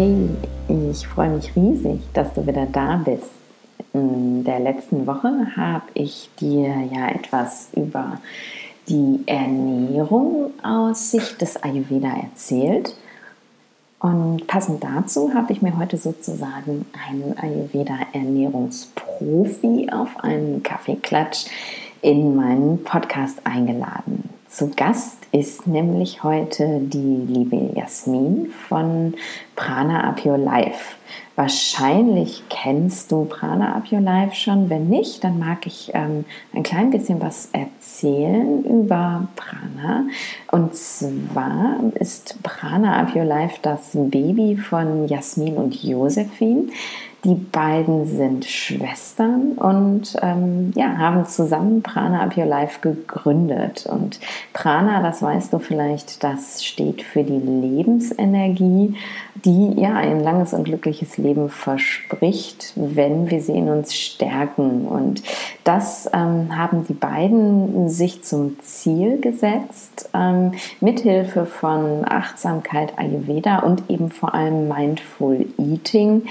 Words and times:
Hey, 0.00 0.28
ich 0.68 1.08
freue 1.08 1.30
mich 1.30 1.56
riesig, 1.56 1.98
dass 2.12 2.32
du 2.32 2.46
wieder 2.46 2.66
da 2.66 3.02
bist. 3.04 3.32
In 3.92 4.44
der 4.44 4.60
letzten 4.60 5.08
Woche 5.08 5.48
habe 5.56 5.86
ich 5.94 6.30
dir 6.38 6.72
ja 6.94 7.08
etwas 7.08 7.70
über 7.74 8.20
die 8.88 9.24
Ernährung 9.26 10.52
aus 10.62 11.10
Sicht 11.10 11.40
des 11.40 11.60
Ayurveda 11.64 12.16
erzählt. 12.16 12.94
Und 13.98 14.46
passend 14.46 14.84
dazu 14.84 15.34
habe 15.34 15.52
ich 15.52 15.62
mir 15.62 15.76
heute 15.76 15.96
sozusagen 15.96 16.86
einen 17.08 17.36
Ayurveda-Ernährungsprofi 17.36 19.88
auf 19.90 20.16
einen 20.20 20.62
Kaffeeklatsch 20.62 21.46
in 22.02 22.36
meinen 22.36 22.84
Podcast 22.84 23.40
eingeladen. 23.42 24.30
Zu 24.58 24.72
Gast 24.74 25.18
ist 25.30 25.68
nämlich 25.68 26.24
heute 26.24 26.80
die 26.80 26.98
liebe 27.28 27.70
Jasmin 27.76 28.52
von 28.68 29.14
Prana 29.54 30.02
Up 30.08 30.26
Your 30.26 30.36
Life. 30.36 30.96
Wahrscheinlich 31.36 32.42
kennst 32.48 33.12
du 33.12 33.26
Prana 33.26 33.76
Up 33.76 33.92
Your 33.92 34.00
Life 34.00 34.34
schon. 34.34 34.68
Wenn 34.68 34.88
nicht, 34.88 35.22
dann 35.22 35.38
mag 35.38 35.64
ich 35.68 35.92
ähm, 35.94 36.24
ein 36.52 36.64
klein 36.64 36.90
bisschen 36.90 37.22
was 37.22 37.50
erzählen 37.52 38.64
über 38.64 39.28
Prana. 39.36 40.06
Und 40.50 40.74
zwar 40.74 41.76
ist 41.94 42.42
Prana 42.42 43.00
Up 43.00 43.14
Your 43.14 43.26
Life 43.26 43.60
das 43.62 43.90
Baby 43.92 44.56
von 44.56 45.06
Jasmin 45.06 45.54
und 45.54 45.80
Josephine. 45.84 46.64
Die 47.24 47.34
beiden 47.34 48.06
sind 48.06 48.44
Schwestern 48.44 49.52
und 49.52 50.14
ähm, 50.22 50.70
ja, 50.76 50.96
haben 50.98 51.26
zusammen 51.26 51.82
Prana 51.82 52.22
Up 52.22 52.36
Your 52.36 52.46
Life 52.46 52.78
gegründet. 52.80 53.86
Und 53.86 54.20
Prana, 54.52 55.02
das 55.02 55.20
weißt 55.20 55.52
du 55.52 55.58
vielleicht, 55.58 56.22
das 56.22 56.64
steht 56.64 57.02
für 57.02 57.24
die 57.24 57.40
Lebensenergie, 57.40 58.94
die 59.44 59.80
ja 59.80 59.94
ein 59.94 60.20
langes 60.20 60.52
und 60.52 60.64
glückliches 60.64 61.18
Leben 61.18 61.48
verspricht, 61.48 62.72
wenn 62.76 63.30
wir 63.30 63.40
sie 63.40 63.52
in 63.52 63.68
uns 63.68 63.94
stärken. 63.94 64.86
Und 64.86 65.22
das 65.64 66.08
ähm, 66.12 66.56
haben 66.56 66.84
die 66.86 66.94
beiden 66.94 67.88
sich 67.88 68.22
zum 68.22 68.58
Ziel 68.60 69.20
gesetzt, 69.20 70.08
ähm, 70.14 70.52
mithilfe 70.80 71.46
von 71.46 72.04
Achtsamkeit, 72.08 72.98
Ayurveda 72.98 73.60
und 73.60 73.88
eben 73.90 74.10
vor 74.10 74.34
allem 74.34 74.68
Mindful 74.68 75.46
Eating, 75.58 76.22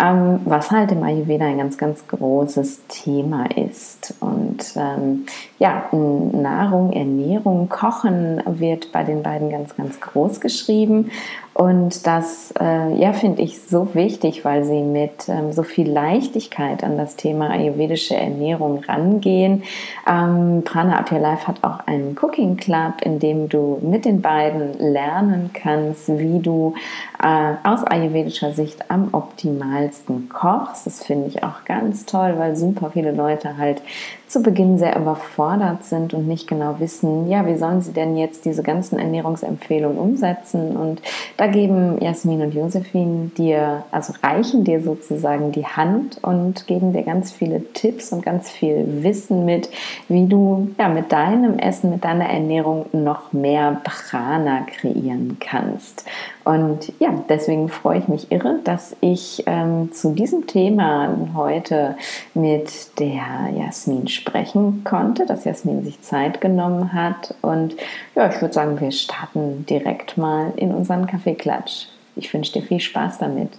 ähm, 0.00 0.40
was 0.44 0.70
halt 0.70 0.92
im 0.92 1.02
Ayurveda 1.02 1.46
ein 1.46 1.58
ganz, 1.58 1.78
ganz 1.78 2.06
großes 2.08 2.86
Thema 2.88 3.46
ist. 3.56 4.14
Und 4.20 4.74
ähm, 4.76 5.26
ja, 5.58 5.88
Nahrung, 5.92 6.92
Ernährung, 6.92 7.70
Kochen 7.70 8.42
wird 8.44 8.92
bei 8.92 9.04
den 9.04 9.22
beiden 9.22 9.50
ganz, 9.50 9.74
ganz 9.74 10.00
groß 10.00 10.40
geschrieben. 10.40 11.10
Und 11.54 12.06
das, 12.06 12.52
äh, 12.60 12.94
ja, 12.96 13.14
finde 13.14 13.40
ich 13.40 13.62
so 13.62 13.94
wichtig, 13.94 14.44
weil 14.44 14.64
sie 14.64 14.82
mit 14.82 15.26
ähm, 15.28 15.52
so 15.52 15.62
viel 15.62 15.90
Leichtigkeit 15.90 16.84
an 16.84 16.98
das 16.98 17.16
Thema 17.16 17.48
ayurvedische 17.48 18.14
Ernährung 18.14 18.84
rangehen. 18.86 19.62
Ähm, 20.06 20.62
Prana 20.66 20.98
Up 20.98 21.10
Your 21.10 21.20
Life 21.20 21.46
hat 21.46 21.64
auch 21.64 21.86
einen 21.86 22.14
Cooking 22.20 22.58
Club, 22.58 23.00
in 23.00 23.18
dem 23.18 23.48
du 23.48 23.78
mit 23.80 24.04
den 24.04 24.20
beiden 24.20 24.78
lernen 24.78 25.48
kannst, 25.54 26.08
wie 26.18 26.40
du 26.40 26.74
äh, 27.22 27.54
aus 27.66 27.82
ayurvedischer 27.84 28.52
Sicht 28.52 28.90
am 28.90 29.08
optimalsten 29.12 30.28
kochst. 30.28 30.86
Das 30.86 31.02
finde 31.02 31.28
ich 31.28 31.42
auch 31.42 31.64
ganz 31.64 32.04
toll, 32.04 32.34
weil 32.36 32.54
super 32.54 32.90
viele 32.92 33.12
Leute 33.12 33.56
halt 33.56 33.80
zu 34.26 34.42
Beginn 34.42 34.76
sehr 34.76 34.96
überfordert 34.96 35.45
sind 35.88 36.14
und 36.14 36.26
nicht 36.26 36.48
genau 36.48 36.76
wissen, 36.78 37.28
ja, 37.28 37.46
wie 37.46 37.56
sollen 37.56 37.80
sie 37.80 37.92
denn 37.92 38.16
jetzt 38.16 38.44
diese 38.44 38.62
ganzen 38.62 38.98
Ernährungsempfehlungen 38.98 39.98
umsetzen? 39.98 40.76
Und 40.76 41.02
da 41.36 41.46
geben 41.46 42.00
Jasmin 42.00 42.42
und 42.42 42.54
Josephine 42.54 43.30
dir, 43.36 43.84
also 43.90 44.12
reichen 44.22 44.64
dir 44.64 44.82
sozusagen 44.82 45.52
die 45.52 45.66
Hand 45.66 46.18
und 46.22 46.66
geben 46.66 46.92
dir 46.92 47.02
ganz 47.02 47.32
viele 47.32 47.72
Tipps 47.72 48.12
und 48.12 48.24
ganz 48.24 48.50
viel 48.50 49.02
Wissen 49.02 49.44
mit, 49.44 49.70
wie 50.08 50.26
du 50.26 50.70
ja 50.78 50.88
mit 50.88 51.12
deinem 51.12 51.58
Essen, 51.58 51.90
mit 51.90 52.04
deiner 52.04 52.28
Ernährung 52.28 52.86
noch 52.92 53.32
mehr 53.32 53.80
Prana 53.84 54.66
kreieren 54.66 55.36
kannst. 55.40 56.04
Und 56.46 56.92
ja, 57.00 57.12
deswegen 57.28 57.68
freue 57.68 57.98
ich 57.98 58.06
mich 58.06 58.30
irre, 58.30 58.60
dass 58.62 58.94
ich 59.00 59.42
ähm, 59.46 59.90
zu 59.92 60.12
diesem 60.12 60.46
Thema 60.46 61.12
heute 61.34 61.96
mit 62.34 63.00
der 63.00 63.50
Jasmin 63.52 64.06
sprechen 64.06 64.84
konnte, 64.84 65.26
dass 65.26 65.44
Jasmin 65.44 65.82
sich 65.82 66.00
Zeit 66.02 66.40
genommen 66.40 66.92
hat. 66.92 67.34
Und 67.42 67.74
ja, 68.14 68.28
ich 68.28 68.40
würde 68.40 68.54
sagen, 68.54 68.80
wir 68.80 68.92
starten 68.92 69.66
direkt 69.66 70.18
mal 70.18 70.52
in 70.54 70.72
unseren 70.72 71.08
Kaffeeklatsch. 71.08 71.86
Ich 72.14 72.32
wünsche 72.32 72.52
dir 72.52 72.62
viel 72.62 72.78
Spaß 72.78 73.18
damit. 73.18 73.50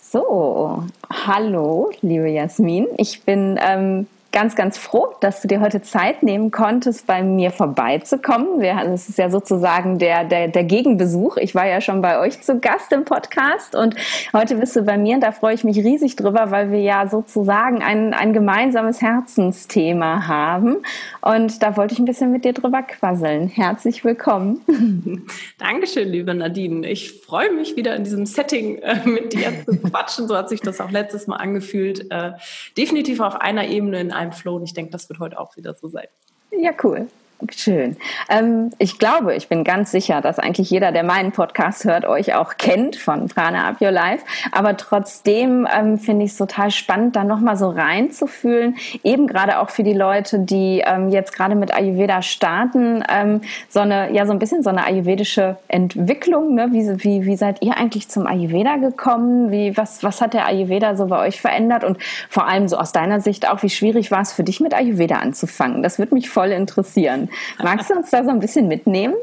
So, 0.00 0.84
hallo, 1.26 1.90
liebe 2.00 2.30
Jasmin. 2.30 2.86
Ich 2.96 3.22
bin 3.24 3.60
ähm, 3.62 4.06
ganz, 4.32 4.56
ganz 4.56 4.78
froh, 4.78 5.14
dass 5.20 5.42
du 5.42 5.48
dir 5.48 5.60
heute 5.60 5.82
Zeit 5.82 6.22
nehmen 6.22 6.50
konntest, 6.50 7.06
bei 7.06 7.22
mir 7.22 7.50
vorbeizukommen. 7.50 8.60
Wir, 8.60 8.74
das 8.84 9.08
ist 9.08 9.18
ja 9.18 9.28
sozusagen 9.28 9.98
der, 9.98 10.24
der, 10.24 10.48
der 10.48 10.64
Gegenbesuch. 10.64 11.36
Ich 11.36 11.54
war 11.54 11.66
ja 11.66 11.80
schon 11.82 12.00
bei 12.00 12.18
euch 12.18 12.40
zu 12.40 12.58
Gast 12.58 12.92
im 12.92 13.04
Podcast 13.04 13.76
und 13.76 13.94
heute 14.32 14.56
bist 14.56 14.74
du 14.74 14.82
bei 14.82 14.96
mir 14.96 15.16
und 15.16 15.20
da 15.20 15.32
freue 15.32 15.54
ich 15.54 15.64
mich 15.64 15.76
riesig 15.76 16.16
drüber, 16.16 16.50
weil 16.50 16.72
wir 16.72 16.80
ja 16.80 17.06
sozusagen 17.06 17.82
ein, 17.82 18.14
ein 18.14 18.32
gemeinsames 18.32 19.02
Herzensthema 19.02 20.26
haben. 20.26 20.78
Und 21.20 21.62
da 21.62 21.76
wollte 21.76 21.92
ich 21.92 21.98
ein 21.98 22.06
bisschen 22.06 22.32
mit 22.32 22.44
dir 22.44 22.54
drüber 22.54 22.82
quasseln. 22.82 23.48
Herzlich 23.48 24.02
willkommen. 24.02 24.62
Dankeschön, 25.58 26.08
liebe 26.08 26.34
Nadine. 26.34 26.88
Ich 26.88 27.20
freue 27.20 27.52
mich 27.52 27.76
wieder 27.76 27.94
in 27.94 28.04
diesem 28.04 28.24
Setting 28.24 28.78
äh, 28.78 28.96
mit 29.04 29.34
dir 29.34 29.52
zu 29.66 29.78
quatschen. 29.78 30.26
So 30.26 30.36
hat 30.36 30.48
sich 30.48 30.60
das 30.60 30.80
auch 30.80 30.90
letztes 30.90 31.26
Mal 31.26 31.36
angefühlt. 31.36 32.10
Äh, 32.10 32.32
definitiv 32.78 33.20
auf 33.20 33.38
einer 33.38 33.68
Ebene 33.68 34.00
in 34.00 34.10
einem 34.10 34.21
Flow 34.30 34.54
und 34.54 34.62
ich 34.62 34.74
denke, 34.74 34.92
das 34.92 35.08
wird 35.08 35.18
heute 35.18 35.40
auch 35.40 35.56
wieder 35.56 35.74
so 35.74 35.88
sein. 35.88 36.06
Ja, 36.52 36.70
cool. 36.84 37.08
Schön. 37.50 37.96
Ähm, 38.28 38.70
ich 38.78 38.98
glaube, 38.98 39.34
ich 39.34 39.48
bin 39.48 39.64
ganz 39.64 39.90
sicher, 39.90 40.20
dass 40.20 40.38
eigentlich 40.38 40.70
jeder, 40.70 40.92
der 40.92 41.02
meinen 41.02 41.32
Podcast 41.32 41.84
hört, 41.84 42.04
euch 42.04 42.34
auch 42.34 42.56
kennt 42.56 42.94
von 42.96 43.26
Prana 43.26 43.68
Up 43.68 43.80
Your 43.80 43.90
Life. 43.90 44.24
Aber 44.52 44.76
trotzdem 44.76 45.66
ähm, 45.72 45.98
finde 45.98 46.24
ich 46.24 46.32
es 46.32 46.36
total 46.36 46.70
spannend, 46.70 47.16
da 47.16 47.24
nochmal 47.24 47.56
so 47.56 47.68
reinzufühlen. 47.68 48.76
Eben 49.02 49.26
gerade 49.26 49.58
auch 49.58 49.70
für 49.70 49.82
die 49.82 49.92
Leute, 49.92 50.38
die 50.38 50.82
ähm, 50.86 51.08
jetzt 51.08 51.34
gerade 51.34 51.56
mit 51.56 51.74
Ayurveda 51.74 52.22
starten, 52.22 53.02
ähm, 53.08 53.40
so 53.68 53.80
eine, 53.80 54.12
ja, 54.12 54.24
so 54.24 54.32
ein 54.32 54.38
bisschen 54.38 54.62
so 54.62 54.70
eine 54.70 54.84
ayurvedische 54.84 55.56
Entwicklung. 55.66 56.54
Ne? 56.54 56.68
Wie, 56.70 56.86
wie, 57.02 57.26
wie 57.26 57.36
seid 57.36 57.60
ihr 57.62 57.76
eigentlich 57.76 58.08
zum 58.08 58.26
Ayurveda 58.26 58.76
gekommen? 58.76 59.50
Wie, 59.50 59.76
was, 59.76 60.04
was 60.04 60.20
hat 60.20 60.34
der 60.34 60.46
Ayurveda 60.46 60.94
so 60.94 61.06
bei 61.06 61.18
euch 61.26 61.40
verändert? 61.40 61.82
Und 61.82 61.98
vor 62.28 62.46
allem 62.46 62.68
so 62.68 62.76
aus 62.76 62.92
deiner 62.92 63.20
Sicht 63.20 63.50
auch, 63.50 63.62
wie 63.64 63.70
schwierig 63.70 64.12
war 64.12 64.20
es 64.20 64.32
für 64.32 64.44
dich 64.44 64.60
mit 64.60 64.74
Ayurveda 64.74 65.16
anzufangen? 65.16 65.82
Das 65.82 65.98
würde 65.98 66.14
mich 66.14 66.30
voll 66.30 66.52
interessieren. 66.52 67.30
Magst 67.62 67.90
du 67.90 67.94
uns 67.94 68.10
da 68.10 68.24
so 68.24 68.30
ein 68.30 68.40
bisschen 68.40 68.68
mitnehmen? 68.68 69.14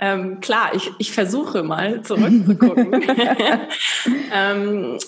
Ähm, 0.00 0.40
klar, 0.40 0.70
ich, 0.74 0.90
ich 0.98 1.12
versuche 1.12 1.62
mal 1.62 2.02
zurückzugucken. 2.02 2.92
ähm, 4.32 4.98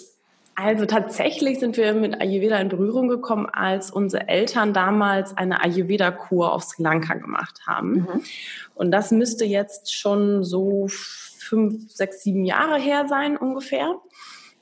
also 0.55 0.87
tatsächlich 0.87 1.61
sind 1.61 1.77
wir 1.77 1.93
mit 1.95 2.21
Ayurveda 2.21 2.59
in 2.59 2.69
Berührung 2.69 3.07
gekommen, 3.07 3.47
als 3.47 3.93
unsere 3.93 4.29
Eltern 4.29 4.73
damals 4.73 5.37
eine 5.37 5.63
Ayurveda-Kur 5.63 6.53
auf 6.53 6.65
Sri 6.65 6.83
Lanka 6.83 7.15
gemacht 7.15 7.61
haben. 7.67 7.93
Mhm. 7.93 8.23
Und 8.75 8.91
das 8.91 9.13
müsste 9.13 9.45
jetzt 9.45 9.95
schon 9.95 10.43
so 10.43 10.89
fünf, 10.89 11.93
sechs, 11.93 12.25
sieben 12.25 12.45
Jahre 12.45 12.79
her 12.79 13.07
sein 13.09 13.37
ungefähr. 13.37 13.95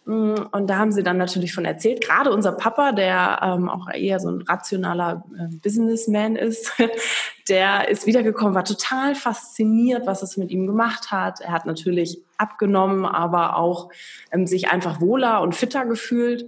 Mm, 0.06 0.35
und 0.53 0.69
da 0.69 0.79
haben 0.79 0.93
sie 0.93 1.03
dann 1.03 1.19
natürlich 1.19 1.53
von 1.53 1.64
erzählt. 1.64 2.00
Gerade 2.00 2.31
unser 2.31 2.53
Papa, 2.53 2.93
der 2.93 3.41
ähm, 3.43 3.69
auch 3.69 3.91
eher 3.93 4.20
so 4.20 4.31
ein 4.31 4.43
rationaler 4.43 5.25
äh, 5.37 5.56
Businessman 5.56 6.37
ist, 6.37 6.73
der 7.49 7.88
ist 7.88 8.06
wiedergekommen, 8.06 8.55
war 8.55 8.64
total 8.64 9.17
fasziniert, 9.17 10.06
was 10.06 10.23
es 10.23 10.37
mit 10.37 10.50
ihm 10.50 10.69
gemacht 10.69 11.11
hat. 11.11 11.41
Er 11.41 11.50
hat 11.50 11.67
natürlich 11.67 12.23
abgenommen, 12.38 13.05
aber 13.05 13.56
auch 13.56 13.91
ähm, 14.31 14.47
sich 14.47 14.70
einfach 14.70 15.00
wohler 15.00 15.43
und 15.43 15.56
fitter 15.56 15.85
gefühlt 15.85 16.47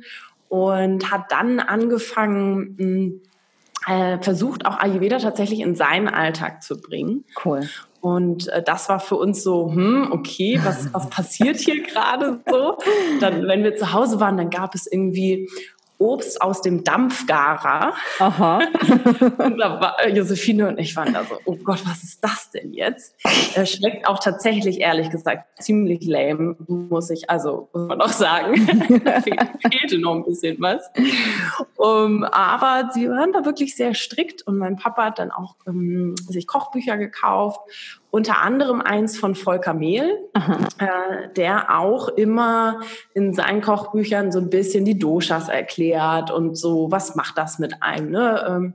und 0.49 1.11
hat 1.11 1.33
dann 1.33 1.59
angefangen, 1.59 2.77
mh, 2.79 2.87
mm, 2.87 3.21
äh, 3.89 4.19
versucht 4.23 4.67
auch 4.67 4.79
Ayurveda 4.79 5.19
tatsächlich 5.19 5.61
in 5.61 5.75
seinen 5.75 6.09
Alltag 6.09 6.63
zu 6.63 6.81
bringen. 6.81 7.25
Cool. 7.45 7.69
Und 8.00 8.49
äh, 8.49 8.62
das 8.62 8.89
war 8.89 9.00
für 9.00 9.17
uns 9.17 9.43
so, 9.43 9.73
hm, 9.73 10.12
okay, 10.12 10.61
was, 10.62 10.93
was 10.93 11.09
passiert 11.11 11.59
hier 11.59 11.83
gerade 11.83 12.41
so? 12.49 12.79
Dann, 13.21 13.47
wenn 13.49 13.65
wir 13.65 13.77
zu 13.77 13.93
Hause 13.93 14.21
waren, 14.21 14.37
dann 14.37 14.50
gab 14.50 14.75
es 14.75 14.87
irgendwie 14.87 15.49
Obst 15.99 16.41
aus 16.41 16.62
dem 16.62 16.85
Dampfgarer. 16.85 17.93
Aha. 18.21 18.61
und 19.39 19.59
da 19.59 19.81
war 19.81 19.97
äh, 20.00 20.11
Josephine 20.11 20.69
und 20.69 20.79
ich 20.79 20.95
waren 20.97 21.12
da 21.12 21.25
so, 21.25 21.39
oh 21.45 21.56
Gott, 21.56 21.83
was 21.85 22.05
ist 22.05 22.23
das 22.23 22.50
denn 22.53 22.73
jetzt? 22.73 23.17
Er 23.55 23.67
schmeckt 23.67 24.06
auch 24.06 24.21
tatsächlich, 24.21 24.81
ehrlich 24.81 25.11
gesagt, 25.11 25.62
ziemlich 25.62 26.06
lame, 26.06 26.56
muss 26.69 27.11
ich, 27.11 27.29
also 27.29 27.69
muss 27.73 27.89
man 27.89 28.00
auch 28.00 28.12
sagen. 28.12 28.55
fehlte 29.71 29.99
noch 29.99 30.15
ein 30.15 30.25
bisschen 30.25 30.56
was. 30.61 30.89
Um, 31.77 32.25
aber 32.25 32.91
sie 32.93 33.09
waren 33.09 33.33
da 33.33 33.45
wirklich 33.45 33.75
sehr 33.75 33.95
strikt 33.95 34.47
und 34.47 34.59
mein 34.59 34.77
Papa 34.77 35.06
hat 35.06 35.19
dann 35.19 35.31
auch 35.33 35.56
ähm, 35.67 36.15
sich 36.29 36.47
Kochbücher 36.47 36.97
gekauft 36.97 37.61
unter 38.11 38.41
anderem 38.41 38.81
eins 38.81 39.19
von 39.19 39.35
Volker 39.35 39.75
Mehl, 39.75 40.11
äh, 40.79 41.29
der 41.37 41.79
auch 41.79 42.09
immer 42.09 42.81
in 43.15 43.35
seinen 43.35 43.61
Kochbüchern 43.61 44.33
so 44.33 44.39
ein 44.39 44.51
bisschen 44.51 44.85
die 44.85 44.99
Doshas 44.99 45.49
erklärt 45.49 46.31
und 46.31 46.57
so, 46.57 46.91
was 46.91 47.17
macht 47.17 47.37
das 47.37 47.59
mit 47.59 47.83
einem. 47.83 48.11
Ne? 48.11 48.45
Ähm, 48.49 48.75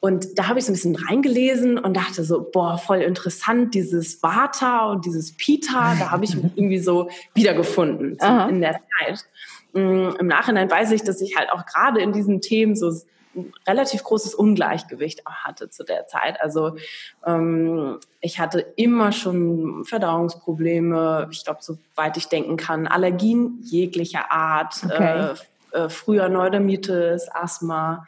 und 0.00 0.38
da 0.38 0.48
habe 0.48 0.58
ich 0.58 0.64
so 0.64 0.72
ein 0.72 0.74
bisschen 0.74 0.96
reingelesen 0.96 1.78
und 1.78 1.94
dachte 1.96 2.24
so, 2.24 2.48
boah, 2.50 2.78
voll 2.78 3.02
interessant, 3.02 3.74
dieses 3.74 4.22
Vata 4.22 4.90
und 4.90 5.04
dieses 5.04 5.36
Pita, 5.36 5.94
da 5.98 6.10
habe 6.10 6.24
ich 6.24 6.34
mich 6.34 6.52
irgendwie 6.56 6.78
so 6.78 7.08
wiedergefunden 7.34 8.18
in 8.48 8.60
der 8.62 8.80
Zeit. 8.98 9.26
Mm, 9.74 10.08
Im 10.18 10.26
Nachhinein 10.26 10.70
weiß 10.70 10.90
ich, 10.92 11.04
dass 11.04 11.20
ich 11.20 11.36
halt 11.36 11.52
auch 11.52 11.66
gerade 11.66 12.00
in 12.00 12.12
diesen 12.12 12.40
Themen 12.40 12.74
so 12.74 12.92
ein 13.40 13.52
relativ 13.66 14.02
großes 14.02 14.34
Ungleichgewicht 14.34 15.26
auch 15.26 15.44
hatte 15.44 15.70
zu 15.70 15.84
der 15.84 16.06
Zeit. 16.06 16.40
Also 16.40 16.76
ähm, 17.26 17.98
ich 18.20 18.38
hatte 18.38 18.60
immer 18.76 19.12
schon 19.12 19.84
Verdauungsprobleme, 19.84 21.28
ich 21.30 21.44
glaube, 21.44 21.60
soweit 21.62 22.16
ich 22.16 22.28
denken 22.28 22.56
kann, 22.56 22.86
Allergien 22.86 23.58
jeglicher 23.62 24.30
Art, 24.30 24.74
okay. 24.84 25.34
äh, 25.72 25.78
äh, 25.78 25.88
früher 25.88 26.28
Neurodermitis, 26.28 27.28
Asthma 27.32 28.06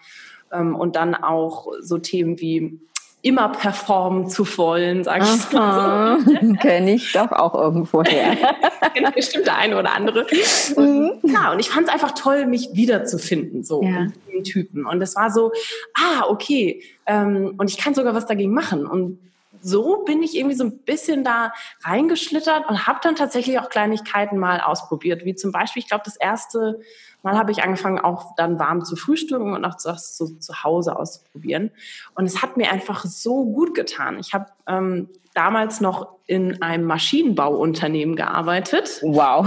ähm, 0.52 0.75
und 0.75 0.96
dann 0.96 1.14
auch 1.14 1.69
so 1.81 1.99
Themen 1.99 2.40
wie 2.40 2.81
immer 3.22 3.50
performen 3.50 4.28
zu 4.28 4.46
wollen, 4.58 5.04
sage 5.04 5.24
ich 5.24 5.52
mal 5.52 6.20
so. 6.20 6.54
Kenne 6.60 6.94
ich 6.94 7.12
doch 7.12 7.30
auch 7.30 7.54
irgendwo 7.54 8.02
her. 8.02 8.36
Bestimmt 9.14 9.46
der 9.46 9.58
eine 9.58 9.78
oder 9.78 9.94
andere. 9.94 10.26
Und, 10.74 11.22
mhm. 11.22 11.32
ja, 11.32 11.52
und 11.52 11.60
ich 11.60 11.70
fand 11.70 11.86
es 11.86 11.92
einfach 11.92 12.12
toll, 12.12 12.46
mich 12.46 12.70
wiederzufinden, 12.72 13.62
so 13.62 13.82
ja. 13.82 14.08
in 14.26 14.42
Typen. 14.42 14.86
Und 14.86 15.00
es 15.00 15.14
war 15.14 15.30
so, 15.30 15.52
ah, 15.94 16.24
okay, 16.28 16.82
ähm, 17.06 17.54
und 17.58 17.70
ich 17.70 17.78
kann 17.78 17.94
sogar 17.94 18.14
was 18.14 18.26
dagegen 18.26 18.52
machen. 18.52 18.86
Und 18.86 19.19
so 19.62 20.02
bin 20.04 20.22
ich 20.22 20.36
irgendwie 20.36 20.56
so 20.56 20.64
ein 20.64 20.78
bisschen 20.78 21.22
da 21.22 21.52
reingeschlittert 21.82 22.69
und 22.69 22.88
habe 22.88 22.98
dann 23.02 23.14
tatsächlich 23.14 23.60
auch 23.60 23.69
Kleinigkeiten 23.69 24.36
mal 24.36 24.60
ausprobiert, 24.60 25.24
wie 25.24 25.36
zum 25.36 25.52
Beispiel, 25.52 25.80
ich 25.80 25.88
glaube, 25.88 26.02
das 26.04 26.16
erste 26.16 26.80
Mal 27.22 27.38
habe 27.38 27.52
ich 27.52 27.62
angefangen, 27.62 27.98
auch 27.98 28.34
dann 28.36 28.58
warm 28.58 28.84
zu 28.84 28.96
frühstücken 28.96 29.54
und 29.54 29.64
auch 29.64 29.76
das 29.82 30.16
so 30.16 30.26
zu 30.26 30.64
Hause 30.64 30.96
auszuprobieren. 30.96 31.70
Und 32.14 32.26
es 32.26 32.42
hat 32.42 32.56
mir 32.56 32.70
einfach 32.70 33.04
so 33.04 33.44
gut 33.44 33.74
getan. 33.74 34.19
Ich 34.19 34.34
habe 34.34 34.46
ähm, 34.66 35.08
damals 35.34 35.80
noch 35.80 36.08
in 36.26 36.62
einem 36.62 36.84
Maschinenbauunternehmen 36.84 38.16
gearbeitet. 38.16 39.00
Wow. 39.02 39.46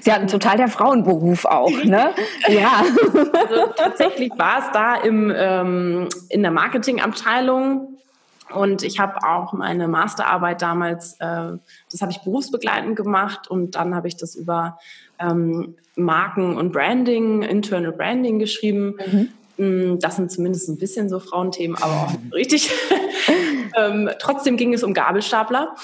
Sie 0.00 0.12
hatten 0.12 0.26
total 0.26 0.56
der 0.56 0.68
Frauenberuf 0.68 1.44
auch, 1.44 1.70
ne? 1.84 2.10
ja. 2.48 2.82
Also 3.48 3.72
tatsächlich 3.76 4.32
war 4.36 4.58
es 4.60 4.70
da 4.72 4.96
im, 4.96 5.32
ähm, 5.34 6.08
in 6.28 6.42
der 6.42 6.50
Marketingabteilung 6.50 7.98
und 8.54 8.82
ich 8.82 8.98
habe 8.98 9.22
auch 9.26 9.52
meine 9.52 9.88
Masterarbeit 9.88 10.62
damals, 10.62 11.14
äh, 11.20 11.52
das 11.90 12.00
habe 12.00 12.12
ich 12.12 12.20
berufsbegleitend 12.20 12.96
gemacht 12.96 13.48
und 13.48 13.74
dann 13.76 13.94
habe 13.94 14.08
ich 14.08 14.16
das 14.16 14.34
über 14.34 14.78
ähm, 15.18 15.76
Marken 15.96 16.56
und 16.56 16.72
Branding, 16.72 17.42
Internal 17.42 17.92
Branding 17.92 18.38
geschrieben. 18.38 18.96
Mhm. 19.06 19.28
Mm, 19.58 19.98
das 19.98 20.16
sind 20.16 20.30
zumindest 20.30 20.68
ein 20.68 20.78
bisschen 20.78 21.08
so 21.08 21.20
Frauenthemen, 21.20 21.76
aber 21.76 21.92
auch 21.92 22.34
richtig. 22.34 22.70
ähm, 23.76 24.10
trotzdem 24.18 24.56
ging 24.56 24.72
es 24.72 24.82
um 24.82 24.94
Gabelstapler. 24.94 25.74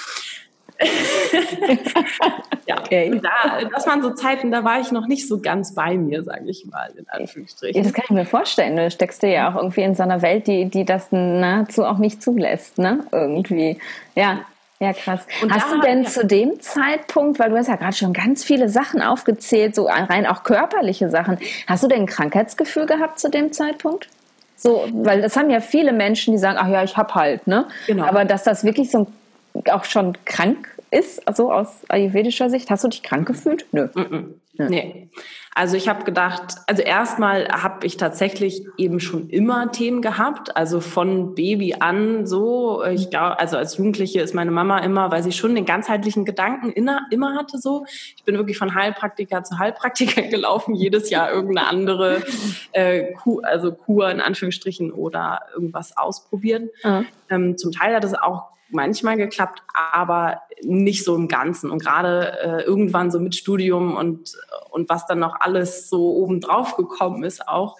ja, 2.66 2.78
okay. 2.78 3.20
da, 3.20 3.64
das 3.68 3.86
waren 3.86 4.00
so 4.00 4.10
Zeiten, 4.10 4.52
da 4.52 4.62
war 4.62 4.80
ich 4.80 4.92
noch 4.92 5.08
nicht 5.08 5.26
so 5.26 5.40
ganz 5.40 5.74
bei 5.74 5.96
mir, 5.96 6.22
sage 6.22 6.48
ich 6.48 6.66
mal, 6.66 6.92
in 6.96 7.08
Anführungsstrichen. 7.08 7.76
Ja, 7.76 7.82
das 7.82 7.92
kann 7.92 8.04
ich 8.04 8.10
mir 8.10 8.24
vorstellen. 8.24 8.76
Du 8.76 8.88
steckst 8.90 9.22
dir 9.22 9.30
ja 9.30 9.50
auch 9.50 9.56
irgendwie 9.56 9.82
in 9.82 9.96
so 9.96 10.04
einer 10.04 10.22
Welt, 10.22 10.46
die, 10.46 10.66
die 10.66 10.84
das 10.84 11.08
nahezu 11.10 11.84
auch 11.84 11.98
nicht 11.98 12.22
zulässt, 12.22 12.78
ne? 12.78 13.00
Irgendwie. 13.10 13.78
Ja. 14.14 14.44
Ja, 14.80 14.92
krass. 14.92 15.20
Und 15.42 15.52
hast 15.52 15.72
du 15.72 15.80
denn 15.80 16.06
zu 16.06 16.24
dem 16.24 16.60
Zeitpunkt, 16.60 17.40
weil 17.40 17.50
du 17.50 17.56
hast 17.56 17.66
ja 17.66 17.74
gerade 17.74 17.96
schon 17.96 18.12
ganz 18.12 18.44
viele 18.44 18.68
Sachen 18.68 19.02
aufgezählt, 19.02 19.74
so 19.74 19.86
rein 19.86 20.24
auch 20.26 20.44
körperliche 20.44 21.10
Sachen, 21.10 21.38
hast 21.66 21.82
du 21.82 21.88
denn 21.88 22.02
ein 22.02 22.06
Krankheitsgefühl 22.06 22.86
gehabt 22.86 23.18
zu 23.18 23.28
dem 23.28 23.52
Zeitpunkt? 23.52 24.08
So, 24.56 24.84
weil 24.92 25.22
das 25.22 25.36
haben 25.36 25.50
ja 25.50 25.60
viele 25.60 25.92
Menschen, 25.92 26.32
die 26.32 26.38
sagen, 26.38 26.58
ach 26.60 26.68
ja, 26.68 26.82
ich 26.84 26.96
hab 26.96 27.14
halt, 27.14 27.46
ne? 27.46 27.66
Genau. 27.86 28.04
Aber 28.04 28.24
dass 28.24 28.44
das 28.44 28.64
wirklich 28.64 28.90
so 28.90 29.06
auch 29.70 29.84
schon 29.84 30.16
krank 30.24 30.68
ist, 30.90 31.26
also 31.26 31.52
aus 31.52 31.68
ayurvedischer 31.88 32.48
Sicht, 32.50 32.70
hast 32.70 32.84
du 32.84 32.88
dich 32.88 33.02
krank 33.02 33.26
gefühlt? 33.26 33.66
Nö. 33.72 33.88
Mm 33.94 34.00
-mm. 34.00 34.24
Nee. 34.58 35.10
Also 35.54 35.76
ich 35.76 35.88
habe 35.88 36.04
gedacht, 36.04 36.54
also 36.66 36.82
erstmal 36.82 37.48
habe 37.48 37.84
ich 37.84 37.96
tatsächlich 37.96 38.64
eben 38.76 39.00
schon 39.00 39.28
immer 39.28 39.72
Themen 39.72 40.02
gehabt, 40.02 40.56
also 40.56 40.80
von 40.80 41.34
Baby 41.34 41.76
an 41.80 42.26
so. 42.26 42.84
Ich 42.84 43.10
glaube, 43.10 43.40
also 43.40 43.56
als 43.56 43.76
Jugendliche 43.76 44.20
ist 44.20 44.34
meine 44.34 44.50
Mama 44.50 44.78
immer, 44.78 45.10
weil 45.10 45.22
sie 45.22 45.32
schon 45.32 45.54
den 45.54 45.64
ganzheitlichen 45.64 46.24
Gedanken 46.24 46.70
immer 46.70 47.34
hatte 47.34 47.58
so. 47.58 47.86
Ich 48.16 48.22
bin 48.24 48.36
wirklich 48.36 48.58
von 48.58 48.74
Heilpraktiker 48.74 49.42
zu 49.42 49.58
Heilpraktiker 49.58 50.22
gelaufen, 50.30 50.74
jedes 50.74 51.10
Jahr 51.10 51.32
irgendeine 51.32 51.68
andere 51.68 52.22
äh, 52.72 53.12
Kur, 53.14 53.44
also 53.44 53.72
Kur 53.72 54.10
in 54.10 54.20
Anführungsstrichen 54.20 54.92
oder 54.92 55.40
irgendwas 55.54 55.96
ausprobieren. 55.96 56.70
Mhm. 56.84 57.06
Ähm, 57.30 57.58
zum 57.58 57.72
Teil 57.72 57.96
hat 57.96 58.04
es 58.04 58.14
auch 58.14 58.44
manchmal 58.70 59.16
geklappt, 59.16 59.62
aber 59.92 60.42
nicht 60.62 61.04
so 61.04 61.14
im 61.14 61.28
Ganzen. 61.28 61.70
Und 61.70 61.82
gerade 61.82 62.38
äh, 62.40 62.62
irgendwann 62.62 63.10
so 63.10 63.20
mit 63.20 63.34
Studium 63.34 63.96
und, 63.96 64.36
und 64.70 64.88
was 64.88 65.06
dann 65.06 65.18
noch 65.18 65.40
alles 65.40 65.88
so 65.88 66.14
obendrauf 66.14 66.76
gekommen 66.76 67.24
ist 67.24 67.48
auch, 67.48 67.76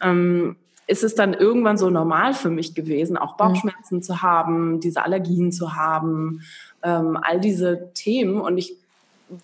ähm, 0.00 0.56
ist 0.86 1.04
es 1.04 1.14
dann 1.14 1.32
irgendwann 1.32 1.78
so 1.78 1.90
normal 1.90 2.34
für 2.34 2.50
mich 2.50 2.74
gewesen, 2.74 3.16
auch 3.16 3.36
Bauchschmerzen 3.36 3.96
mhm. 3.96 4.02
zu 4.02 4.22
haben, 4.22 4.80
diese 4.80 5.02
Allergien 5.02 5.52
zu 5.52 5.76
haben, 5.76 6.42
ähm, 6.82 7.18
all 7.20 7.40
diese 7.40 7.92
Themen. 7.94 8.40
Und 8.40 8.58
ich 8.58 8.74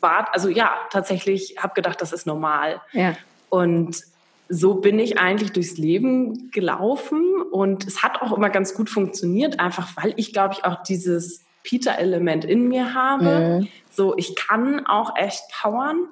war, 0.01 0.29
also 0.33 0.49
ja, 0.49 0.73
tatsächlich 0.91 1.57
habe 1.59 1.75
gedacht, 1.75 2.01
das 2.03 2.13
ist 2.13 2.27
normal. 2.27 2.81
Ja. 2.93 3.15
Und 3.49 4.03
so 4.49 4.77
bin 4.77 4.99
ich 4.99 5.19
eigentlich 5.19 5.53
durchs 5.53 5.77
Leben 5.77 6.51
gelaufen 6.51 7.43
und 7.51 7.87
es 7.87 8.03
hat 8.03 8.23
auch 8.23 8.37
immer 8.37 8.51
ganz 8.51 8.75
gut 8.75 8.89
funktioniert, 8.89 9.61
einfach 9.61 9.97
weil 9.97 10.15
ich, 10.17 10.33
glaube 10.33 10.55
ich, 10.55 10.65
auch 10.65 10.83
dieses 10.83 11.45
Peter-Element 11.65 12.45
in 12.45 12.69
mir 12.69 12.95
habe. 12.95 13.61
Mhm. 13.61 13.69
So, 13.91 14.17
ich 14.17 14.35
kann 14.37 14.87
auch 14.87 15.17
echt 15.17 15.43
powern. 15.53 16.09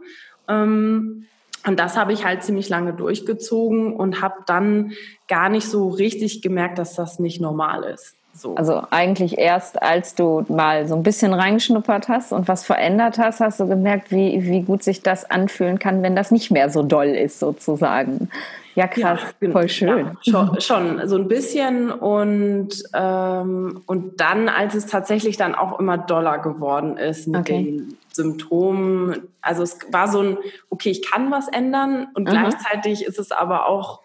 Ähm, 0.49 1.27
und 1.67 1.81
das 1.81 1.97
habe 1.97 2.13
ich 2.13 2.25
halt 2.25 2.45
ziemlich 2.45 2.69
lange 2.69 2.93
durchgezogen 2.93 3.95
und 3.95 4.23
habe 4.23 4.37
dann 4.47 4.93
gar 5.29 5.49
nicht 5.49 5.69
so 5.69 5.89
richtig 5.89 6.43
gemerkt, 6.43 6.79
dass 6.79 6.95
das 6.95 7.19
nicht 7.19 7.41
normal 7.41 7.85
ist. 7.85 8.16
So. 8.37 8.55
Also 8.55 8.83
eigentlich 8.91 9.39
erst, 9.39 9.83
als 9.83 10.15
du 10.15 10.45
mal 10.49 10.87
so 10.87 10.95
ein 10.95 11.03
bisschen 11.03 11.33
reingeschnuppert 11.33 12.09
hast 12.09 12.33
und 12.33 12.49
was 12.49 12.65
verändert 12.65 13.19
hast, 13.19 13.41
hast 13.41 13.61
du 13.61 13.67
gemerkt, 13.67 14.11
wie, 14.11 14.45
wie 14.45 14.63
gut 14.63 14.83
sich 14.83 15.03
das 15.03 15.31
anfühlen 15.31 15.79
kann, 15.79 16.03
wenn 16.03 16.15
das 16.15 16.31
nicht 16.31 16.51
mehr 16.51 16.69
so 16.69 16.83
doll 16.83 17.07
ist, 17.07 17.39
sozusagen. 17.39 18.29
Ja, 18.75 18.87
krass, 18.87 19.21
ja, 19.41 19.51
voll 19.51 19.71
schön. 19.71 20.11
Ja, 20.23 20.31
schon, 20.31 20.61
schon, 20.61 21.09
so 21.09 21.17
ein 21.17 21.29
bisschen 21.29 21.91
und, 21.91 22.69
ähm, 22.93 23.81
und 23.87 24.21
dann, 24.21 24.51
als 24.51 24.75
es 24.75 24.87
tatsächlich 24.87 25.39
dann 25.39 25.55
auch 25.55 25.81
immer 25.81 25.97
doller 25.97 26.39
geworden 26.39 26.99
ist 26.99 27.27
mit 27.27 27.41
okay. 27.41 27.65
den 27.65 27.99
Symptomen, 28.13 29.29
also 29.41 29.63
es 29.63 29.79
war 29.91 30.09
so 30.09 30.21
ein, 30.21 30.39
okay, 30.69 30.91
ich 30.91 31.11
kann 31.11 31.31
was 31.31 31.49
ändern 31.49 32.09
und 32.13 32.29
Aha. 32.29 32.49
gleichzeitig 32.49 33.07
ist 33.07 33.19
es 33.19 33.33
aber 33.33 33.67
auch 33.67 34.01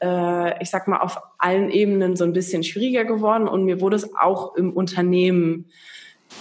äh, 0.00 0.62
ich 0.62 0.70
sag 0.70 0.88
mal, 0.88 0.98
auf 0.98 1.18
allen 1.38 1.70
Ebenen 1.70 2.16
so 2.16 2.24
ein 2.24 2.32
bisschen 2.32 2.62
schwieriger 2.62 3.04
geworden 3.04 3.48
und 3.48 3.64
mir 3.64 3.80
wurde 3.80 3.96
es 3.96 4.14
auch 4.16 4.54
im 4.56 4.72
Unternehmen 4.72 5.66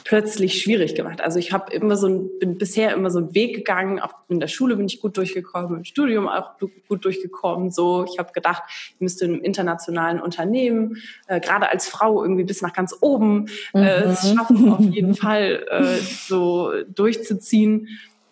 plötzlich 0.04 0.62
schwierig 0.62 0.96
gemacht. 0.96 1.22
Also 1.22 1.40
ich 1.40 1.52
habe 1.52 1.72
immer 1.72 1.96
so 1.96 2.08
ein, 2.08 2.30
bin 2.40 2.58
bisher 2.58 2.94
immer 2.94 3.12
so 3.12 3.20
einen 3.20 3.36
Weg 3.36 3.56
gegangen. 3.56 4.00
Auch 4.00 4.14
in 4.28 4.40
der 4.40 4.48
Schule 4.48 4.76
bin 4.76 4.86
ich 4.86 5.02
gut 5.02 5.18
durchgekommen, 5.18 5.78
im 5.78 5.84
Studium 5.86 6.28
auch 6.28 6.58
gut 6.88 7.06
durchgekommen. 7.06 7.72
So, 7.72 8.06
ich 8.12 8.20
habe 8.20 8.32
gedacht, 8.34 8.64
ich 8.68 9.02
müsste 9.02 9.26
in 9.26 9.34
einem 9.34 9.44
internationalen 9.44 10.20
Unternehmen, 10.20 10.98
äh, 11.28 11.40
gerade 11.40 11.70
als 11.70 11.88
Frau 11.88 12.24
irgendwie 12.24 12.44
bis 12.44 12.62
nach 12.62 12.74
ganz 12.74 12.96
oben, 13.02 13.48
äh, 13.74 14.08
mhm. 14.08 14.16
schaffen, 14.16 14.72
auf 14.72 14.82
jeden 14.82 15.16
Fall 15.16 15.66
äh, 15.70 15.98
so 16.02 16.72
durchzuziehen. 16.94 17.88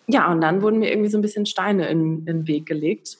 Ja, 0.07 0.31
und 0.31 0.41
dann 0.41 0.61
wurden 0.61 0.79
mir 0.79 0.89
irgendwie 0.89 1.09
so 1.09 1.17
ein 1.17 1.21
bisschen 1.21 1.45
Steine 1.45 1.87
in, 1.89 2.19
in 2.19 2.25
den 2.25 2.47
Weg 2.47 2.65
gelegt. 2.65 3.17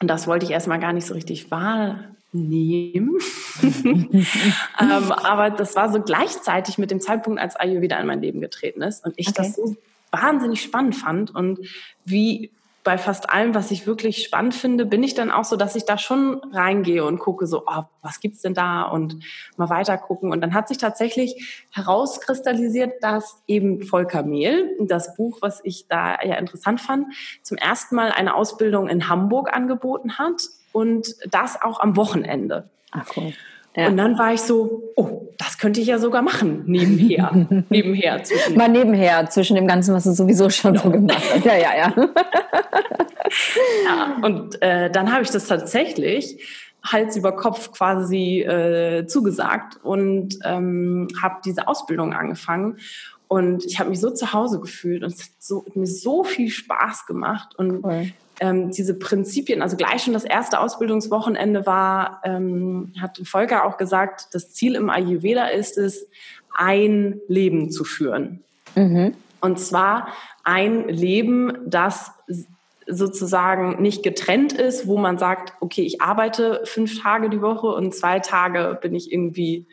Und 0.00 0.08
das 0.08 0.26
wollte 0.26 0.46
ich 0.46 0.52
erstmal 0.52 0.80
gar 0.80 0.92
nicht 0.92 1.06
so 1.06 1.14
richtig 1.14 1.50
wahrnehmen. 1.50 2.16
ähm, 3.84 5.12
aber 5.12 5.50
das 5.50 5.76
war 5.76 5.92
so 5.92 6.00
gleichzeitig 6.00 6.78
mit 6.78 6.90
dem 6.90 7.00
Zeitpunkt, 7.00 7.40
als 7.40 7.56
Ayurveda 7.56 7.98
in 7.98 8.06
mein 8.06 8.22
Leben 8.22 8.40
getreten 8.40 8.82
ist 8.82 9.04
und 9.04 9.14
ich 9.16 9.28
okay. 9.28 9.36
das 9.36 9.56
so 9.56 9.76
wahnsinnig 10.10 10.62
spannend 10.62 10.96
fand 10.96 11.34
und 11.34 11.60
wie 12.04 12.50
bei 12.82 12.96
fast 12.96 13.30
allem, 13.30 13.54
was 13.54 13.70
ich 13.70 13.86
wirklich 13.86 14.24
spannend 14.24 14.54
finde, 14.54 14.86
bin 14.86 15.02
ich 15.02 15.14
dann 15.14 15.30
auch 15.30 15.44
so, 15.44 15.56
dass 15.56 15.76
ich 15.76 15.84
da 15.84 15.98
schon 15.98 16.40
reingehe 16.52 17.04
und 17.04 17.18
gucke 17.18 17.46
so, 17.46 17.64
oh, 17.66 17.82
was 18.00 18.20
gibt's 18.20 18.40
denn 18.40 18.54
da 18.54 18.82
und 18.82 19.22
mal 19.56 19.68
weiter 19.68 19.98
gucken. 19.98 20.32
Und 20.32 20.40
dann 20.40 20.54
hat 20.54 20.68
sich 20.68 20.78
tatsächlich 20.78 21.66
herauskristallisiert, 21.70 23.02
dass 23.02 23.42
eben 23.46 23.82
Volker 23.82 24.22
Mehl, 24.22 24.76
das 24.80 25.14
Buch, 25.14 25.38
was 25.42 25.60
ich 25.62 25.88
da 25.88 26.22
ja 26.22 26.36
interessant 26.36 26.80
fand, 26.80 27.06
zum 27.42 27.58
ersten 27.58 27.94
Mal 27.94 28.12
eine 28.12 28.34
Ausbildung 28.34 28.88
in 28.88 29.08
Hamburg 29.08 29.54
angeboten 29.54 30.18
hat 30.18 30.42
und 30.72 31.14
das 31.30 31.60
auch 31.60 31.80
am 31.80 31.96
Wochenende. 31.96 32.70
Ach 32.92 33.06
cool. 33.16 33.34
Ja. 33.76 33.86
Und 33.86 33.96
dann 33.96 34.18
war 34.18 34.34
ich 34.34 34.40
so, 34.40 34.92
oh, 34.96 35.28
das 35.38 35.58
könnte 35.58 35.80
ich 35.80 35.86
ja 35.86 35.98
sogar 35.98 36.22
machen, 36.22 36.64
nebenher. 36.66 37.46
nebenher 37.70 38.22
zwischen. 38.24 38.56
Mal 38.56 38.68
nebenher, 38.68 39.28
zwischen 39.30 39.54
dem 39.56 39.66
Ganzen, 39.66 39.94
was 39.94 40.04
du 40.04 40.12
sowieso 40.12 40.50
schon 40.50 40.76
so 40.76 40.90
gemacht 40.90 41.22
hast. 41.32 41.44
Ja, 41.44 41.56
ja, 41.56 41.76
ja. 41.76 41.94
ja 43.84 44.16
und 44.22 44.60
äh, 44.60 44.90
dann 44.90 45.12
habe 45.12 45.22
ich 45.22 45.30
das 45.30 45.46
tatsächlich 45.46 46.42
Hals 46.84 47.16
über 47.16 47.32
Kopf 47.36 47.72
quasi 47.72 48.40
äh, 48.40 49.06
zugesagt 49.06 49.78
und 49.82 50.38
ähm, 50.44 51.08
habe 51.22 51.36
diese 51.44 51.68
Ausbildung 51.68 52.12
angefangen. 52.12 52.78
Und 53.28 53.64
ich 53.64 53.78
habe 53.78 53.90
mich 53.90 54.00
so 54.00 54.10
zu 54.10 54.32
Hause 54.32 54.58
gefühlt 54.58 55.04
und 55.04 55.12
es 55.12 55.20
hat 55.20 55.30
so, 55.38 55.64
mir 55.74 55.86
so 55.86 56.24
viel 56.24 56.50
Spaß 56.50 57.06
gemacht. 57.06 57.54
Und 57.56 57.84
cool 57.84 58.10
ähm, 58.40 58.70
diese 58.70 58.98
Prinzipien, 58.98 59.62
also 59.62 59.76
gleich 59.76 60.02
schon 60.02 60.14
das 60.14 60.24
erste 60.24 60.60
Ausbildungswochenende 60.60 61.66
war, 61.66 62.20
ähm, 62.24 62.92
hat 63.00 63.20
Volker 63.24 63.64
auch 63.64 63.76
gesagt, 63.76 64.28
das 64.32 64.52
Ziel 64.52 64.74
im 64.74 64.90
Ayurveda 64.90 65.46
ist 65.46 65.78
es, 65.78 66.08
ein 66.54 67.20
Leben 67.28 67.70
zu 67.70 67.84
führen. 67.84 68.42
Mhm. 68.74 69.14
Und 69.40 69.60
zwar 69.60 70.08
ein 70.42 70.88
Leben, 70.88 71.56
das 71.64 72.12
sozusagen 72.86 73.80
nicht 73.80 74.02
getrennt 74.02 74.52
ist, 74.52 74.86
wo 74.86 74.98
man 74.98 75.18
sagt, 75.18 75.54
okay, 75.60 75.82
ich 75.82 76.00
arbeite 76.00 76.62
fünf 76.64 77.02
Tage 77.02 77.30
die 77.30 77.40
Woche 77.40 77.68
und 77.68 77.94
zwei 77.94 78.18
Tage 78.18 78.78
bin 78.82 78.94
ich 78.94 79.12
irgendwie 79.12 79.66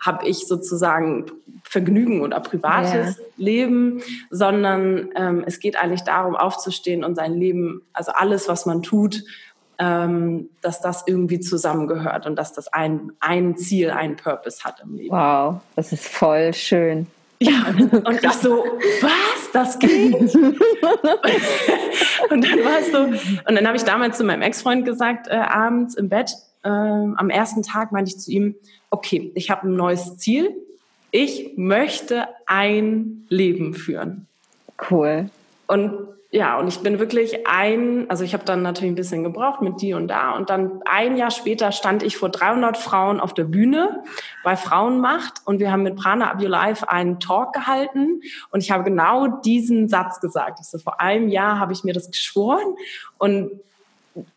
habe 0.00 0.26
ich 0.26 0.46
sozusagen 0.46 1.26
Vergnügen 1.62 2.22
oder 2.22 2.40
privates 2.40 3.18
ja. 3.18 3.24
Leben, 3.36 4.02
sondern 4.30 5.10
ähm, 5.14 5.44
es 5.46 5.60
geht 5.60 5.80
eigentlich 5.80 6.02
darum, 6.02 6.36
aufzustehen 6.36 7.04
und 7.04 7.14
sein 7.14 7.34
Leben, 7.34 7.82
also 7.92 8.12
alles, 8.12 8.48
was 8.48 8.66
man 8.66 8.82
tut, 8.82 9.22
ähm, 9.78 10.50
dass 10.60 10.80
das 10.80 11.04
irgendwie 11.06 11.40
zusammengehört 11.40 12.26
und 12.26 12.36
dass 12.36 12.52
das 12.52 12.68
ein, 12.68 13.12
ein 13.20 13.56
Ziel, 13.56 13.90
ein 13.90 14.16
Purpose 14.16 14.64
hat 14.64 14.80
im 14.82 14.94
Leben. 14.94 15.14
Wow, 15.14 15.60
das 15.76 15.92
ist 15.92 16.06
voll 16.08 16.52
schön. 16.54 17.06
Ja, 17.42 17.68
und 17.68 18.22
ich 18.22 18.32
so, 18.32 18.64
was, 19.00 19.50
das 19.54 19.78
geht? 19.78 20.14
und 20.34 20.34
dann 22.44 22.64
war 22.64 22.80
es 22.80 22.92
so, 22.92 22.98
und 22.98 23.54
dann 23.54 23.66
habe 23.66 23.78
ich 23.78 23.84
damals 23.84 24.18
zu 24.18 24.24
meinem 24.24 24.42
Ex-Freund 24.42 24.84
gesagt, 24.84 25.28
äh, 25.28 25.36
abends 25.36 25.94
im 25.94 26.10
Bett, 26.10 26.32
äh, 26.62 26.68
am 26.68 27.30
ersten 27.30 27.62
Tag 27.62 27.92
meinte 27.92 28.10
ich 28.10 28.18
zu 28.20 28.30
ihm, 28.30 28.56
okay, 28.90 29.32
ich 29.34 29.50
habe 29.50 29.68
ein 29.68 29.76
neues 29.76 30.16
Ziel. 30.18 30.54
Ich 31.10 31.52
möchte 31.56 32.28
ein 32.46 33.24
Leben 33.28 33.74
führen. 33.74 34.26
Cool. 34.90 35.30
Und 35.66 35.92
ja, 36.32 36.60
und 36.60 36.68
ich 36.68 36.78
bin 36.78 37.00
wirklich 37.00 37.48
ein, 37.48 38.08
also 38.08 38.22
ich 38.22 38.34
habe 38.34 38.44
dann 38.44 38.62
natürlich 38.62 38.92
ein 38.92 38.96
bisschen 38.96 39.24
gebraucht 39.24 39.62
mit 39.62 39.80
die 39.80 39.94
und 39.94 40.06
da 40.06 40.36
und 40.36 40.48
dann 40.48 40.80
ein 40.84 41.16
Jahr 41.16 41.32
später 41.32 41.72
stand 41.72 42.04
ich 42.04 42.16
vor 42.16 42.28
300 42.28 42.76
Frauen 42.76 43.18
auf 43.18 43.34
der 43.34 43.42
Bühne 43.42 44.04
bei 44.44 44.56
Frauenmacht 44.56 45.40
und 45.44 45.58
wir 45.58 45.72
haben 45.72 45.82
mit 45.82 45.96
Prana 45.96 46.30
Up 46.30 46.40
Your 46.40 46.48
Life 46.48 46.88
einen 46.88 47.18
Talk 47.18 47.52
gehalten 47.52 48.22
und 48.52 48.62
ich 48.62 48.70
habe 48.70 48.84
genau 48.84 49.26
diesen 49.40 49.88
Satz 49.88 50.20
gesagt. 50.20 50.60
Ich 50.60 50.66
so, 50.66 50.78
vor 50.78 51.00
einem 51.00 51.28
Jahr 51.28 51.58
habe 51.58 51.72
ich 51.72 51.82
mir 51.82 51.94
das 51.94 52.12
geschworen 52.12 52.76
und 53.18 53.50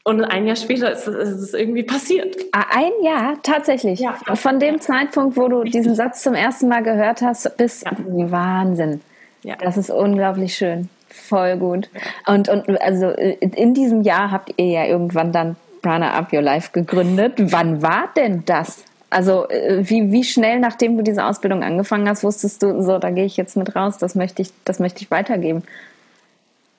und 0.03 0.23
ein 0.23 0.45
Jahr 0.45 0.55
später 0.55 0.91
ist, 0.91 1.07
ist 1.07 1.39
es 1.39 1.53
irgendwie 1.53 1.83
passiert. 1.83 2.37
Ah, 2.51 2.65
ein 2.75 2.91
Jahr, 3.03 3.37
tatsächlich. 3.41 3.99
Ja, 3.99 4.13
Von 4.35 4.59
dem 4.59 4.79
Zeitpunkt, 4.79 5.35
wo 5.35 5.47
du 5.47 5.63
diesen 5.63 5.95
Satz 5.95 6.21
zum 6.21 6.35
ersten 6.35 6.67
Mal 6.67 6.83
gehört 6.83 7.21
hast, 7.21 7.57
bis 7.57 7.81
ja. 7.81 7.91
Wahnsinn. 7.97 9.01
Ja. 9.41 9.55
Das 9.55 9.77
ist 9.77 9.89
unglaublich 9.89 10.55
schön. 10.55 10.89
Voll 11.09 11.57
gut. 11.57 11.89
Und, 12.27 12.49
und 12.49 12.81
also 12.81 13.09
in 13.09 13.73
diesem 13.73 14.01
Jahr 14.01 14.31
habt 14.31 14.53
ihr 14.57 14.65
ja 14.65 14.85
irgendwann 14.85 15.31
dann 15.31 15.55
Prana 15.81 16.13
Up 16.13 16.31
Your 16.33 16.41
Life 16.41 16.71
gegründet. 16.71 17.33
Wann 17.37 17.81
war 17.81 18.09
denn 18.15 18.43
das? 18.45 18.83
Also 19.09 19.47
äh, 19.49 19.87
wie, 19.87 20.11
wie 20.11 20.23
schnell, 20.23 20.59
nachdem 20.59 20.97
du 20.97 21.03
diese 21.03 21.25
Ausbildung 21.25 21.63
angefangen 21.63 22.07
hast, 22.09 22.23
wusstest 22.23 22.63
du, 22.63 22.81
so, 22.81 22.97
da 22.97 23.11
gehe 23.11 23.25
ich 23.25 23.37
jetzt 23.37 23.55
mit 23.55 23.75
raus, 23.75 23.97
das 23.97 24.15
möchte 24.15 24.41
ich, 24.41 24.49
das 24.65 24.79
möchte 24.79 25.01
ich 25.03 25.11
weitergeben? 25.11 25.63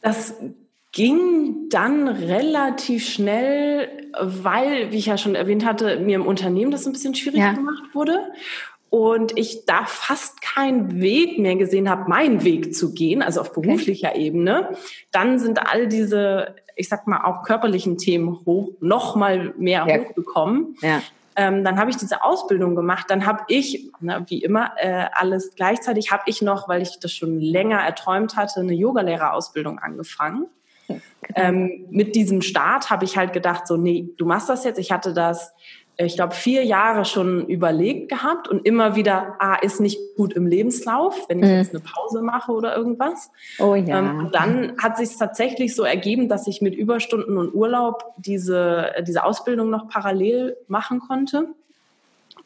Das 0.03 0.35
ging 0.95 1.69
dann 1.71 2.09
relativ 2.09 3.07
schnell, 3.07 4.11
weil, 4.19 4.93
wie 4.93 4.97
ich 4.97 5.07
ja 5.07 5.19
schon 5.19 5.35
erwähnt 5.35 5.65
hatte, 5.65 5.99
mir 5.99 6.15
im 6.15 6.27
Unternehmen 6.27 6.71
das 6.71 6.87
ein 6.87 6.93
bisschen 6.93 7.15
schwierig 7.15 7.41
ja. 7.41 7.53
gemacht 7.53 7.83
wurde 7.95 8.31
und 8.91 9.37
ich 9.37 9.67
da 9.67 9.87
fast 9.87 10.41
keinen 10.41 11.01
Weg 11.01 11.37
mehr 11.41 11.57
gesehen 11.57 11.91
habe, 11.91 12.09
meinen 12.09 12.45
Weg 12.45 12.77
zu 12.77 12.95
gehen, 12.95 13.23
also 13.23 13.41
auf 13.41 13.53
beruflicher 13.53 14.11
okay. 14.11 14.27
Ebene, 14.27 14.77
dann 15.11 15.41
sind 15.41 15.67
all 15.69 15.89
diese, 15.89 16.55
ich 16.77 16.89
sag 16.89 17.09
mal, 17.09 17.25
auch 17.25 17.43
körperlichen 17.43 17.99
Themen 17.99 18.39
hoch, 18.47 18.71
noch 18.79 19.17
mal 19.17 19.53
mehr 19.59 19.85
ja. 19.89 19.99
hochgekommen. 19.99 20.77
Ja. 20.81 21.03
Ähm, 21.35 21.65
dann 21.65 21.77
habe 21.77 21.91
ich 21.91 21.97
diese 21.97 22.23
Ausbildung 22.23 22.77
gemacht. 22.77 23.07
Dann 23.09 23.27
habe 23.27 23.43
ich, 23.49 23.91
na, 23.99 24.25
wie 24.31 24.41
immer, 24.41 24.71
äh, 24.77 25.07
alles 25.13 25.57
gleichzeitig 25.57 26.13
habe 26.13 26.23
ich 26.27 26.41
noch, 26.41 26.69
weil 26.69 26.81
ich 26.81 27.01
das 27.01 27.13
schon 27.13 27.41
länger 27.41 27.81
erträumt 27.81 28.37
hatte, 28.37 28.61
eine 28.61 28.75
Yogalehrerausbildung 28.75 29.81
angefangen. 29.81 30.47
Genau. 30.89 31.01
Ähm, 31.35 31.87
mit 31.91 32.15
diesem 32.15 32.43
Start 32.43 32.91
habe 32.91 33.05
ich 33.05 33.17
halt 33.17 33.33
gedacht, 33.33 33.67
so, 33.67 33.77
nee, 33.77 34.11
du 34.19 34.27
machst 34.27 34.49
das 34.49 34.65
jetzt. 34.65 34.79
Ich 34.79 34.93
hatte 34.93 35.15
das, 35.15 35.53
äh, 35.97 36.07
ich 36.07 36.17
glaube, 36.17 36.35
vier 36.35 36.65
Jahre 36.65 37.05
schon 37.05 37.47
überlegt 37.47 38.09
gehabt 38.11 38.49
und 38.49 38.67
immer 38.67 38.97
wieder, 38.97 39.37
ah, 39.39 39.57
ist 39.57 39.81
nicht 39.81 39.99
gut 40.17 40.35
im 40.35 40.47
Lebenslauf, 40.47 41.29
wenn 41.29 41.39
ich 41.39 41.49
mhm. 41.49 41.57
jetzt 41.57 41.75
eine 41.75 41.83
Pause 41.83 42.23
mache 42.23 42.53
oder 42.53 42.77
irgendwas. 42.77 43.31
Oh 43.59 43.75
ja. 43.75 43.99
Ähm, 43.99 44.19
und 44.19 44.35
dann 44.35 44.77
hat 44.83 44.97
sich 44.97 45.17
tatsächlich 45.17 45.75
so 45.75 45.83
ergeben, 45.83 46.29
dass 46.29 46.47
ich 46.47 46.61
mit 46.61 46.75
Überstunden 46.75 47.39
und 47.39 47.55
Urlaub 47.55 48.13
diese, 48.19 48.93
diese 49.07 49.25
Ausbildung 49.25 49.71
noch 49.71 49.89
parallel 49.89 50.57
machen 50.69 51.01
konnte. 51.01 51.49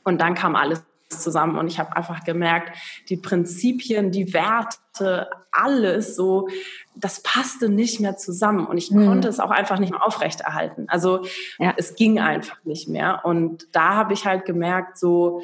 Und 0.05 0.21
dann 0.21 0.35
kam 0.35 0.57
alles 0.57 0.83
zusammen 1.09 1.59
und 1.59 1.69
ich 1.69 1.79
habe 1.79 1.97
einfach 1.97 2.25
gemerkt, 2.25 2.77
die 3.09 3.17
Prinzipien, 3.17 4.11
die 4.11 4.33
Werte, 4.33 5.29
alles 5.53 6.17
so, 6.17 6.49
das 6.95 7.23
passte 7.23 7.69
nicht 7.69 8.01
mehr 8.01 8.17
zusammen 8.17 8.67
und 8.67 8.79
ich 8.79 8.91
mhm. 8.91 9.07
konnte 9.07 9.29
es 9.29 9.41
auch 9.41 9.51
einfach 9.51 9.79
nicht 9.79 9.91
mehr 9.91 10.05
aufrechterhalten. 10.05 10.87
Also 10.89 11.25
ja. 11.59 11.75
es 11.77 11.95
ging 11.95 12.19
einfach 12.19 12.59
nicht 12.65 12.89
mehr 12.89 13.25
und 13.25 13.67
da 13.73 13.95
habe 13.95 14.13
ich 14.13 14.27
halt 14.27 14.45
gemerkt, 14.45 14.99
so, 14.99 15.43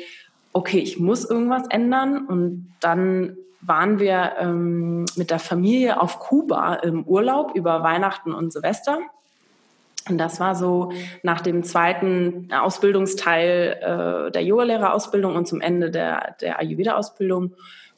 okay, 0.52 0.78
ich 0.78 0.98
muss 0.98 1.24
irgendwas 1.24 1.66
ändern 1.68 2.26
und 2.26 2.72
dann 2.80 3.36
waren 3.60 3.98
wir 3.98 4.34
ähm, 4.38 5.06
mit 5.16 5.30
der 5.30 5.38
Familie 5.38 6.00
auf 6.00 6.18
Kuba 6.18 6.74
im 6.74 7.04
Urlaub 7.04 7.54
über 7.54 7.82
Weihnachten 7.82 8.34
und 8.34 8.52
Silvester 8.52 8.98
und 10.08 10.18
das 10.18 10.38
war 10.38 10.54
so 10.54 10.92
nach 11.22 11.40
dem 11.40 11.64
zweiten 11.64 12.48
Ausbildungsteil 12.52 14.26
äh, 14.28 14.30
der 14.30 14.42
Yogalehrerausbildung 14.42 15.34
und 15.34 15.48
zum 15.48 15.60
Ende 15.60 15.90
der, 15.90 16.36
der 16.40 16.58
Ayurveda-Ausbildung. 16.58 17.54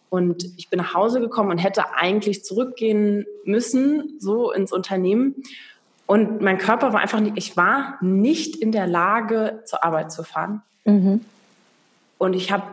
Und 0.08 0.44
ich 0.56 0.70
bin 0.70 0.78
nach 0.78 0.94
Hause 0.94 1.20
gekommen 1.20 1.50
und 1.50 1.58
hätte 1.58 1.94
eigentlich 1.96 2.44
zurückgehen 2.44 3.26
müssen, 3.44 4.14
so 4.20 4.52
ins 4.52 4.72
Unternehmen. 4.72 5.34
Und 6.06 6.40
mein 6.40 6.58
Körper 6.58 6.92
war 6.92 7.00
einfach 7.00 7.18
nicht, 7.18 7.36
ich 7.36 7.56
war 7.56 7.98
nicht 8.00 8.54
in 8.54 8.70
der 8.70 8.86
Lage, 8.86 9.62
zur 9.64 9.82
Arbeit 9.82 10.12
zu 10.12 10.22
fahren. 10.22 10.62
Mhm. 10.84 11.22
Und 12.18 12.34
ich 12.34 12.52
habe, 12.52 12.64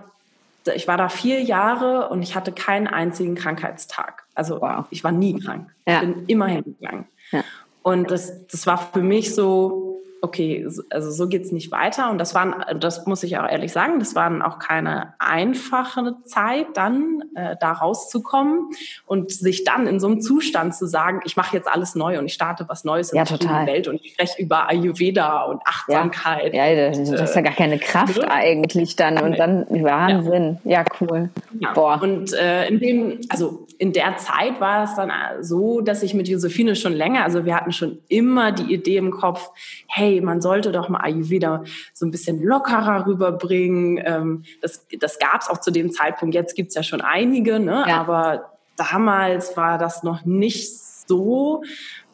ich 0.75 0.87
war 0.87 0.97
da 0.97 1.09
vier 1.09 1.41
Jahre 1.41 2.09
und 2.09 2.21
ich 2.21 2.35
hatte 2.35 2.51
keinen 2.51 2.87
einzigen 2.87 3.33
Krankheitstag. 3.33 4.25
Also 4.35 4.61
wow. 4.61 4.85
ich 4.91 5.03
war 5.03 5.11
nie 5.11 5.39
krank. 5.39 5.73
Ja. 5.87 5.95
Ich 5.95 6.01
bin 6.01 6.25
immer 6.27 6.45
hingegangen. 6.45 7.05
Ja. 7.31 7.43
Und 7.83 8.09
das, 8.09 8.47
das 8.47 8.65
war 8.65 8.77
für 8.77 9.01
mich 9.01 9.35
so, 9.35 9.92
okay, 10.23 10.65
also 10.89 11.11
so 11.11 11.27
geht's 11.27 11.51
nicht 11.51 11.69
weiter. 11.71 12.09
Und 12.09 12.17
das 12.17 12.33
waren, 12.33 12.55
das 12.79 13.05
muss 13.05 13.23
ich 13.23 13.37
auch 13.37 13.47
ehrlich 13.47 13.73
sagen, 13.73 13.99
das 13.99 14.15
waren 14.15 14.41
auch 14.41 14.57
keine 14.57 15.13
einfache 15.19 16.15
Zeit, 16.23 16.67
dann 16.75 17.25
äh, 17.35 17.57
da 17.59 17.73
rauszukommen 17.73 18.69
und 19.05 19.31
sich 19.31 19.65
dann 19.65 19.85
in 19.85 19.99
so 19.99 20.07
einem 20.07 20.21
Zustand 20.21 20.75
zu 20.75 20.87
sagen, 20.87 21.19
ich 21.25 21.35
mache 21.35 21.57
jetzt 21.57 21.67
alles 21.67 21.95
neu 21.95 22.17
und 22.19 22.25
ich 22.25 22.33
starte 22.33 22.65
was 22.69 22.85
Neues 22.85 23.11
in 23.11 23.17
ja, 23.17 23.25
der 23.25 23.67
Welt 23.67 23.89
und 23.89 23.99
ich 24.01 24.13
spreche 24.13 24.41
über 24.41 24.69
Ayurveda 24.69 25.43
und 25.43 25.61
Achtsamkeit. 25.65 26.53
Ja, 26.53 26.67
ja 26.67 26.89
das 26.89 26.97
ist 26.97 27.35
ja 27.35 27.41
gar 27.41 27.53
keine 27.53 27.77
Kraft 27.77 28.19
äh, 28.19 28.27
eigentlich 28.27 28.95
dann 28.95 29.17
und 29.17 29.37
dann 29.37 29.65
Wahnsinn. 29.69 30.59
Ja, 30.63 30.71
ja 30.71 30.85
cool. 31.01 31.29
Ja. 31.59 31.73
Boah. 31.73 32.01
Und 32.01 32.31
äh, 32.31 32.69
in 32.69 32.79
dem, 32.79 33.19
also 33.27 33.67
in 33.77 33.91
der 33.91 34.15
Zeit 34.15 34.61
war 34.61 34.85
es 34.85 34.95
dann 34.95 35.11
so, 35.41 35.81
dass 35.81 36.01
ich 36.01 36.13
mit 36.13 36.29
Josephine 36.29 36.77
schon 36.77 36.93
länger, 36.93 37.25
also 37.25 37.43
wir 37.43 37.57
hatten 37.57 37.73
schon 37.73 37.97
immer 38.07 38.53
die 38.53 38.73
Idee 38.73 38.95
im 38.95 39.11
Kopf, 39.11 39.49
hey, 39.87 40.12
hey, 40.13 40.21
man 40.21 40.41
sollte 40.41 40.71
doch 40.71 40.89
mal 40.89 40.99
Ayurveda 41.01 41.63
so 41.93 42.05
ein 42.05 42.11
bisschen 42.11 42.41
lockerer 42.41 43.05
rüberbringen. 43.05 44.01
Ähm, 44.03 44.43
das 44.61 44.87
das 44.99 45.19
gab 45.19 45.41
es 45.41 45.49
auch 45.49 45.59
zu 45.59 45.71
dem 45.71 45.91
Zeitpunkt. 45.91 46.35
Jetzt 46.35 46.55
gibt 46.55 46.69
es 46.69 46.75
ja 46.75 46.83
schon 46.83 47.01
einige, 47.01 47.59
ne? 47.59 47.85
Ja. 47.87 47.99
aber 47.99 48.53
damals 48.77 49.55
war 49.57 49.77
das 49.77 50.03
noch 50.03 50.25
nicht 50.25 50.79
so 51.07 51.63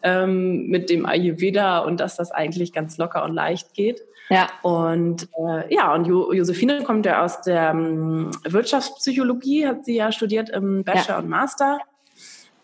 ähm, 0.04 0.68
mit 0.68 0.90
dem 0.90 1.06
Ayurveda 1.06 1.80
und 1.80 2.00
dass 2.00 2.16
das 2.16 2.32
eigentlich 2.32 2.74
ganz 2.74 2.98
locker 2.98 3.24
und 3.24 3.34
leicht 3.34 3.74
geht. 3.74 4.02
Ja. 4.30 4.48
Und 4.62 5.28
äh, 5.38 5.74
ja, 5.74 5.94
und 5.94 6.06
jo 6.06 6.32
Josephine 6.32 6.84
kommt 6.84 7.06
ja 7.06 7.24
aus 7.24 7.42
der 7.42 7.72
ähm, 7.72 8.30
Wirtschaftspsychologie, 8.48 9.66
hat 9.66 9.86
sie 9.86 9.96
ja 9.96 10.12
studiert 10.12 10.50
im 10.50 10.84
Bachelor 10.84 11.16
ja. 11.16 11.20
und 11.20 11.30
Master. 11.30 11.80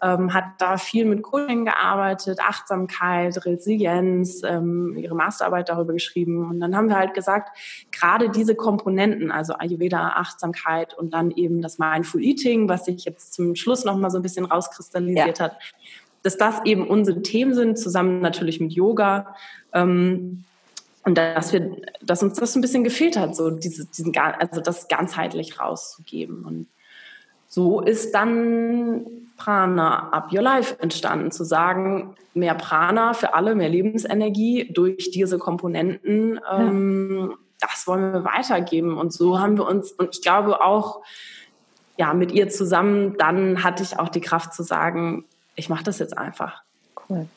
Ähm, 0.01 0.33
hat 0.33 0.45
da 0.59 0.77
viel 0.77 1.05
mit 1.05 1.23
Coaching 1.23 1.65
gearbeitet, 1.65 2.39
Achtsamkeit, 2.41 3.45
Resilienz, 3.45 4.41
ähm, 4.43 4.97
ihre 4.97 5.15
Masterarbeit 5.15 5.69
darüber 5.69 5.93
geschrieben. 5.93 6.49
Und 6.49 6.59
dann 6.59 6.75
haben 6.75 6.89
wir 6.89 6.97
halt 6.97 7.13
gesagt, 7.13 7.57
gerade 7.91 8.29
diese 8.29 8.55
Komponenten, 8.55 9.31
also 9.31 9.53
Ayurveda, 9.53 10.09
Achtsamkeit 10.15 10.93
und 10.93 11.13
dann 11.13 11.31
eben 11.31 11.61
das 11.61 11.79
Mindful 11.79 12.21
Eating, 12.23 12.67
was 12.67 12.85
sich 12.85 13.05
jetzt 13.05 13.33
zum 13.33 13.55
Schluss 13.55 13.85
nochmal 13.85 14.11
so 14.11 14.19
ein 14.19 14.23
bisschen 14.23 14.45
rauskristallisiert 14.45 15.39
ja. 15.39 15.45
hat, 15.45 15.57
dass 16.23 16.37
das 16.37 16.65
eben 16.65 16.87
unsere 16.87 17.21
Themen 17.21 17.53
sind, 17.53 17.79
zusammen 17.79 18.19
natürlich 18.19 18.59
mit 18.59 18.73
Yoga. 18.73 19.35
Ähm, 19.73 20.43
und 21.03 21.19
dass 21.19 21.53
wir, 21.53 21.77
dass 22.01 22.23
uns 22.23 22.33
das 22.39 22.55
ein 22.55 22.61
bisschen 22.61 22.83
gefehlt 22.83 23.15
hat, 23.15 23.35
so 23.35 23.51
diese, 23.51 23.85
diesen, 23.85 24.17
also 24.17 24.59
das 24.59 24.87
ganzheitlich 24.87 25.59
rauszugeben. 25.59 26.43
Und 26.43 26.67
so 27.47 27.79
ist 27.79 28.15
dann 28.15 29.05
Prana 29.37 30.09
Up 30.11 30.31
Your 30.31 30.41
Life 30.41 30.79
entstanden, 30.79 31.31
zu 31.31 31.43
sagen, 31.43 32.15
mehr 32.33 32.55
Prana 32.55 33.13
für 33.13 33.33
alle, 33.33 33.55
mehr 33.55 33.69
Lebensenergie 33.69 34.71
durch 34.71 35.11
diese 35.11 35.37
Komponenten. 35.37 36.39
Ähm, 36.51 37.29
ja. 37.31 37.37
Das 37.59 37.87
wollen 37.87 38.13
wir 38.13 38.25
weitergeben. 38.25 38.97
Und 38.97 39.13
so 39.13 39.39
haben 39.39 39.57
wir 39.57 39.67
uns, 39.67 39.91
und 39.93 40.15
ich 40.15 40.21
glaube 40.21 40.61
auch, 40.61 41.01
ja, 41.97 42.13
mit 42.13 42.31
ihr 42.31 42.49
zusammen, 42.49 43.17
dann 43.17 43.63
hatte 43.63 43.83
ich 43.83 43.97
auch 43.97 44.09
die 44.09 44.21
Kraft 44.21 44.53
zu 44.53 44.63
sagen, 44.63 45.25
ich 45.55 45.69
mache 45.69 45.83
das 45.83 45.99
jetzt 45.99 46.17
einfach. 46.17 46.61
Cool. 47.09 47.27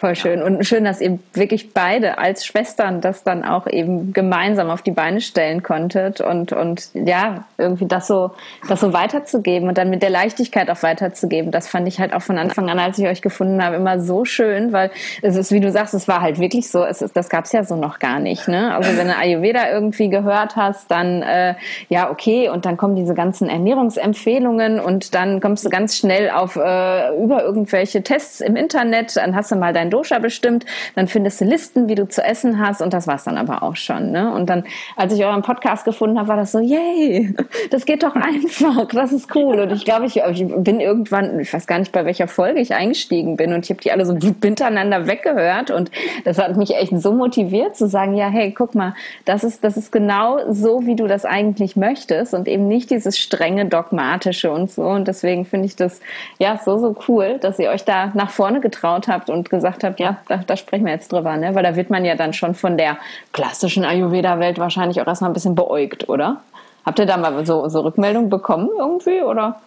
Voll 0.00 0.16
schön. 0.16 0.42
Und 0.42 0.64
schön, 0.64 0.84
dass 0.84 1.02
ihr 1.02 1.18
wirklich 1.34 1.74
beide 1.74 2.16
als 2.16 2.46
Schwestern 2.46 3.02
das 3.02 3.22
dann 3.22 3.44
auch 3.44 3.66
eben 3.66 4.14
gemeinsam 4.14 4.70
auf 4.70 4.80
die 4.80 4.92
Beine 4.92 5.20
stellen 5.20 5.62
konntet 5.62 6.22
und, 6.22 6.54
und 6.54 6.88
ja, 6.94 7.44
irgendwie 7.58 7.84
das 7.84 8.06
so, 8.06 8.30
das 8.66 8.80
so 8.80 8.94
weiterzugeben 8.94 9.68
und 9.68 9.76
dann 9.76 9.90
mit 9.90 10.00
der 10.00 10.08
Leichtigkeit 10.08 10.70
auch 10.70 10.82
weiterzugeben. 10.82 11.50
Das 11.50 11.68
fand 11.68 11.86
ich 11.86 12.00
halt 12.00 12.14
auch 12.14 12.22
von 12.22 12.38
Anfang 12.38 12.70
an, 12.70 12.78
als 12.78 12.98
ich 12.98 13.08
euch 13.08 13.20
gefunden 13.20 13.62
habe, 13.62 13.76
immer 13.76 14.00
so 14.00 14.24
schön, 14.24 14.72
weil 14.72 14.90
es 15.20 15.36
ist, 15.36 15.52
wie 15.52 15.60
du 15.60 15.70
sagst, 15.70 15.92
es 15.92 16.08
war 16.08 16.22
halt 16.22 16.40
wirklich 16.40 16.70
so, 16.70 16.82
es 16.82 17.02
ist, 17.02 17.14
das 17.14 17.28
gab's 17.28 17.52
ja 17.52 17.62
so 17.62 17.76
noch 17.76 17.98
gar 17.98 18.20
nicht. 18.20 18.48
Ne? 18.48 18.74
Also 18.74 18.96
wenn 18.96 19.06
du 19.06 19.14
Ayurveda 19.14 19.68
irgendwie 19.70 20.08
gehört 20.08 20.56
hast, 20.56 20.90
dann 20.90 21.20
äh, 21.20 21.56
ja, 21.90 22.10
okay, 22.10 22.48
und 22.48 22.64
dann 22.64 22.78
kommen 22.78 22.96
diese 22.96 23.12
ganzen 23.12 23.50
Ernährungsempfehlungen 23.50 24.80
und 24.80 25.14
dann 25.14 25.42
kommst 25.42 25.66
du 25.66 25.68
ganz 25.68 25.98
schnell 25.98 26.30
auf 26.30 26.56
äh, 26.56 27.22
über 27.22 27.44
irgendwelche 27.44 28.02
Tests 28.02 28.40
im 28.40 28.56
Internet, 28.56 29.16
dann 29.16 29.36
hast 29.36 29.50
du 29.50 29.56
mal 29.56 29.74
dein 29.74 29.89
Dosha 29.90 30.18
bestimmt, 30.18 30.64
dann 30.94 31.08
findest 31.08 31.40
du 31.40 31.44
Listen, 31.44 31.88
wie 31.88 31.94
du 31.94 32.08
zu 32.08 32.22
essen 32.22 32.58
hast 32.58 32.80
und 32.80 32.92
das 32.92 33.06
war's 33.06 33.24
dann 33.24 33.36
aber 33.36 33.62
auch 33.62 33.76
schon. 33.76 34.10
Ne? 34.10 34.32
Und 34.32 34.48
dann, 34.48 34.64
als 34.96 35.12
ich 35.12 35.24
euren 35.24 35.42
Podcast 35.42 35.84
gefunden 35.84 36.18
habe, 36.18 36.28
war 36.28 36.36
das 36.36 36.52
so, 36.52 36.60
yay, 36.60 37.34
das 37.70 37.84
geht 37.84 38.02
doch 38.02 38.14
einfach, 38.14 38.86
das 38.88 39.12
ist 39.12 39.34
cool. 39.34 39.60
Und 39.60 39.72
ich 39.72 39.84
glaube, 39.84 40.06
ich, 40.06 40.16
ich 40.16 40.46
bin 40.56 40.80
irgendwann, 40.80 41.40
ich 41.40 41.52
weiß 41.52 41.66
gar 41.66 41.78
nicht, 41.78 41.92
bei 41.92 42.04
welcher 42.04 42.28
Folge 42.28 42.60
ich 42.60 42.74
eingestiegen 42.74 43.36
bin 43.36 43.52
und 43.52 43.64
ich 43.64 43.70
habe 43.70 43.80
die 43.80 43.92
alle 43.92 44.06
so 44.06 44.16
hintereinander 44.42 45.06
weggehört 45.06 45.70
und 45.70 45.90
das 46.24 46.38
hat 46.38 46.56
mich 46.56 46.74
echt 46.74 46.92
so 47.00 47.12
motiviert 47.12 47.76
zu 47.76 47.88
sagen, 47.88 48.14
ja, 48.14 48.28
hey, 48.28 48.52
guck 48.52 48.74
mal, 48.74 48.94
das 49.24 49.44
ist, 49.44 49.64
das 49.64 49.76
ist 49.76 49.92
genau 49.92 50.40
so, 50.52 50.86
wie 50.86 50.96
du 50.96 51.06
das 51.06 51.24
eigentlich 51.24 51.76
möchtest 51.76 52.34
und 52.34 52.48
eben 52.48 52.68
nicht 52.68 52.90
dieses 52.90 53.18
strenge, 53.18 53.66
dogmatische 53.66 54.50
und 54.50 54.70
so. 54.70 54.82
Und 54.82 55.08
deswegen 55.08 55.44
finde 55.44 55.66
ich 55.66 55.76
das 55.76 56.00
ja 56.38 56.58
so, 56.64 56.78
so 56.78 56.96
cool, 57.08 57.38
dass 57.40 57.58
ihr 57.58 57.70
euch 57.70 57.84
da 57.84 58.12
nach 58.14 58.30
vorne 58.30 58.60
getraut 58.60 59.08
habt 59.08 59.30
und 59.30 59.50
gesagt 59.50 59.79
gesagt 59.80 59.84
habt, 59.84 60.00
ja, 60.00 60.18
da, 60.28 60.42
da 60.44 60.56
sprechen 60.56 60.84
wir 60.84 60.92
jetzt 60.92 61.12
drüber, 61.12 61.36
ne? 61.36 61.54
weil 61.54 61.62
da 61.62 61.76
wird 61.76 61.90
man 61.90 62.04
ja 62.04 62.14
dann 62.14 62.32
schon 62.32 62.54
von 62.54 62.76
der 62.76 62.98
klassischen 63.32 63.84
Ayurveda-Welt 63.84 64.58
wahrscheinlich 64.58 65.00
auch 65.00 65.06
erstmal 65.06 65.30
ein 65.30 65.34
bisschen 65.34 65.54
beäugt, 65.54 66.08
oder? 66.08 66.42
Habt 66.84 66.98
ihr 66.98 67.06
da 67.06 67.16
mal 67.16 67.44
so, 67.44 67.68
so 67.68 67.80
Rückmeldungen 67.80 68.30
bekommen 68.30 68.70
irgendwie, 68.78 69.22
oder? 69.22 69.60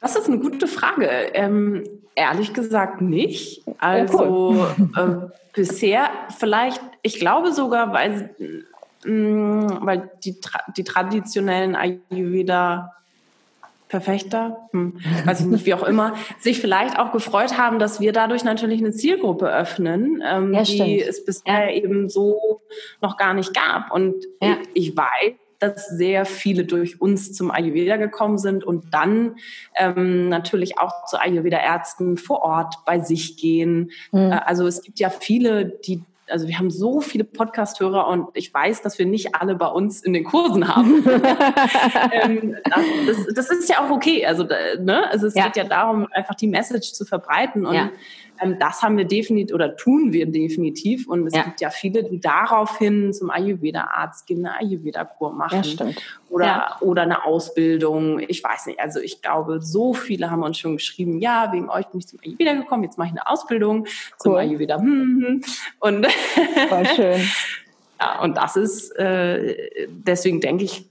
Das 0.00 0.16
ist 0.16 0.28
eine 0.28 0.38
gute 0.38 0.66
Frage. 0.66 1.06
Ähm, 1.34 1.84
ehrlich 2.14 2.52
gesagt 2.52 3.00
nicht. 3.00 3.62
Also 3.78 4.54
ja, 4.54 4.66
cool. 4.96 5.30
äh, 5.32 5.54
bisher 5.54 6.08
vielleicht, 6.36 6.80
ich 7.02 7.18
glaube 7.18 7.52
sogar, 7.52 7.92
weil, 7.92 8.30
mh, 9.04 9.10
mm, 9.10 9.78
weil 9.82 10.10
die, 10.24 10.36
die 10.76 10.84
traditionellen 10.84 11.76
Ayurveda 11.76 12.92
Verfechter, 13.88 14.68
hm, 14.72 14.98
weiß 15.24 15.40
ich 15.40 15.46
nicht, 15.46 15.66
wie 15.66 15.74
auch 15.74 15.84
immer, 15.84 16.14
sich 16.40 16.60
vielleicht 16.60 16.98
auch 16.98 17.12
gefreut 17.12 17.56
haben, 17.56 17.78
dass 17.78 18.00
wir 18.00 18.12
dadurch 18.12 18.42
natürlich 18.42 18.80
eine 18.80 18.92
Zielgruppe 18.92 19.48
öffnen, 19.48 20.22
ähm, 20.26 20.52
ja, 20.52 20.62
die 20.62 21.00
es 21.00 21.24
bisher 21.24 21.70
ja. 21.70 21.76
eben 21.76 22.08
so 22.08 22.60
noch 23.00 23.16
gar 23.16 23.32
nicht 23.32 23.54
gab. 23.54 23.92
Und 23.92 24.14
ja. 24.42 24.56
ich, 24.74 24.88
ich 24.88 24.96
weiß, 24.96 25.34
dass 25.58 25.88
sehr 25.88 26.24
viele 26.24 26.64
durch 26.64 27.00
uns 27.00 27.32
zum 27.32 27.50
Ayurveda 27.50 27.96
gekommen 27.96 28.38
sind 28.38 28.64
und 28.64 28.92
dann 28.92 29.36
ähm, 29.76 30.28
natürlich 30.28 30.78
auch 30.78 31.06
zu 31.06 31.18
Ayurveda-Ärzten 31.18 32.16
vor 32.16 32.42
Ort 32.42 32.74
bei 32.84 33.00
sich 33.00 33.36
gehen. 33.36 33.90
Mhm. 34.12 34.32
Äh, 34.32 34.40
also 34.44 34.66
es 34.66 34.82
gibt 34.82 34.98
ja 34.98 35.10
viele, 35.10 35.64
die 35.64 36.02
also 36.28 36.48
wir 36.48 36.58
haben 36.58 36.70
so 36.70 37.00
viele 37.00 37.24
Podcast-Hörer 37.24 38.08
und 38.08 38.28
ich 38.34 38.52
weiß, 38.52 38.82
dass 38.82 38.98
wir 38.98 39.06
nicht 39.06 39.34
alle 39.34 39.54
bei 39.54 39.68
uns 39.68 40.02
in 40.02 40.12
den 40.12 40.24
Kursen 40.24 40.74
haben. 40.74 41.04
ähm, 42.12 42.56
das, 43.06 43.16
das, 43.34 43.50
ist 43.50 43.68
ja 43.68 43.84
auch 43.84 43.90
okay. 43.90 44.26
Also, 44.26 44.44
ne? 44.44 45.08
also 45.10 45.26
es 45.26 45.34
ja. 45.34 45.44
geht 45.46 45.56
ja 45.56 45.64
darum, 45.64 46.06
einfach 46.12 46.34
die 46.34 46.48
Message 46.48 46.92
zu 46.92 47.04
verbreiten 47.04 47.66
und 47.66 47.74
ja. 47.74 47.90
Ähm, 48.40 48.58
das 48.58 48.82
haben 48.82 48.96
wir 48.96 49.04
definitiv 49.04 49.54
oder 49.54 49.76
tun 49.76 50.12
wir 50.12 50.26
definitiv. 50.26 51.06
Und 51.08 51.26
es 51.26 51.34
ja. 51.34 51.42
gibt 51.42 51.60
ja 51.60 51.70
viele, 51.70 52.04
die 52.04 52.20
daraufhin 52.20 53.12
zum 53.12 53.30
Ayurveda-Arzt 53.30 54.26
gehen, 54.26 54.46
eine 54.46 54.56
Ayurveda-Kur 54.58 55.32
machen. 55.32 55.62
Ja, 55.62 55.86
oder, 56.28 56.44
ja. 56.44 56.76
oder 56.80 57.02
eine 57.02 57.24
Ausbildung. 57.24 58.20
Ich 58.20 58.42
weiß 58.42 58.66
nicht. 58.66 58.80
Also 58.80 59.00
ich 59.00 59.22
glaube, 59.22 59.60
so 59.62 59.94
viele 59.94 60.30
haben 60.30 60.42
uns 60.42 60.58
schon 60.58 60.76
geschrieben, 60.76 61.18
ja, 61.18 61.52
wegen 61.52 61.68
euch 61.68 61.86
bin 61.86 62.00
ich 62.00 62.08
zum 62.08 62.18
Ayurveda 62.24 62.54
gekommen, 62.54 62.84
jetzt 62.84 62.98
mache 62.98 63.08
ich 63.08 63.14
eine 63.14 63.26
Ausbildung 63.26 63.80
cool. 63.80 63.88
zum 64.18 64.34
Ayurveda. 64.34 64.78
Hm, 64.78 64.86
hm, 64.86 65.26
hm. 65.26 65.44
Und 65.80 66.06
Voll 66.68 66.86
schön. 66.86 67.20
ja, 68.00 68.20
und 68.22 68.36
das 68.36 68.56
ist, 68.56 68.90
äh, 68.96 69.86
deswegen 69.88 70.40
denke 70.40 70.64
ich, 70.64 70.84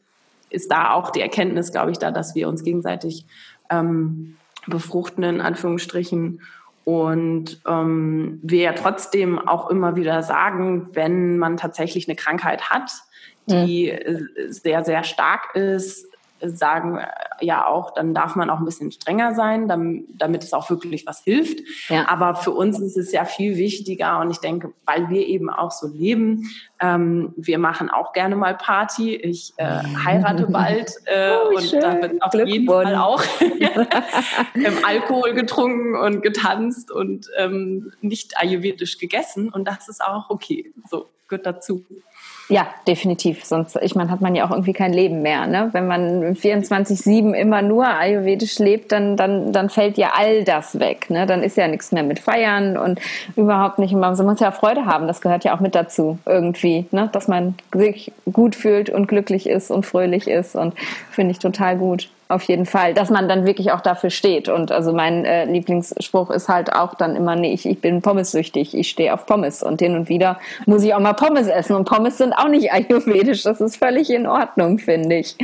ist 0.49 0.71
da 0.71 0.93
auch 0.93 1.09
die 1.09 1.21
Erkenntnis, 1.21 1.71
glaube 1.71 1.91
ich, 1.91 1.97
da, 1.97 2.11
dass 2.11 2.35
wir 2.35 2.47
uns 2.47 2.63
gegenseitig 2.63 3.25
ähm, 3.69 4.37
befruchten, 4.67 5.23
in 5.23 5.41
Anführungsstrichen, 5.41 6.41
und 6.85 7.61
ähm, 7.67 8.39
wir 8.43 8.61
ja 8.61 8.73
trotzdem 8.73 9.39
auch 9.39 9.69
immer 9.69 9.95
wieder 9.95 10.23
sagen, 10.23 10.89
wenn 10.93 11.37
man 11.37 11.57
tatsächlich 11.57 12.07
eine 12.07 12.15
Krankheit 12.15 12.69
hat, 12.69 12.91
die 13.47 13.91
mhm. 13.91 14.51
sehr, 14.51 14.85
sehr 14.85 15.03
stark 15.03 15.55
ist, 15.55 16.07
sagen 16.49 16.99
ja 17.41 17.67
auch, 17.67 17.93
dann 17.93 18.13
darf 18.13 18.35
man 18.35 18.49
auch 18.49 18.59
ein 18.59 18.65
bisschen 18.65 18.91
strenger 18.91 19.33
sein, 19.33 19.67
damit, 19.67 20.43
es 20.43 20.53
auch 20.53 20.69
wirklich 20.69 21.05
was 21.05 21.23
hilft. 21.23 21.59
Ja. 21.89 22.07
Aber 22.07 22.35
für 22.35 22.51
uns 22.51 22.79
ist 22.79 22.97
es 22.97 23.11
ja 23.11 23.25
viel 23.25 23.57
wichtiger 23.57 24.19
und 24.19 24.31
ich 24.31 24.39
denke, 24.39 24.73
weil 24.85 25.09
wir 25.09 25.25
eben 25.27 25.49
auch 25.49 25.71
so 25.71 25.87
leben, 25.87 26.49
ähm, 26.79 27.33
wir 27.37 27.57
machen 27.57 27.89
auch 27.89 28.13
gerne 28.13 28.35
mal 28.35 28.55
Party. 28.55 29.15
Ich 29.15 29.53
äh, 29.57 29.81
heirate 30.05 30.47
bald 30.47 30.91
äh, 31.05 31.31
oh, 31.31 31.57
und 31.57 31.73
da 31.73 32.01
wird 32.01 32.21
auf 32.21 32.33
jeden 32.33 32.67
Fall 32.67 32.95
auch 32.95 33.23
Alkohol 34.85 35.33
getrunken 35.33 35.95
und 35.95 36.21
getanzt 36.21 36.91
und 36.91 37.27
ähm, 37.37 37.91
nicht 38.01 38.37
ayurvedisch 38.37 38.97
gegessen 38.97 39.49
und 39.49 39.67
das 39.67 39.87
ist 39.89 40.03
auch 40.03 40.29
okay. 40.29 40.73
So 40.89 41.09
gehört 41.27 41.45
dazu. 41.45 41.85
Ja, 42.47 42.67
definitiv. 42.87 43.43
Sonst, 43.43 43.75
ich 43.81 43.95
meine, 43.95 44.11
hat 44.11 44.21
man 44.21 44.35
ja 44.35 44.45
auch 44.45 44.51
irgendwie 44.51 44.73
kein 44.73 44.93
Leben 44.93 45.23
mehr. 45.23 45.47
Ne? 45.47 45.69
Wenn 45.71 45.87
man 45.87 46.35
24-7 46.35 47.33
immer 47.33 47.63
nur 47.63 47.87
ayurvedisch 47.87 48.59
lebt, 48.59 48.91
dann, 48.91 49.17
dann, 49.17 49.51
dann 49.51 49.69
fällt 49.69 49.97
ja 49.97 50.11
all 50.15 50.43
das 50.43 50.79
weg. 50.79 51.09
Ne? 51.09 51.25
Dann 51.25 51.41
ist 51.41 51.57
ja 51.57 51.67
nichts 51.67 51.91
mehr 51.91 52.03
mit 52.03 52.19
Feiern 52.19 52.77
und 52.77 52.99
überhaupt 53.35 53.79
nicht. 53.79 53.93
man 53.93 54.15
muss 54.15 54.39
ja 54.39 54.51
Freude 54.51 54.85
haben. 54.85 55.07
Das 55.07 55.21
gehört 55.21 55.43
ja 55.43 55.55
auch 55.55 55.59
mit 55.59 55.73
dazu 55.73 56.19
irgendwie, 56.27 56.85
ne? 56.91 57.09
dass 57.11 57.27
man 57.27 57.55
sich 57.73 58.11
gut 58.31 58.55
fühlt 58.55 58.91
und 58.91 59.07
glücklich 59.07 59.49
ist 59.49 59.71
und 59.71 59.85
fröhlich 59.85 60.27
ist. 60.27 60.55
Und 60.55 60.75
finde 61.09 61.31
ich 61.31 61.39
total 61.39 61.77
gut. 61.77 62.09
Auf 62.27 62.43
jeden 62.43 62.65
Fall, 62.65 62.95
dass 62.95 63.11
man 63.11 63.29
dann 63.29 63.45
wirklich 63.45 63.71
auch 63.71 63.81
dafür 63.81 64.09
steht. 64.09 64.49
Und 64.49 64.71
also 64.71 64.93
mein 64.93 65.25
äh, 65.25 65.45
Lieblingsspruch 65.45 66.31
ist 66.31 66.49
halt 66.49 66.73
auch 66.73 66.95
dann 66.95 67.15
immer, 67.15 67.35
nee, 67.35 67.53
ich, 67.53 67.67
ich 67.67 67.79
bin 67.81 68.01
pommessüchtig, 68.01 68.75
ich 68.75 68.89
stehe 68.89 69.13
auf 69.13 69.27
Pommes. 69.27 69.61
Und 69.61 69.79
hin 69.79 69.95
und 69.95 70.09
wieder 70.09 70.39
muss 70.65 70.83
ich 70.83 70.95
auch 70.95 70.99
mal 70.99 71.13
Pommes 71.13 71.47
essen. 71.47 71.75
Und 71.75 71.87
Pommes 71.87 72.17
sind 72.17 72.33
auch 72.33 72.47
nicht 72.47 72.71
ayurvedisch. 72.73 73.43
Das 73.43 73.61
ist 73.61 73.77
völlig 73.77 74.09
in 74.09 74.25
Ordnung, 74.25 74.79
finde 74.79 75.17
ich. 75.17 75.35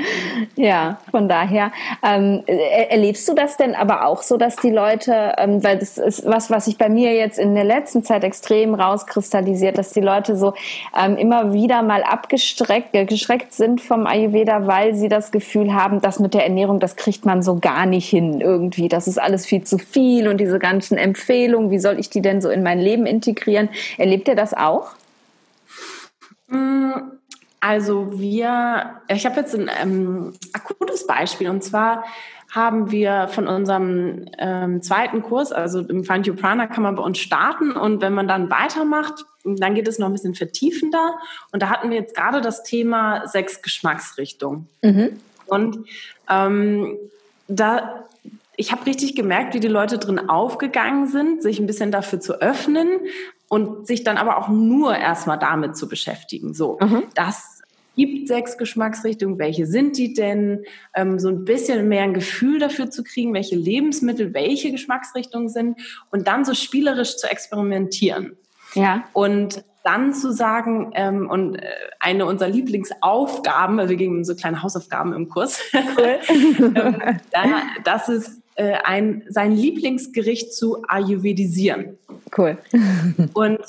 Ja, 0.56 0.98
von 1.12 1.30
daher. 1.30 1.72
Ähm, 2.04 2.44
erlebst 2.48 3.28
du 3.30 3.36
das 3.36 3.58
denn 3.58 3.76
aber 3.76 4.08
auch 4.08 4.24
so, 4.24 4.38
dass 4.38 4.56
die 4.56 4.72
Leute, 4.72 5.34
ähm, 5.38 5.64
weil 5.64 5.78
das 5.78 6.00
ist 6.00 6.26
was, 6.26 6.50
was 6.50 6.66
sich 6.66 6.78
bei 6.80 6.90
mir 6.90 7.14
jetzt 7.14 7.38
in 7.38 7.54
der 7.54 7.64
letzten 7.64 8.04
Zeit 8.04 8.24
extrem 8.24 8.74
rauskristallisiert, 8.74 9.78
dass 9.78 9.92
die 9.92 10.02
Leute 10.02 10.36
so 10.36 10.54
ähm, 10.98 11.16
immer 11.18 11.54
wieder 11.54 11.84
mal 11.84 12.04
abgestreckt 12.04 12.96
äh, 12.96 13.06
geschreckt 13.06 13.54
sind 13.54 13.82
vom 13.82 14.08
Ayurveda, 14.08 14.68
weil 14.68 14.96
sie 14.96 15.10
das 15.10 15.32
Gefühl 15.32 15.74
haben, 15.74 16.02
dass 16.02 16.20
mit 16.20 16.34
der 16.34 16.44
Ernährung 16.44 16.71
Ernährung, 16.72 16.80
das 16.80 16.96
kriegt 16.96 17.26
man 17.26 17.42
so 17.42 17.60
gar 17.60 17.86
nicht 17.86 18.10
hin 18.10 18.42
irgendwie. 18.42 18.88
Das 18.88 19.08
ist 19.08 19.20
alles 19.20 19.46
viel 19.46 19.64
zu 19.64 19.78
viel 19.78 20.28
und 20.28 20.38
diese 20.38 20.60
ganzen 20.60 20.98
Empfehlungen, 20.98 21.72
wie 21.72 21.80
soll 21.80 22.00
ich 22.00 22.10
die 22.10 22.22
denn 22.22 22.42
so 22.42 22.50
in 22.50 22.64
mein 22.64 22.80
Leben 22.80 23.06
integrieren? 23.06 23.70
Erlebt 23.98 24.28
ihr 24.28 24.36
das 24.36 24.54
auch? 24.54 24.92
Mm, 26.48 26.94
also 27.60 28.20
wir, 28.20 29.02
ich 29.08 29.26
habe 29.26 29.40
jetzt 29.40 29.56
ein 29.56 29.70
ähm, 29.82 30.34
akutes 30.54 31.06
Beispiel 31.06 31.50
und 31.50 31.64
zwar 31.64 32.04
haben 32.50 32.92
wir 32.92 33.30
von 33.30 33.48
unserem 33.48 34.26
ähm, 34.38 34.82
zweiten 34.82 35.22
Kurs, 35.22 35.54
also 35.54 35.80
im 35.80 36.04
Find 36.04 36.28
Your 36.28 36.36
Prana 36.36 36.68
kann 36.68 36.84
man 36.84 36.96
bei 36.96 37.04
uns 37.04 37.18
starten 37.18 37.72
und 37.72 38.02
wenn 38.02 38.14
man 38.14 38.28
dann 38.28 38.50
weitermacht, 38.50 39.26
dann 39.46 39.74
geht 39.74 39.88
es 39.88 40.00
noch 40.00 40.08
ein 40.08 40.14
bisschen 40.14 40.36
vertiefender 40.36 41.16
und 41.54 41.62
da 41.62 41.70
hatten 41.70 41.90
wir 41.90 41.98
jetzt 41.98 42.14
gerade 42.14 42.42
das 42.42 42.64
Thema 42.64 43.26
sechs 43.28 43.62
Geschmacksrichtungen. 43.62 44.68
Mhm. 44.82 45.22
Und 45.52 45.86
ähm, 46.32 46.98
da 47.48 48.06
ich 48.58 48.72
habe 48.72 48.86
richtig 48.86 49.16
gemerkt, 49.16 49.56
wie 49.56 49.60
die 49.60 49.68
Leute 49.68 49.98
drin 49.98 50.30
aufgegangen 50.30 51.08
sind, 51.08 51.42
sich 51.42 51.60
ein 51.60 51.66
bisschen 51.66 51.92
dafür 51.92 52.20
zu 52.20 52.42
öffnen 52.42 52.90
und 53.48 53.88
sich 53.88 54.04
dann 54.04 54.18
aber 54.18 54.38
auch 54.38 54.50
nur 54.50 54.96
erstmal 54.96 55.40
damit 55.40 55.76
zu 55.76 55.90
beschäftigen. 55.90 56.54
So, 56.54 56.78
mhm. 56.80 57.04
das 57.16 57.62
gibt 57.96 58.28
sechs 58.28 58.58
Geschmacksrichtungen. 58.58 59.40
Welche 59.40 59.66
sind 59.66 59.98
die 59.98 60.14
denn? 60.14 60.66
Ähm, 60.94 61.18
so 61.18 61.30
ein 61.30 61.44
bisschen 61.44 61.88
mehr 61.88 62.04
ein 62.04 62.14
Gefühl 62.14 62.60
dafür 62.60 62.90
zu 62.90 63.04
kriegen, 63.04 63.34
welche 63.34 63.56
Lebensmittel 63.56 64.34
welche 64.34 64.72
Geschmacksrichtungen 64.72 65.50
sind 65.50 65.80
und 66.12 66.28
dann 66.28 66.46
so 66.46 66.54
spielerisch 66.54 67.18
zu 67.18 67.28
experimentieren. 67.28 68.38
Ja. 68.76 69.06
Und 69.14 69.64
dann 69.84 70.14
zu 70.14 70.32
sagen, 70.32 70.92
ähm, 70.94 71.30
und 71.30 71.56
äh, 71.56 71.66
eine 72.00 72.26
unserer 72.26 72.50
Lieblingsaufgaben, 72.50 73.80
also 73.80 73.90
wir 73.90 73.98
geben 73.98 74.24
so 74.24 74.36
kleine 74.36 74.62
Hausaufgaben 74.62 75.14
im 75.14 75.30
Kurs, 75.30 75.60
cool. 75.98 76.20
ähm, 76.30 76.76
da, 77.32 77.44
das 77.84 78.10
ist 78.10 78.42
äh, 78.56 78.74
ein, 78.84 79.24
sein 79.30 79.52
Lieblingsgericht 79.52 80.54
zu 80.54 80.84
ayurvedisieren. 80.88 81.98
Cool. 82.38 82.58
und 83.34 83.60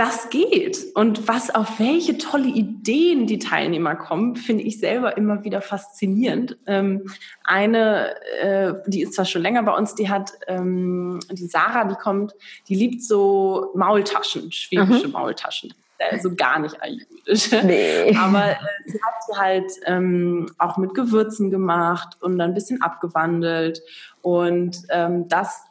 das 0.00 0.30
geht. 0.30 0.86
Und 0.94 1.28
was 1.28 1.54
auf 1.54 1.78
welche 1.78 2.16
tolle 2.16 2.48
Ideen 2.48 3.26
die 3.26 3.38
Teilnehmer 3.38 3.94
kommen, 3.96 4.34
finde 4.34 4.64
ich 4.64 4.80
selber 4.80 5.18
immer 5.18 5.44
wieder 5.44 5.60
faszinierend. 5.60 6.56
Ähm, 6.66 7.10
eine, 7.44 8.14
äh, 8.40 8.72
die 8.86 9.02
ist 9.02 9.12
zwar 9.12 9.26
schon 9.26 9.42
länger 9.42 9.62
bei 9.62 9.76
uns, 9.76 9.94
die 9.94 10.08
hat, 10.08 10.32
ähm, 10.46 11.20
die 11.30 11.46
Sarah, 11.46 11.84
die 11.84 11.96
kommt, 11.96 12.32
die 12.68 12.76
liebt 12.76 13.02
so 13.02 13.72
Maultaschen, 13.74 14.50
schwäbische 14.50 15.08
mhm. 15.08 15.12
Maultaschen 15.12 15.74
also 16.10 16.34
gar 16.34 16.58
nicht 16.58 16.82
ayurvedisch. 16.82 17.50
Nee. 17.62 18.16
Aber 18.16 18.52
äh, 18.52 18.56
sie 18.86 19.02
hat 19.02 19.14
sie 19.26 19.36
halt 19.38 19.72
ähm, 19.84 20.50
auch 20.56 20.78
mit 20.78 20.94
Gewürzen 20.94 21.50
gemacht 21.50 22.16
und 22.22 22.38
dann 22.38 22.52
ein 22.52 22.54
bisschen 22.54 22.80
abgewandelt 22.80 23.82
und 24.22 24.78
ähm, 24.88 25.28
das 25.28 25.62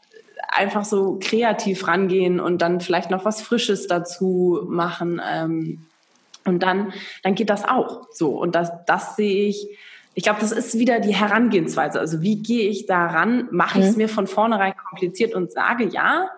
einfach 0.52 0.86
so 0.86 1.20
kreativ 1.22 1.88
rangehen 1.88 2.40
und 2.40 2.62
dann 2.62 2.82
vielleicht 2.82 3.10
noch 3.10 3.26
was 3.26 3.42
Frisches 3.42 3.88
dazu 3.88 4.66
machen. 4.68 5.22
Ähm, 5.28 5.86
und 6.46 6.64
dann, 6.64 6.94
dann 7.24 7.36
geht 7.36 7.50
das 7.50 7.66
auch 7.66 8.08
so. 8.12 8.30
Und 8.30 8.56
das, 8.56 8.72
das 8.88 9.16
sehe 9.16 9.48
ich, 9.48 9.68
ich 10.16 10.24
glaube, 10.24 10.40
das 10.42 10.52
ist 10.52 10.78
wieder 10.78 11.00
die 11.00 11.14
Herangehensweise. 11.14 12.00
Also 12.00 12.22
wie 12.22 12.42
gehe 12.42 12.68
ich 12.70 12.88
daran? 12.88 13.48
Mache 13.52 13.80
ich 13.80 13.86
es 13.86 13.92
mhm. 13.92 13.98
mir 13.98 14.10
von 14.10 14.28
vornherein 14.28 14.74
kompliziert 14.76 15.34
und 15.34 15.52
sage, 15.52 15.86
ja, 15.86 16.30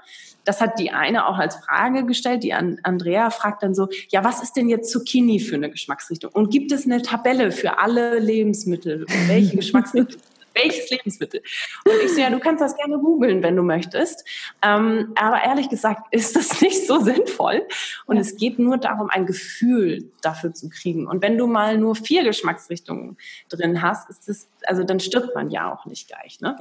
das 0.43 0.59
hat 0.59 0.79
die 0.79 0.91
eine 0.91 1.27
auch 1.27 1.37
als 1.37 1.55
Frage 1.55 2.05
gestellt. 2.05 2.43
Die 2.43 2.53
Andrea 2.53 3.29
fragt 3.29 3.63
dann 3.63 3.75
so, 3.75 3.87
ja, 4.09 4.23
was 4.23 4.41
ist 4.41 4.53
denn 4.53 4.69
jetzt 4.69 4.91
Zucchini 4.91 5.39
für 5.39 5.55
eine 5.55 5.69
Geschmacksrichtung? 5.69 6.31
Und 6.33 6.49
gibt 6.49 6.71
es 6.71 6.85
eine 6.85 7.01
Tabelle 7.01 7.51
für 7.51 7.79
alle 7.79 8.19
Lebensmittel? 8.19 9.05
Welche 9.27 9.55
Geschmacksrichtung? 9.57 10.21
Welches 10.53 10.89
Lebensmittel? 10.89 11.41
Und 11.85 11.93
ich 12.03 12.13
so, 12.13 12.21
ja, 12.21 12.29
du 12.29 12.39
kannst 12.39 12.61
das 12.61 12.75
gerne 12.75 12.97
googeln, 12.99 13.43
wenn 13.43 13.55
du 13.55 13.63
möchtest. 13.63 14.25
Ähm, 14.61 15.13
aber 15.15 15.43
ehrlich 15.43 15.69
gesagt 15.69 16.07
ist 16.11 16.35
das 16.35 16.61
nicht 16.61 16.85
so 16.87 16.99
sinnvoll. 16.99 17.67
Und 18.05 18.15
ja. 18.17 18.21
es 18.21 18.37
geht 18.37 18.59
nur 18.59 18.77
darum, 18.77 19.09
ein 19.09 19.25
Gefühl 19.25 20.11
dafür 20.21 20.53
zu 20.53 20.69
kriegen. 20.69 21.07
Und 21.07 21.21
wenn 21.21 21.37
du 21.37 21.47
mal 21.47 21.77
nur 21.77 21.95
vier 21.95 22.23
Geschmacksrichtungen 22.23 23.17
drin 23.49 23.81
hast, 23.81 24.09
ist 24.09 24.27
das, 24.27 24.47
also 24.65 24.83
dann 24.83 24.99
stirbt 24.99 25.35
man 25.35 25.49
ja 25.49 25.73
auch 25.73 25.85
nicht 25.85 26.07
gleich. 26.07 26.39
Ne? 26.41 26.55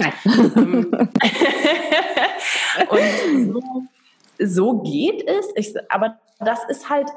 Ähm, 0.57 0.91
und 2.89 3.53
so, 3.53 3.83
so 4.39 4.79
geht 4.81 5.27
es. 5.27 5.49
Ich, 5.55 5.75
aber 5.91 6.19
das 6.39 6.61
ist 6.69 6.89
halt, 6.89 7.09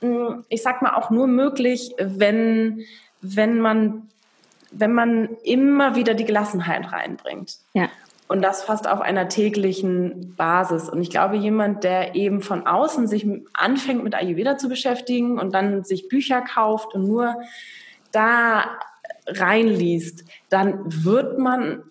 hm, 0.00 0.44
ich 0.48 0.62
sag 0.62 0.82
mal, 0.82 0.94
auch 0.94 1.10
nur 1.10 1.26
möglich, 1.26 1.94
wenn, 1.98 2.84
wenn 3.20 3.60
man 3.60 4.08
wenn 4.72 4.92
man 4.92 5.28
immer 5.44 5.94
wieder 5.94 6.14
die 6.14 6.24
Gelassenheit 6.24 6.92
reinbringt. 6.92 7.58
Ja. 7.74 7.88
Und 8.28 8.40
das 8.42 8.62
fast 8.62 8.88
auf 8.88 9.00
einer 9.00 9.28
täglichen 9.28 10.34
Basis. 10.36 10.88
Und 10.88 11.02
ich 11.02 11.10
glaube, 11.10 11.36
jemand, 11.36 11.84
der 11.84 12.14
eben 12.14 12.40
von 12.40 12.66
außen 12.66 13.06
sich 13.06 13.26
anfängt 13.52 14.02
mit 14.04 14.14
Ayurveda 14.14 14.56
zu 14.56 14.68
beschäftigen 14.68 15.38
und 15.38 15.52
dann 15.54 15.84
sich 15.84 16.08
Bücher 16.08 16.40
kauft 16.40 16.94
und 16.94 17.06
nur 17.06 17.36
da 18.10 18.64
reinliest, 19.26 20.24
dann 20.48 20.80
wird 20.86 21.38
man 21.38 21.82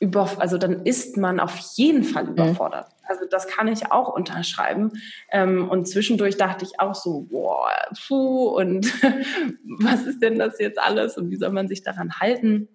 über, 0.00 0.28
also 0.38 0.56
dann 0.56 0.84
ist 0.84 1.18
man 1.18 1.38
auf 1.38 1.56
jeden 1.76 2.02
Fall 2.02 2.24
mhm. 2.24 2.32
überfordert. 2.32 2.88
Mhm. 2.88 3.06
Also 3.06 3.26
das 3.30 3.46
kann 3.46 3.68
ich 3.68 3.92
auch 3.92 4.08
unterschreiben. 4.08 4.92
Ähm, 5.30 5.68
und 5.68 5.86
zwischendurch 5.86 6.36
dachte 6.36 6.64
ich 6.64 6.80
auch 6.80 6.94
so, 6.94 7.26
boah, 7.30 7.68
puh, 8.06 8.48
und 8.48 8.86
was 9.78 10.06
ist 10.06 10.22
denn 10.22 10.38
das 10.38 10.58
jetzt 10.58 10.78
alles 10.78 11.16
und 11.16 11.30
wie 11.30 11.36
soll 11.36 11.50
man 11.50 11.68
sich 11.68 11.82
daran 11.82 12.18
halten? 12.18 12.68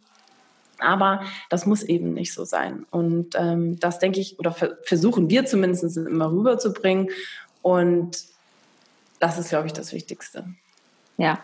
Aber 0.77 1.21
das 1.49 1.65
muss 1.65 1.83
eben 1.83 2.13
nicht 2.13 2.33
so 2.33 2.45
sein. 2.45 2.85
Und 2.91 3.35
ähm, 3.35 3.79
das 3.79 3.99
denke 3.99 4.19
ich, 4.19 4.37
oder 4.39 4.53
versuchen 4.83 5.29
wir 5.29 5.45
zumindest 5.45 5.97
immer 5.97 6.31
rüberzubringen. 6.31 7.09
Und 7.61 8.17
das 9.19 9.39
ist, 9.39 9.49
glaube 9.49 9.67
ich, 9.67 9.73
das 9.73 9.93
Wichtigste. 9.93 10.45
Ja, 11.17 11.39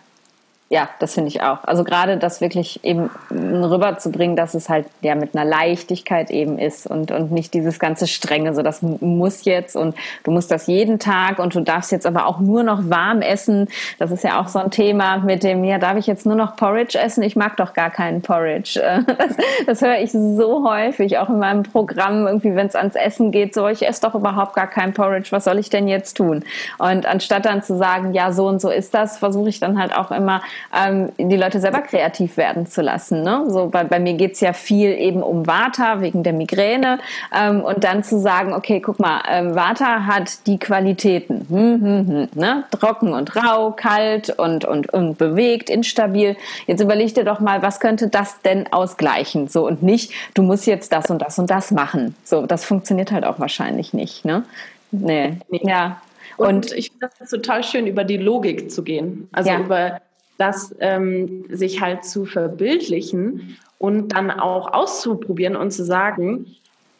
ja, 0.72 0.88
das 1.00 1.16
finde 1.16 1.28
ich 1.28 1.44
auch. 1.44 1.66
Also 1.66 1.84
gerade 1.84 2.16
das 2.16 2.40
wirklich 2.40 2.82
eben 2.86 3.10
rüberzubringen, 3.30 4.38
dass 4.38 4.54
es 4.54 4.70
halt 4.70 4.86
ja 5.02 5.16
mit 5.16 5.36
einer 5.36 5.44
Leichtigkeit 5.44 6.32
eben 6.32 6.58
ist 6.58 6.88
und, 6.88 7.12
und 7.12 7.30
nicht 7.30 7.54
dieses 7.54 7.78
ganze 7.78 8.08
Strenge, 8.08 8.56
so 8.56 8.62
das 8.62 8.82
muss 8.82 9.44
jetzt 9.44 9.76
und 9.76 9.96
du 10.24 10.32
musst 10.32 10.50
das 10.50 10.68
jeden 10.68 10.98
Tag 10.98 11.40
und 11.40 11.56
du 11.56 11.60
darfst 11.60 11.92
jetzt 11.92 12.08
aber 12.08 12.26
auch 12.26 12.40
nur 12.40 12.64
noch 12.64 12.90
warm 12.90 13.22
essen. 13.22 13.68
Das 14.00 14.12
ist 14.12 14.24
ja 14.24 14.40
auch 14.40 14.48
so 14.48 14.60
ein 14.60 14.72
Thema 14.72 15.18
mit 15.18 15.44
dem, 15.44 15.66
ja, 15.66 15.78
darf 15.78 15.98
ich 15.98 16.08
jetzt 16.08 16.26
nur 16.26 16.36
noch 16.36 16.56
Porridge 16.56 16.98
essen? 16.98 17.22
Ich 17.22 17.36
mag 17.36 17.58
doch 17.58 17.74
gar 17.74 17.90
keinen 17.90 18.22
Porridge. 18.22 18.82
Das, 19.22 19.36
das 19.68 19.82
höre 19.82 20.00
ich 20.00 20.12
so 20.12 20.68
häufig, 20.68 21.18
auch 21.18 21.30
in 21.30 21.38
meinem 21.38 21.64
Programm, 21.64 22.26
irgendwie, 22.28 22.56
wenn 22.56 22.68
es 22.68 22.76
ans 22.76 22.96
Essen 22.96 23.32
geht, 23.32 23.54
so, 23.54 23.68
ich 23.68 23.86
esse 23.88 24.02
doch 24.02 24.16
überhaupt 24.16 24.56
gar 24.56 24.68
keinen 24.68 24.94
Porridge, 24.94 25.32
was 25.32 25.44
soll 25.44 25.60
ich 25.60 25.70
denn 25.70 25.88
jetzt 25.88 26.16
tun? 26.16 26.44
Und 26.78 27.06
anstatt 27.06 27.46
dann 27.46 27.62
zu 27.62 27.78
sagen, 27.78 28.14
ja, 28.14 28.32
so 28.32 28.48
und 28.48 28.62
so 28.62 28.70
ist 28.70 28.94
das, 28.94 29.18
versuche 29.18 29.50
ich 29.50 29.60
dann 29.60 29.80
halt 29.80 29.96
auch 29.96 30.12
immer 30.12 30.42
ähm, 30.76 31.10
die 31.18 31.38
Leute 31.38 31.60
selber 31.60 31.82
kreativ 31.82 32.38
werden 32.38 32.66
zu 32.68 32.82
lassen. 32.82 33.24
Ne? 33.24 33.46
So 33.48 33.68
bei, 33.68 33.84
bei 33.84 34.00
mir 34.00 34.14
geht's 34.14 34.40
ja 34.42 34.54
viel 34.54 34.92
eben 34.92 35.24
um 35.24 35.48
Vata 35.48 36.02
wegen 36.02 36.24
der 36.24 36.34
Migräne 36.34 37.00
ähm, 37.36 37.62
und 37.62 37.84
dann 37.84 38.04
zu 38.04 38.20
sagen, 38.20 38.54
okay, 38.54 38.80
guck 38.80 39.00
mal, 39.00 39.22
ähm, 39.30 39.56
Vata 39.56 40.06
hat 40.06 40.48
die 40.48 40.58
Qualitäten, 40.58 41.46
hm, 41.50 41.82
hm, 41.82 42.08
hm, 42.08 42.28
ne? 42.36 42.64
trocken 42.72 43.14
und 43.14 43.36
rau, 43.36 43.72
kalt 43.72 44.30
und, 44.30 44.66
und, 44.66 44.92
und 44.94 45.18
bewegt, 45.18 45.70
instabil. 45.70 46.36
Jetzt 46.68 46.82
überleg 46.82 47.14
dir 47.14 47.24
doch 47.24 47.40
mal, 47.40 47.62
was 47.62 47.80
könnte 47.80 48.08
das 48.08 48.42
denn 48.42 48.72
ausgleichen? 48.72 49.48
So 49.48 49.66
und 49.68 49.84
nicht, 49.84 50.12
du 50.34 50.44
musst 50.44 50.68
jetzt 50.68 50.92
das 50.94 51.10
und 51.10 51.22
das 51.22 51.40
und 51.40 51.50
das 51.50 51.72
machen. 51.72 52.16
So, 52.24 52.46
das 52.46 52.66
funktioniert 52.66 53.12
halt 53.12 53.26
auch 53.26 53.40
wahrscheinlich 53.40 53.94
nicht. 53.94 54.26
Ne? 54.26 54.44
Nee. 54.92 55.38
nee. 55.50 55.62
Ja. 55.64 56.02
Und, 56.38 56.48
und 56.48 56.72
ich 56.74 56.92
finde 56.92 57.10
das 57.20 57.30
total 57.30 57.64
schön, 57.64 57.88
über 57.88 58.04
die 58.04 58.18
Logik 58.18 58.72
zu 58.72 58.84
gehen. 58.84 59.30
Also 59.32 59.50
ja. 59.50 59.60
über 59.60 60.02
das 60.42 60.76
ähm, 60.80 61.46
sich 61.50 61.80
halt 61.80 62.04
zu 62.04 62.26
verbildlichen 62.26 63.58
und 63.78 64.10
dann 64.10 64.32
auch 64.32 64.74
auszuprobieren 64.74 65.56
und 65.56 65.72
zu 65.72 65.86
sagen, 65.86 66.48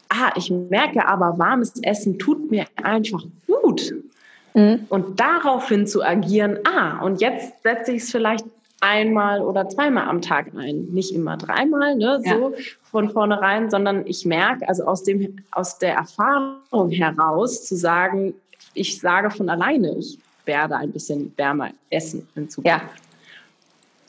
ah, 0.08 0.30
ich 0.36 0.50
merke 0.50 1.06
aber, 1.08 1.38
warmes 1.38 1.74
Essen 1.82 2.20
tut 2.20 2.52
mir 2.52 2.66
einfach 2.82 3.24
gut. 3.48 3.94
Mhm. 4.54 4.86
Und 4.88 5.18
daraufhin 5.18 5.88
zu 5.88 6.04
agieren, 6.04 6.60
ah, 6.64 7.02
und 7.04 7.20
jetzt 7.20 7.62
setze 7.64 7.92
ich 7.92 8.02
es 8.02 8.12
vielleicht 8.12 8.44
einmal 8.80 9.40
oder 9.40 9.68
zweimal 9.68 10.08
am 10.08 10.22
Tag 10.22 10.52
ein. 10.56 10.86
Nicht 10.92 11.12
immer 11.12 11.36
dreimal, 11.36 11.96
ne, 11.96 12.20
ja. 12.24 12.36
so 12.36 12.54
von 12.90 13.10
vornherein, 13.10 13.70
sondern 13.70 14.06
ich 14.06 14.24
merke, 14.24 14.68
also 14.68 14.84
aus, 14.84 15.02
dem, 15.02 15.36
aus 15.50 15.78
der 15.78 15.94
Erfahrung 15.94 16.90
heraus 16.90 17.64
zu 17.64 17.74
sagen, 17.74 18.34
ich 18.74 19.00
sage 19.00 19.30
von 19.30 19.48
alleine, 19.48 19.96
ich 19.98 20.18
werde 20.44 20.76
ein 20.76 20.92
bisschen 20.92 21.32
wärmer 21.36 21.70
essen 21.90 22.28
in 22.36 22.48
Zukunft. 22.48 22.82
Ja. 22.82 22.88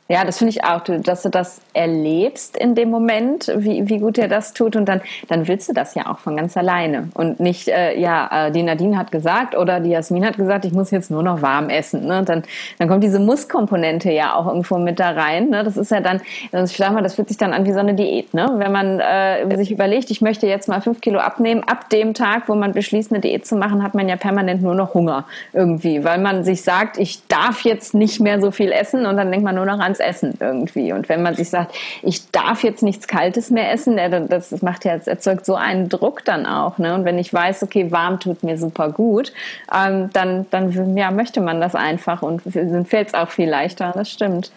Ja, 0.09 0.25
das 0.25 0.37
finde 0.37 0.49
ich 0.49 0.65
auch, 0.65 0.81
dass 0.81 1.23
du 1.23 1.29
das 1.29 1.61
erlebst 1.73 2.57
in 2.57 2.75
dem 2.75 2.89
Moment, 2.89 3.49
wie, 3.55 3.87
wie 3.87 3.99
gut 3.99 4.17
dir 4.17 4.27
das 4.27 4.51
tut 4.51 4.75
und 4.75 4.85
dann, 4.85 4.99
dann 5.29 5.47
willst 5.47 5.69
du 5.69 5.73
das 5.73 5.95
ja 5.95 6.07
auch 6.11 6.19
von 6.19 6.35
ganz 6.35 6.57
alleine 6.57 7.07
und 7.13 7.39
nicht, 7.39 7.69
äh, 7.69 7.97
ja, 7.97 8.47
äh, 8.47 8.51
die 8.51 8.63
Nadine 8.63 8.97
hat 8.97 9.13
gesagt 9.13 9.55
oder 9.55 9.79
die 9.79 9.91
Jasmin 9.91 10.25
hat 10.25 10.35
gesagt, 10.35 10.65
ich 10.65 10.73
muss 10.73 10.91
jetzt 10.91 11.09
nur 11.09 11.23
noch 11.23 11.41
warm 11.41 11.69
essen. 11.69 12.05
Ne? 12.05 12.21
Dann, 12.25 12.43
dann 12.79 12.89
kommt 12.89 13.01
diese 13.01 13.17
Muss-Komponente 13.17 14.11
ja 14.11 14.35
auch 14.35 14.47
irgendwo 14.47 14.77
mit 14.77 14.99
da 14.99 15.11
rein. 15.11 15.49
Ne? 15.49 15.63
Das 15.63 15.77
ist 15.77 15.89
ja 15.89 16.01
dann, 16.01 16.19
ich 16.51 16.75
sag 16.75 16.91
mal, 16.91 17.01
das 17.01 17.15
fühlt 17.15 17.29
sich 17.29 17.37
dann 17.37 17.53
an 17.53 17.65
wie 17.65 17.71
so 17.71 17.79
eine 17.79 17.93
Diät. 17.93 18.33
Ne? 18.33 18.51
Wenn 18.57 18.73
man 18.73 18.99
äh, 18.99 19.55
sich 19.55 19.71
überlegt, 19.71 20.11
ich 20.11 20.19
möchte 20.19 20.47
jetzt 20.47 20.67
mal 20.67 20.81
fünf 20.81 20.99
Kilo 20.99 21.19
abnehmen, 21.19 21.63
ab 21.65 21.89
dem 21.89 22.13
Tag, 22.13 22.49
wo 22.49 22.55
man 22.55 22.73
beschließt, 22.73 23.13
eine 23.13 23.21
Diät 23.21 23.47
zu 23.47 23.55
machen, 23.55 23.81
hat 23.81 23.93
man 23.93 24.09
ja 24.09 24.17
permanent 24.17 24.61
nur 24.61 24.75
noch 24.75 24.93
Hunger 24.93 25.23
irgendwie, 25.53 26.03
weil 26.03 26.19
man 26.19 26.43
sich 26.43 26.61
sagt, 26.61 26.97
ich 26.97 27.25
darf 27.29 27.61
jetzt 27.61 27.93
nicht 27.93 28.19
mehr 28.19 28.41
so 28.41 28.51
viel 28.51 28.73
essen 28.73 29.05
und 29.05 29.15
dann 29.15 29.31
denkt 29.31 29.45
man 29.45 29.55
nur 29.55 29.65
noch 29.65 29.79
an 29.79 29.92
ans 29.99 29.99
Essen 29.99 30.33
irgendwie. 30.39 30.93
Und 30.93 31.09
wenn 31.09 31.21
man 31.21 31.35
sich 31.35 31.49
sagt, 31.49 31.75
ich 32.01 32.29
darf 32.31 32.63
jetzt 32.63 32.83
nichts 32.83 33.07
Kaltes 33.07 33.49
mehr 33.49 33.71
essen, 33.71 33.97
das 34.29 34.61
macht 34.61 34.85
ja, 34.85 34.93
erzeugt 34.93 35.45
so 35.45 35.55
einen 35.55 35.89
Druck 35.89 36.25
dann 36.25 36.45
auch. 36.45 36.77
Ne? 36.77 36.93
Und 36.95 37.05
wenn 37.05 37.17
ich 37.17 37.33
weiß, 37.33 37.63
okay, 37.63 37.91
warm 37.91 38.19
tut 38.19 38.43
mir 38.43 38.57
super 38.57 38.89
gut, 38.89 39.33
ähm, 39.73 40.09
dann, 40.13 40.45
dann 40.51 40.97
ja, 40.97 41.11
möchte 41.11 41.41
man 41.41 41.61
das 41.61 41.75
einfach 41.75 42.21
und 42.21 42.41
fällt 42.41 43.09
es 43.09 43.13
auch 43.13 43.29
viel 43.29 43.49
leichter. 43.49 43.91
Das 43.95 44.09
stimmt. 44.09 44.51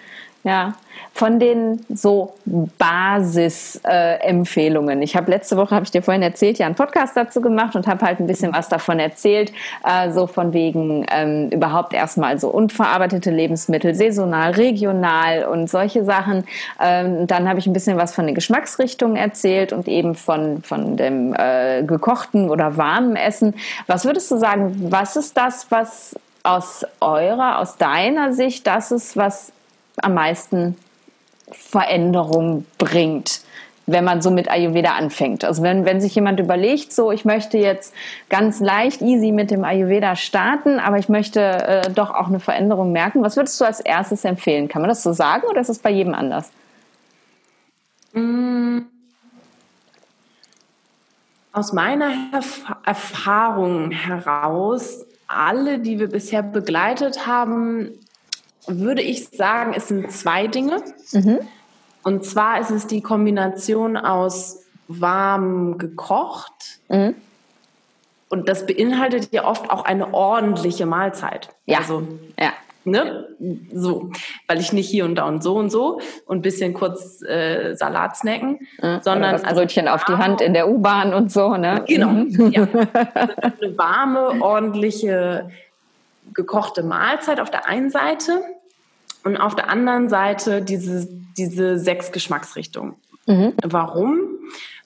Ja, 0.47 0.75
von 1.13 1.39
den 1.41 1.85
so 1.89 2.35
Basisempfehlungen. 2.45 5.01
Äh, 5.01 5.05
ich 5.05 5.17
habe 5.17 5.29
letzte 5.29 5.57
Woche, 5.57 5.75
habe 5.75 5.85
ich 5.85 5.91
dir 5.91 6.03
vorhin 6.03 6.23
erzählt, 6.23 6.61
ja 6.61 6.67
einen 6.67 6.77
Podcast 6.77 7.17
dazu 7.17 7.41
gemacht 7.41 7.75
und 7.75 7.89
habe 7.89 8.07
halt 8.07 8.21
ein 8.21 8.29
bisschen 8.29 8.55
was 8.55 8.69
davon 8.69 9.01
erzählt, 9.01 9.53
äh, 9.85 10.13
so 10.13 10.29
von 10.29 10.53
wegen 10.53 11.05
ähm, 11.11 11.51
überhaupt 11.51 11.95
erstmal 11.95 12.39
so 12.39 12.49
unverarbeitete 12.49 13.33
Lebensmittel, 13.33 13.97
saisonal, 13.97 14.53
regional 14.53 15.47
und 15.47 15.69
solche 15.69 16.05
Sachen. 16.05 16.45
Ähm, 16.81 17.27
dann 17.27 17.49
habe 17.49 17.59
ich 17.59 17.67
ein 17.67 17.73
bisschen 17.73 17.97
was 17.97 18.15
von 18.15 18.27
den 18.27 18.37
Geschmacksrichtungen 18.37 19.17
erzählt 19.17 19.73
und 19.73 19.89
eben 19.89 20.15
von, 20.15 20.63
von 20.63 20.97
dem 20.97 21.35
äh, 21.35 21.83
gekochten 21.83 22.51
oder 22.51 22.77
warmen 22.77 23.17
Essen. 23.17 23.55
Was 23.89 24.05
würdest 24.05 24.31
du 24.31 24.37
sagen, 24.37 24.93
was 24.93 25.17
ist 25.17 25.37
das, 25.37 25.67
was 25.71 26.15
aus 26.45 26.87
eurer, 27.01 27.59
aus 27.59 27.79
deiner 27.79 28.33
Sicht 28.33 28.69
das 28.69 28.93
ist, 28.93 29.17
was 29.17 29.51
am 30.03 30.15
meisten 30.15 30.77
Veränderung 31.51 32.67
bringt, 32.79 33.41
wenn 33.87 34.05
man 34.05 34.21
so 34.21 34.31
mit 34.31 34.51
Ayurveda 34.51 34.95
anfängt. 34.95 35.45
Also 35.45 35.63
wenn, 35.63 35.85
wenn 35.85 36.01
sich 36.01 36.15
jemand 36.15 36.41
überlegt, 36.41 36.93
so 36.93 37.13
ich 37.13 37.25
möchte 37.25 37.59
jetzt 37.59 37.95
ganz 38.29 38.61
leicht, 38.61 39.01
easy 39.01 39.31
mit 39.31 39.51
dem 39.51 39.65
Ayurveda 39.65 40.17
starten, 40.17 40.81
aber 40.81 40.99
ich 40.99 41.09
möchte 41.09 41.41
äh, 41.41 41.91
doch 41.91 42.11
auch 42.11 42.27
eine 42.27 42.41
Veränderung 42.41 42.93
merken, 42.93 43.23
was 43.23 43.37
würdest 43.37 43.61
du 43.61 43.65
als 43.65 43.81
erstes 43.81 44.25
empfehlen? 44.25 44.69
Kann 44.69 44.83
man 44.83 44.89
das 44.89 45.03
so 45.03 45.13
sagen 45.13 45.45
oder 45.49 45.61
ist 45.61 45.69
es 45.69 45.79
bei 45.79 45.91
jedem 45.91 46.15
anders? 46.15 46.51
Mm. 48.13 48.81
Aus 51.53 51.73
meiner 51.73 52.13
Erf 52.33 52.65
Erfahrung 52.85 53.91
heraus, 53.91 55.07
alle, 55.27 55.79
die 55.79 55.99
wir 55.99 56.09
bisher 56.09 56.43
begleitet 56.43 57.27
haben, 57.27 57.93
würde 58.66 59.02
ich 59.02 59.29
sagen, 59.29 59.74
es 59.76 59.88
sind 59.88 60.11
zwei 60.11 60.46
Dinge. 60.46 60.83
Mhm. 61.12 61.38
Und 62.02 62.24
zwar 62.24 62.61
ist 62.61 62.70
es 62.70 62.87
die 62.87 63.00
Kombination 63.00 63.96
aus 63.96 64.62
warm 64.88 65.79
gekocht. 65.79 66.81
Mhm. 66.88 67.14
Und 68.29 68.48
das 68.48 68.66
beinhaltet 68.66 69.33
ja 69.33 69.44
oft 69.44 69.70
auch 69.70 69.85
eine 69.85 70.12
ordentliche 70.12 70.87
Mahlzeit. 70.87 71.48
Ja. 71.66 71.79
Also, 71.79 72.07
ja. 72.38 72.52
Ne? 72.85 73.26
So, 73.72 74.12
weil 74.46 74.61
ich 74.61 74.72
nicht 74.72 74.88
hier 74.88 75.05
und 75.05 75.16
da 75.16 75.24
und 75.24 75.42
so 75.42 75.57
und 75.57 75.70
so 75.70 76.00
und 76.26 76.38
ein 76.38 76.42
bisschen 76.42 76.72
kurz 76.72 77.20
äh, 77.22 77.74
Salat 77.74 78.16
snacken, 78.16 78.61
mhm. 78.81 79.00
sondern 79.02 79.33
das 79.33 79.42
Brötchen 79.42 79.88
also 79.88 79.96
auf 79.96 80.05
die 80.05 80.22
Hand 80.22 80.40
in 80.40 80.55
der 80.55 80.68
U-Bahn 80.68 81.12
und 81.12 81.33
so, 81.33 81.57
ne? 81.57 81.83
Genau. 81.88 82.11
Mhm. 82.11 82.52
Ja. 82.52 82.62
eine 83.14 83.76
warme, 83.76 84.40
ordentliche 84.40 85.50
gekochte 86.35 86.83
Mahlzeit 86.83 87.41
auf 87.41 87.51
der 87.51 87.67
einen 87.67 87.91
Seite 87.91 88.43
und 89.25 89.37
auf 89.37 89.55
der 89.55 89.71
anderen 89.71 90.09
Seite 90.09 90.62
diese, 90.62 91.09
diese 91.37 91.79
sechs 91.79 92.12
Geschmacksrichtungen. 92.12 92.95
Mhm. 93.27 93.55
Warum? 93.65 94.21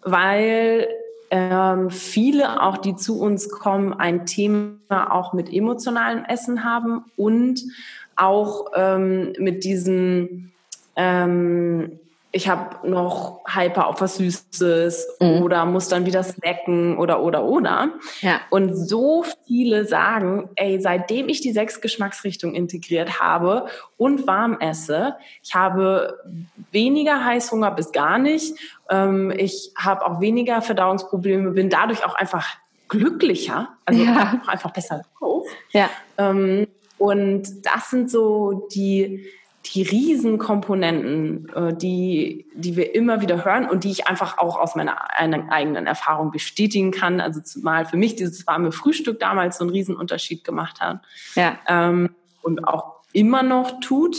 Weil 0.03 0.89
ähm, 1.31 1.91
viele, 1.91 2.63
auch 2.63 2.79
die 2.79 2.97
zu 2.97 3.21
uns 3.21 3.49
kommen, 3.49 3.93
ein 3.93 4.27
Thema 4.27 5.13
auch 5.13 5.33
mit 5.33 5.53
emotionalem 5.53 6.25
Essen 6.25 6.65
haben 6.65 7.05
und 7.17 7.63
auch 8.17 8.73
ähm, 8.75 9.33
mit 9.39 9.65
diesen 9.65 10.53
ähm, 10.97 12.01
ich 12.33 12.49
habe 12.49 12.89
noch 12.89 13.41
Hyper 13.47 13.89
auf 13.89 14.01
was 14.01 14.17
Süßes 14.17 15.17
mhm. 15.21 15.43
oder 15.43 15.65
muss 15.65 15.89
dann 15.89 16.07
wieder 16.07 16.23
snacken 16.23 16.97
oder 16.97 17.23
oder 17.23 17.45
oder. 17.45 17.91
Ja. 18.21 18.41
Und 18.51 18.75
so 18.75 19.25
viele 19.47 19.85
sagen, 19.85 20.49
ey, 20.55 20.81
seitdem 20.81 21.29
ich 21.29 21.41
die 21.41 21.53
sechs 21.53 21.81
Geschmacksrichtungen 21.81 22.55
integriert 22.55 23.21
habe 23.21 23.67
und 23.97 24.27
warm 24.27 24.59
esse, 24.61 25.17
ich 25.43 25.55
habe 25.55 26.19
weniger 26.71 27.25
Heißhunger 27.25 27.73
bis 27.73 27.91
gar 27.91 28.19
nicht. 28.19 28.55
Ähm, 28.89 29.33
ich 29.37 29.73
habe 29.77 30.07
auch 30.07 30.21
weniger 30.21 30.63
Verdauungsprobleme, 30.63 31.51
bin 31.51 31.69
dadurch 31.69 32.05
auch 32.05 32.15
einfach 32.15 32.47
glücklicher, 32.89 33.69
also 33.85 34.03
ja. 34.03 34.41
einfach 34.47 34.73
besser 34.73 35.03
drauf. 35.19 35.47
Ja. 35.73 35.91
Ähm, 36.17 36.69
und 36.99 37.65
das 37.65 37.91
sind 37.91 38.11
so 38.11 38.69
die 38.73 39.27
die 39.67 39.83
Riesenkomponenten, 39.83 41.49
äh, 41.55 41.75
die, 41.75 42.47
die 42.55 42.77
wir 42.77 42.95
immer 42.95 43.21
wieder 43.21 43.45
hören 43.45 43.69
und 43.69 43.85
die 43.85 43.91
ich 43.91 44.07
einfach 44.07 44.39
auch 44.39 44.59
aus 44.59 44.75
meiner 44.75 45.19
eigenen 45.19 45.87
Erfahrung 45.87 46.31
bestätigen 46.31 46.93
kann. 46.93 47.21
Also 47.21 47.41
zumal 47.41 47.85
für 47.85 47.97
mich 47.97 48.17
dieses 48.17 48.47
warme 48.47 48.73
Frühstück 48.73 49.21
damals 49.21 49.59
so 49.59 49.65
einen 49.65 49.71
Riesenunterschied 49.71 50.45
gemacht 50.45 50.81
hat. 50.81 51.01
Ja. 51.35 51.59
Ähm, 51.69 52.15
und 52.43 52.67
auch 52.67 52.95
immer 53.13 53.43
noch 53.43 53.81
tut. 53.81 54.17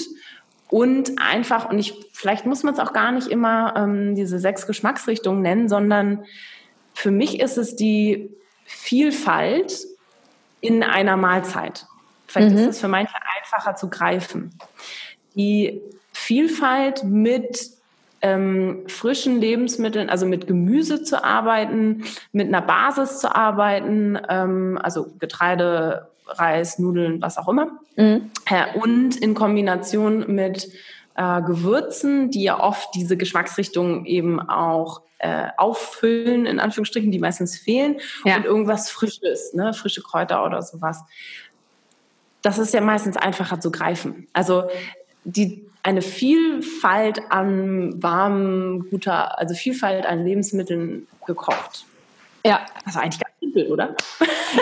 Und 0.70 1.20
einfach, 1.20 1.70
und 1.70 1.80
ich, 1.80 1.96
vielleicht 2.14 2.46
muss 2.46 2.64
man 2.64 2.74
es 2.74 2.80
auch 2.80 2.94
gar 2.94 3.12
nicht 3.12 3.28
immer 3.28 3.74
ähm, 3.76 4.16
diese 4.16 4.40
sechs 4.40 4.68
Geschmacksrichtungen 4.68 5.42
nennen, 5.42 5.68
sondern 5.68 6.24
für 6.94 7.12
mich 7.12 7.40
ist 7.40 7.58
es 7.58 7.76
die 7.76 8.30
Vielfalt 8.64 9.86
in 10.62 10.84
einer 10.84 11.18
Mahlzeit. 11.18 11.88
Vielleicht 12.28 12.52
mhm. 12.52 12.58
ist 12.58 12.68
es 12.68 12.80
für 12.80 12.88
manche 12.88 13.16
einfacher 13.38 13.76
zu 13.76 13.90
greifen 13.90 14.58
die 15.36 15.82
Vielfalt 16.12 17.04
mit 17.04 17.72
ähm, 18.22 18.84
frischen 18.88 19.40
Lebensmitteln, 19.40 20.10
also 20.10 20.26
mit 20.26 20.48
Gemüse 20.48 21.04
zu 21.04 21.24
arbeiten, 21.24 22.04
mit 22.32 22.48
einer 22.48 22.62
Basis 22.62 23.20
zu 23.20 23.36
arbeiten, 23.36 24.20
ähm, 24.30 24.80
also 24.82 25.08
Getreide, 25.20 26.08
Reis, 26.28 26.80
Nudeln, 26.80 27.22
was 27.22 27.38
auch 27.38 27.48
immer. 27.48 27.80
Mhm. 27.98 28.32
Ja, 28.50 28.74
und 28.76 29.16
in 29.18 29.34
Kombination 29.34 30.34
mit 30.34 30.70
äh, 31.16 31.42
Gewürzen, 31.42 32.32
die 32.32 32.44
ja 32.44 32.60
oft 32.60 32.94
diese 32.96 33.18
Geschmacksrichtung 33.18 34.06
eben 34.06 34.40
auch 34.40 35.02
äh, 35.18 35.48
auffüllen, 35.58 36.46
in 36.46 36.60
Anführungsstrichen, 36.60 37.12
die 37.12 37.20
meistens 37.20 37.58
fehlen, 37.58 37.98
ja. 38.24 38.38
und 38.38 38.46
irgendwas 38.46 38.90
Frisches, 38.90 39.54
ne, 39.54 39.74
frische 39.74 40.02
Kräuter 40.02 40.46
oder 40.46 40.62
sowas. 40.62 41.04
Das 42.42 42.58
ist 42.58 42.74
ja 42.74 42.82
meistens 42.82 43.18
einfacher 43.18 43.60
zu 43.60 43.72
greifen. 43.72 44.28
Also 44.34 44.64
die, 45.24 45.66
eine 45.84 46.02
Vielfalt 46.02 47.32
an 47.32 48.02
warmen, 48.02 48.90
guter, 48.90 49.40
also 49.40 49.56
Vielfalt 49.56 50.06
an 50.06 50.26
Lebensmitteln 50.26 51.08
gekocht. 51.26 51.86
Ja. 52.46 52.66
Also 52.86 53.00
eigentlich 53.00 53.22
simpel, 53.42 53.72
oder? 53.72 53.96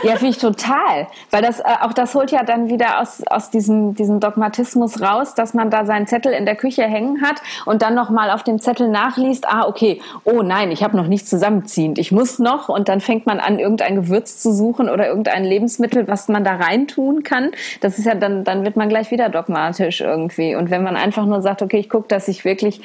Ja, 0.04 0.16
finde 0.16 0.30
ich 0.30 0.38
total. 0.38 1.08
Weil 1.32 1.42
das, 1.42 1.60
äh, 1.60 1.64
auch 1.82 1.94
das 1.94 2.16
holt 2.16 2.32
ja 2.32 2.44
dann 2.44 2.70
wieder 2.70 3.02
aus, 3.02 3.22
aus 3.28 3.50
diesem, 3.50 3.94
diesem 3.94 4.20
Dogmatismus 4.20 5.02
raus, 5.02 5.36
dass 5.36 5.54
man 5.54 5.70
da 5.70 5.86
seinen 5.86 6.08
Zettel 6.08 6.32
in 6.32 6.46
der 6.46 6.56
Küche 6.56 6.84
hängen 6.84 7.22
hat 7.22 7.42
und 7.66 7.82
dann 7.82 7.96
nochmal 7.96 8.32
auf 8.32 8.44
dem 8.44 8.60
Zettel 8.60 8.88
nachliest, 8.88 9.48
ah, 9.48 9.68
okay, 9.68 10.02
oh 10.24 10.42
nein, 10.42 10.72
ich 10.72 10.84
habe 10.84 10.96
noch 10.96 11.08
nichts 11.08 11.30
zusammenziehend, 11.30 12.00
ich 12.00 12.12
muss 12.12 12.40
noch 12.40 12.70
und 12.70 12.88
dann 12.88 13.02
fängt 13.02 13.26
man 13.26 13.40
an, 13.40 13.60
irgendein 13.60 13.96
Gewürz 13.96 14.40
zu 14.40 14.54
suchen 14.54 14.90
oder 14.90 15.08
irgendein 15.08 15.44
Lebensmittel, 15.44 16.08
was 16.08 16.30
man 16.30 16.44
da 16.44 16.56
reintun 16.56 17.24
kann. 17.24 17.52
Das 17.82 18.00
ist 18.00 18.06
ja 18.06 18.16
dann, 18.16 18.44
dann 18.44 18.64
wird 18.64 18.78
man 18.78 18.90
gleich 18.90 19.12
wieder 19.12 19.30
dogmatisch 19.30 20.02
irgendwie. 20.02 20.56
Und 20.56 20.70
wenn 20.70 20.84
man 20.84 20.96
einfach 20.96 21.26
nur 21.26 21.42
sagt, 21.42 21.62
okay, 21.62 21.80
ich 21.80 21.90
gucke, 21.90 22.08
dass 22.08 22.28
ich 22.28 22.46
wirklich 22.46 22.82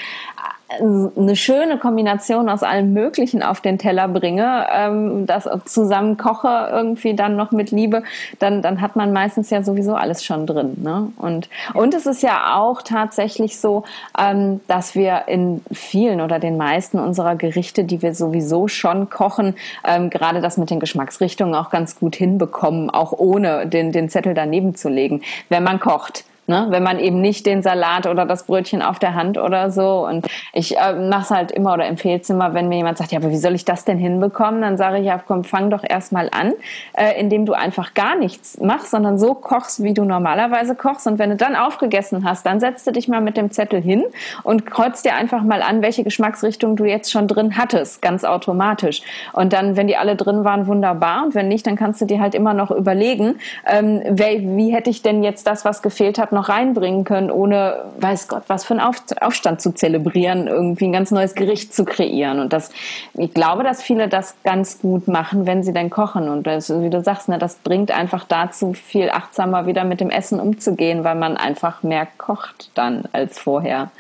eine 0.80 1.36
schöne 1.36 1.78
Kombination 1.78 2.48
aus 2.48 2.62
allem 2.62 2.92
Möglichen 2.92 3.42
auf 3.42 3.60
den 3.60 3.78
Teller 3.78 4.08
bringe, 4.08 4.66
ähm, 4.72 5.26
das 5.26 5.48
zusammen 5.64 6.16
koche 6.16 6.68
irgendwie 6.70 7.14
dann 7.14 7.36
noch 7.36 7.52
mit 7.52 7.70
Liebe, 7.70 8.02
dann, 8.38 8.62
dann 8.62 8.80
hat 8.80 8.96
man 8.96 9.12
meistens 9.12 9.50
ja 9.50 9.62
sowieso 9.62 9.94
alles 9.94 10.24
schon 10.24 10.46
drin. 10.46 10.76
Ne? 10.82 11.08
Und, 11.16 11.48
und 11.74 11.94
es 11.94 12.06
ist 12.06 12.22
ja 12.22 12.56
auch 12.56 12.82
tatsächlich 12.82 13.58
so, 13.60 13.84
ähm, 14.18 14.60
dass 14.66 14.94
wir 14.94 15.24
in 15.28 15.62
vielen 15.72 16.20
oder 16.20 16.38
den 16.38 16.56
meisten 16.56 16.98
unserer 16.98 17.36
Gerichte, 17.36 17.84
die 17.84 18.02
wir 18.02 18.14
sowieso 18.14 18.68
schon 18.68 19.10
kochen, 19.10 19.54
ähm, 19.84 20.10
gerade 20.10 20.40
das 20.40 20.56
mit 20.56 20.70
den 20.70 20.80
Geschmacksrichtungen 20.80 21.54
auch 21.54 21.70
ganz 21.70 21.98
gut 21.98 22.16
hinbekommen, 22.16 22.90
auch 22.90 23.12
ohne 23.12 23.66
den, 23.66 23.92
den 23.92 24.08
Zettel 24.08 24.34
daneben 24.34 24.74
zu 24.74 24.88
legen, 24.88 25.22
wenn 25.48 25.62
man 25.62 25.80
kocht. 25.80 26.24
Ne? 26.46 26.66
Wenn 26.68 26.82
man 26.82 26.98
eben 26.98 27.22
nicht 27.22 27.46
den 27.46 27.62
Salat 27.62 28.06
oder 28.06 28.26
das 28.26 28.44
Brötchen 28.44 28.82
auf 28.82 28.98
der 28.98 29.14
Hand 29.14 29.38
oder 29.38 29.70
so. 29.70 30.06
Und 30.06 30.26
ich 30.52 30.76
äh, 30.76 30.92
mache 30.92 31.22
es 31.22 31.30
halt 31.30 31.50
immer 31.52 31.72
oder 31.72 31.86
empfehle 31.86 32.20
es 32.20 32.28
immer, 32.28 32.52
wenn 32.52 32.68
mir 32.68 32.76
jemand 32.76 32.98
sagt, 32.98 33.12
ja, 33.12 33.18
aber 33.18 33.30
wie 33.30 33.38
soll 33.38 33.54
ich 33.54 33.64
das 33.64 33.86
denn 33.86 33.96
hinbekommen? 33.96 34.60
Dann 34.60 34.76
sage 34.76 34.98
ich, 34.98 35.06
ja, 35.06 35.18
komm, 35.26 35.44
fang 35.44 35.70
doch 35.70 35.82
erstmal 35.88 36.28
an, 36.30 36.52
äh, 36.92 37.18
indem 37.18 37.46
du 37.46 37.54
einfach 37.54 37.94
gar 37.94 38.14
nichts 38.16 38.60
machst, 38.60 38.90
sondern 38.90 39.18
so 39.18 39.32
kochst, 39.32 39.82
wie 39.82 39.94
du 39.94 40.04
normalerweise 40.04 40.74
kochst. 40.74 41.06
Und 41.06 41.18
wenn 41.18 41.30
du 41.30 41.36
dann 41.36 41.56
aufgegessen 41.56 42.28
hast, 42.28 42.44
dann 42.44 42.60
setzt 42.60 42.86
du 42.86 42.92
dich 42.92 43.08
mal 43.08 43.22
mit 43.22 43.38
dem 43.38 43.50
Zettel 43.50 43.80
hin 43.80 44.04
und 44.42 44.66
kreuzt 44.66 45.06
dir 45.06 45.14
einfach 45.14 45.42
mal 45.42 45.62
an, 45.62 45.80
welche 45.80 46.04
Geschmacksrichtung 46.04 46.76
du 46.76 46.84
jetzt 46.84 47.10
schon 47.10 47.26
drin 47.26 47.56
hattest, 47.56 48.02
ganz 48.02 48.22
automatisch. 48.22 49.00
Und 49.32 49.54
dann, 49.54 49.78
wenn 49.78 49.86
die 49.86 49.96
alle 49.96 50.14
drin 50.14 50.44
waren, 50.44 50.66
wunderbar. 50.66 51.24
Und 51.24 51.34
wenn 51.34 51.48
nicht, 51.48 51.66
dann 51.66 51.76
kannst 51.76 52.02
du 52.02 52.04
dir 52.04 52.20
halt 52.20 52.34
immer 52.34 52.52
noch 52.52 52.70
überlegen, 52.70 53.36
ähm, 53.66 54.02
wie, 54.10 54.56
wie 54.56 54.74
hätte 54.74 54.90
ich 54.90 55.00
denn 55.00 55.22
jetzt 55.22 55.46
das, 55.46 55.64
was 55.64 55.80
gefehlt 55.80 56.18
hat, 56.18 56.33
noch 56.34 56.48
reinbringen 56.48 57.04
können, 57.04 57.30
ohne, 57.30 57.84
weiß 57.98 58.28
Gott, 58.28 58.44
was 58.48 58.64
für 58.64 58.74
einen 58.74 58.80
Auf 58.80 58.96
Aufstand 59.20 59.60
zu 59.60 59.72
zelebrieren, 59.72 60.46
irgendwie 60.46 60.86
ein 60.86 60.92
ganz 60.92 61.10
neues 61.10 61.34
Gericht 61.34 61.74
zu 61.74 61.84
kreieren. 61.84 62.40
Und 62.40 62.52
das, 62.52 62.70
ich 63.14 63.32
glaube, 63.32 63.64
dass 63.64 63.82
viele 63.82 64.08
das 64.08 64.34
ganz 64.44 64.80
gut 64.80 65.08
machen, 65.08 65.46
wenn 65.46 65.62
sie 65.62 65.72
dann 65.72 65.90
kochen. 65.90 66.28
Und 66.28 66.46
das, 66.46 66.70
wie 66.70 66.90
du 66.90 67.02
sagst, 67.02 67.28
ne, 67.28 67.38
das 67.38 67.56
bringt 67.56 67.90
einfach 67.90 68.24
dazu, 68.24 68.74
viel 68.74 69.10
achtsamer 69.10 69.66
wieder 69.66 69.84
mit 69.84 70.00
dem 70.00 70.10
Essen 70.10 70.40
umzugehen, 70.40 71.04
weil 71.04 71.14
man 71.14 71.36
einfach 71.36 71.82
mehr 71.82 72.06
kocht 72.18 72.70
dann 72.74 73.04
als 73.12 73.38
vorher. 73.38 73.90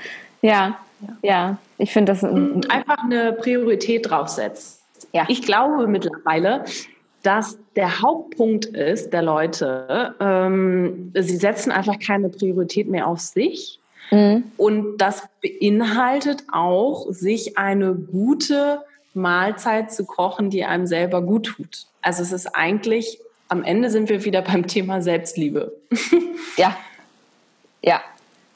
Ja, 0.42 0.74
ja, 1.00 1.16
ja. 1.22 1.56
ich 1.78 1.92
finde 1.92 2.12
das. 2.12 2.22
Einfach 2.24 3.04
eine 3.04 3.32
Priorität 3.32 4.10
draufsetzt. 4.10 4.80
Ja. 5.12 5.24
Ich 5.28 5.42
glaube 5.42 5.86
mittlerweile, 5.86 6.64
dass 7.24 7.58
der 7.74 8.02
Hauptpunkt 8.02 8.66
ist 8.66 9.12
der 9.12 9.22
Leute, 9.22 10.14
ähm, 10.20 11.10
sie 11.14 11.36
setzen 11.36 11.72
einfach 11.72 11.98
keine 11.98 12.28
Priorität 12.28 12.88
mehr 12.88 13.08
auf 13.08 13.18
sich. 13.18 13.80
Mhm. 14.10 14.44
Und 14.58 14.98
das 14.98 15.22
beinhaltet 15.42 16.44
auch, 16.52 17.06
sich 17.10 17.56
eine 17.56 17.94
gute 17.94 18.82
Mahlzeit 19.14 19.90
zu 19.90 20.04
kochen, 20.04 20.50
die 20.50 20.64
einem 20.64 20.86
selber 20.86 21.22
gut 21.22 21.46
tut. 21.46 21.86
Also 22.02 22.22
es 22.22 22.30
ist 22.30 22.54
eigentlich, 22.54 23.18
am 23.48 23.64
Ende 23.64 23.88
sind 23.88 24.10
wir 24.10 24.24
wieder 24.24 24.42
beim 24.42 24.66
Thema 24.66 25.00
Selbstliebe. 25.00 25.72
ja, 26.58 26.76
ja, 27.82 28.02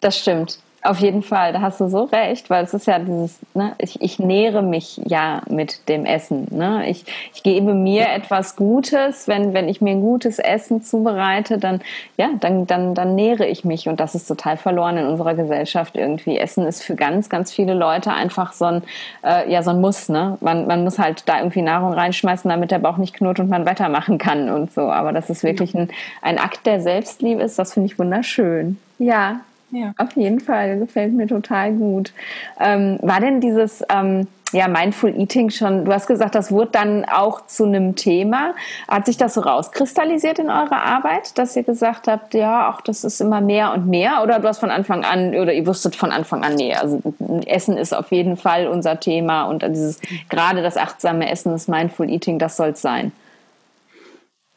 das 0.00 0.18
stimmt. 0.18 0.59
Auf 0.80 1.00
jeden 1.00 1.24
Fall, 1.24 1.52
da 1.52 1.60
hast 1.60 1.80
du 1.80 1.88
so 1.88 2.04
recht, 2.04 2.50
weil 2.50 2.62
es 2.62 2.72
ist 2.72 2.86
ja 2.86 3.00
dieses, 3.00 3.40
ne, 3.52 3.72
ich, 3.78 4.00
ich 4.00 4.20
nähere 4.20 4.62
mich 4.62 5.00
ja 5.04 5.42
mit 5.50 5.88
dem 5.88 6.04
Essen. 6.04 6.46
Ne? 6.52 6.88
Ich, 6.88 7.04
ich 7.34 7.42
gebe 7.42 7.74
mir 7.74 8.08
etwas 8.10 8.54
Gutes, 8.54 9.26
wenn, 9.26 9.54
wenn 9.54 9.68
ich 9.68 9.80
mir 9.80 9.90
ein 9.90 10.00
gutes 10.00 10.38
Essen 10.38 10.80
zubereite, 10.80 11.58
dann, 11.58 11.80
ja, 12.16 12.28
dann, 12.38 12.68
dann, 12.68 12.94
dann 12.94 13.16
nähere 13.16 13.46
ich 13.46 13.64
mich 13.64 13.88
und 13.88 13.98
das 13.98 14.14
ist 14.14 14.28
total 14.28 14.56
verloren 14.56 14.98
in 14.98 15.06
unserer 15.06 15.34
Gesellschaft 15.34 15.96
irgendwie. 15.96 16.38
Essen 16.38 16.64
ist 16.64 16.84
für 16.84 16.94
ganz, 16.94 17.28
ganz 17.28 17.50
viele 17.50 17.74
Leute 17.74 18.12
einfach 18.12 18.52
so 18.52 18.66
ein, 18.66 18.82
äh, 19.24 19.50
ja, 19.50 19.64
so 19.64 19.70
ein 19.70 19.80
Muss. 19.80 20.08
Ne? 20.08 20.38
Man, 20.40 20.68
man 20.68 20.84
muss 20.84 21.00
halt 21.00 21.28
da 21.28 21.38
irgendwie 21.38 21.62
Nahrung 21.62 21.92
reinschmeißen, 21.92 22.48
damit 22.48 22.70
der 22.70 22.78
Bauch 22.78 22.98
nicht 22.98 23.14
knurrt 23.14 23.40
und 23.40 23.50
man 23.50 23.66
weitermachen 23.66 24.18
kann 24.18 24.48
und 24.48 24.72
so. 24.72 24.82
Aber 24.82 25.12
dass 25.12 25.28
es 25.28 25.42
wirklich 25.42 25.74
ein, 25.74 25.88
ein 26.22 26.38
Akt 26.38 26.66
der 26.66 26.80
Selbstliebe 26.80 27.42
ist, 27.42 27.58
das 27.58 27.72
finde 27.72 27.88
ich 27.88 27.98
wunderschön. 27.98 28.78
Ja, 29.00 29.40
ja. 29.70 29.92
Auf 29.98 30.12
jeden 30.16 30.40
Fall, 30.40 30.78
gefällt 30.78 31.12
mir 31.12 31.26
total 31.26 31.72
gut. 31.72 32.12
Ähm, 32.59 32.98
war 33.02 33.20
denn 33.20 33.40
dieses 33.40 33.85
ähm, 33.90 34.26
ja, 34.52 34.66
Mindful 34.66 35.14
Eating 35.18 35.50
schon, 35.50 35.85
du 35.85 35.92
hast 35.92 36.07
gesagt, 36.07 36.35
das 36.35 36.50
wurde 36.50 36.70
dann 36.72 37.04
auch 37.04 37.46
zu 37.46 37.64
einem 37.64 37.96
Thema. 37.96 38.54
Hat 38.88 39.07
sich 39.07 39.16
das 39.16 39.35
so 39.35 39.42
rauskristallisiert 39.42 40.38
in 40.38 40.48
eurer 40.48 40.83
Arbeit, 40.83 41.37
dass 41.37 41.54
ihr 41.54 41.64
gesagt 41.64 42.09
habt, 42.09 42.35
ja, 42.35 42.70
auch 42.70 42.81
das 42.81 43.04
ist 43.04 43.20
immer 43.20 43.40
mehr 43.40 43.72
und 43.74 43.87
mehr? 43.87 44.22
Oder 44.22 44.38
du 44.38 44.48
hast 44.48 44.59
von 44.59 44.70
Anfang 44.70 45.04
an, 45.04 45.35
oder 45.35 45.52
ihr 45.52 45.66
wusstet 45.66 45.96
von 45.96 46.12
Anfang 46.12 46.44
an, 46.44 46.54
nee, 46.54 46.74
also 46.74 47.00
Essen 47.46 47.76
ist 47.76 47.94
auf 47.94 48.11
jeden 48.11 48.37
Fall 48.37 48.68
unser 48.68 49.00
Thema 49.00 49.44
und 49.44 49.62
dieses, 49.62 50.00
gerade 50.31 50.62
das 50.62 50.76
achtsame 50.76 51.31
Essen, 51.31 51.52
das 51.52 51.68
Mindful 51.68 52.09
Eating, 52.09 52.38
das 52.38 52.57
soll 52.57 52.70
es 52.70 52.81
sein? 52.81 53.12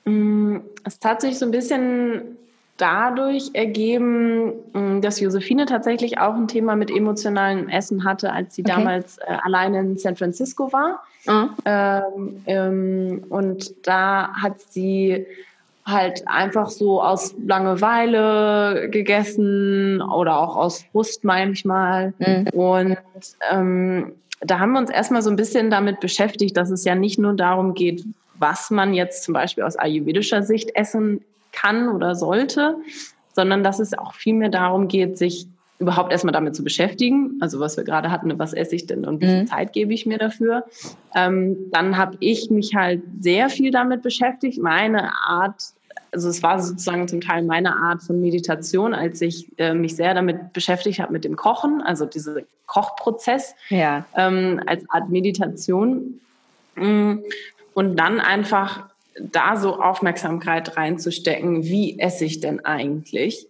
Mm, 0.05 0.57
es 0.85 0.99
hat 1.03 1.21
sich 1.21 1.37
so 1.37 1.45
ein 1.45 1.51
bisschen 1.51 2.37
dadurch 2.77 3.51
ergeben, 3.53 4.53
mm, 4.73 5.01
dass 5.01 5.19
Josephine 5.19 5.65
tatsächlich 5.65 6.17
auch 6.19 6.35
ein 6.35 6.47
Thema 6.47 6.75
mit 6.75 6.89
emotionalem 6.89 7.69
Essen 7.69 8.03
hatte, 8.03 8.33
als 8.33 8.55
sie 8.55 8.63
okay. 8.63 8.73
damals 8.75 9.17
äh, 9.19 9.37
alleine 9.43 9.79
in 9.79 9.97
San 9.97 10.15
Francisco 10.15 10.71
war. 10.73 11.03
Mhm. 11.27 11.49
Ähm, 11.65 12.41
ähm, 12.47 13.23
und 13.29 13.87
da 13.87 14.33
hat 14.33 14.59
sie 14.61 15.25
halt 15.85 16.23
einfach 16.27 16.69
so 16.69 17.01
aus 17.01 17.35
Langeweile 17.45 18.89
gegessen 18.89 20.01
oder 20.01 20.39
auch 20.39 20.55
aus 20.55 20.83
Frust 20.91 21.23
manchmal. 21.23 22.13
Mhm. 22.19 22.47
Und 22.53 22.97
ähm, 23.51 24.13
da 24.41 24.59
haben 24.59 24.73
wir 24.73 24.79
uns 24.79 24.89
erstmal 24.89 25.21
so 25.21 25.29
ein 25.29 25.35
bisschen 25.35 25.69
damit 25.69 25.99
beschäftigt, 25.99 26.57
dass 26.57 26.69
es 26.71 26.83
ja 26.83 26.95
nicht 26.95 27.19
nur 27.19 27.33
darum 27.33 27.73
geht, 27.73 28.03
was 28.39 28.71
man 28.71 28.93
jetzt 28.93 29.23
zum 29.23 29.33
Beispiel 29.33 29.63
aus 29.63 29.75
ayurvedischer 29.75 30.41
Sicht 30.41 30.75
essen 30.75 31.23
kann 31.51 31.89
oder 31.89 32.15
sollte, 32.15 32.77
sondern 33.33 33.63
dass 33.63 33.79
es 33.79 33.97
auch 33.97 34.13
viel 34.13 34.33
mehr 34.33 34.49
darum 34.49 34.87
geht, 34.87 35.17
sich 35.17 35.47
überhaupt 35.81 36.11
erstmal 36.11 36.31
damit 36.31 36.55
zu 36.55 36.63
beschäftigen. 36.63 37.37
Also 37.41 37.59
was 37.59 37.75
wir 37.75 37.83
gerade 37.83 38.11
hatten, 38.11 38.37
was 38.37 38.53
esse 38.53 38.75
ich 38.75 38.85
denn 38.85 39.03
und 39.03 39.19
wie 39.19 39.25
viel 39.25 39.41
mhm. 39.41 39.47
Zeit 39.47 39.73
gebe 39.73 39.93
ich 39.93 40.05
mir 40.05 40.19
dafür. 40.19 40.65
Ähm, 41.15 41.57
dann 41.71 41.97
habe 41.97 42.17
ich 42.19 42.51
mich 42.51 42.75
halt 42.75 43.01
sehr 43.19 43.49
viel 43.49 43.71
damit 43.71 44.03
beschäftigt. 44.03 44.61
Meine 44.61 45.11
Art, 45.25 45.55
also 46.11 46.29
es 46.29 46.43
war 46.43 46.61
sozusagen 46.61 47.07
zum 47.07 47.19
Teil 47.19 47.41
meine 47.41 47.75
Art 47.75 48.03
von 48.03 48.21
Meditation, 48.21 48.93
als 48.93 49.21
ich 49.21 49.47
äh, 49.57 49.73
mich 49.73 49.95
sehr 49.95 50.13
damit 50.13 50.53
beschäftigt 50.53 50.99
habe 50.99 51.13
mit 51.13 51.23
dem 51.25 51.35
Kochen, 51.35 51.81
also 51.81 52.05
dieser 52.05 52.41
Kochprozess 52.67 53.55
ja. 53.69 54.05
ähm, 54.15 54.61
als 54.67 54.87
Art 54.89 55.09
Meditation. 55.09 56.19
Mm, 56.75 57.15
und 57.73 57.95
dann 57.95 58.19
einfach 58.19 58.90
da 59.19 59.57
so 59.57 59.81
Aufmerksamkeit 59.81 60.77
reinzustecken, 60.77 61.63
wie 61.63 61.99
esse 61.99 62.25
ich 62.25 62.39
denn 62.39 62.63
eigentlich? 62.63 63.47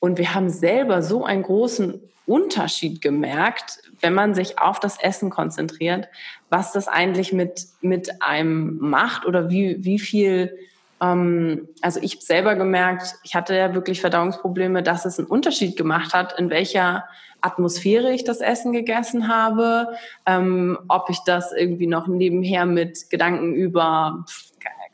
Und 0.00 0.18
wir 0.18 0.34
haben 0.34 0.50
selber 0.50 1.02
so 1.02 1.24
einen 1.24 1.42
großen 1.42 2.00
Unterschied 2.26 3.00
gemerkt, 3.00 3.80
wenn 4.00 4.14
man 4.14 4.34
sich 4.34 4.58
auf 4.58 4.78
das 4.78 5.00
Essen 5.00 5.30
konzentriert, 5.30 6.08
was 6.50 6.72
das 6.72 6.86
eigentlich 6.86 7.32
mit, 7.32 7.66
mit 7.80 8.22
einem 8.22 8.78
macht 8.80 9.26
oder 9.26 9.50
wie, 9.50 9.82
wie 9.84 9.98
viel, 9.98 10.56
ähm, 11.00 11.68
also 11.80 12.00
ich 12.02 12.20
selber 12.20 12.54
gemerkt, 12.54 13.16
ich 13.24 13.34
hatte 13.34 13.56
ja 13.56 13.74
wirklich 13.74 14.00
Verdauungsprobleme, 14.00 14.82
dass 14.82 15.04
es 15.04 15.18
einen 15.18 15.28
Unterschied 15.28 15.76
gemacht 15.76 16.14
hat, 16.14 16.38
in 16.38 16.50
welcher 16.50 17.04
Atmosphäre 17.40 18.12
ich 18.12 18.24
das 18.24 18.40
Essen 18.40 18.72
gegessen 18.72 19.28
habe, 19.28 19.88
ähm, 20.26 20.78
ob 20.88 21.08
ich 21.10 21.20
das 21.24 21.52
irgendwie 21.52 21.86
noch 21.86 22.08
nebenher 22.08 22.66
mit 22.66 23.10
Gedanken 23.10 23.54
über 23.54 24.24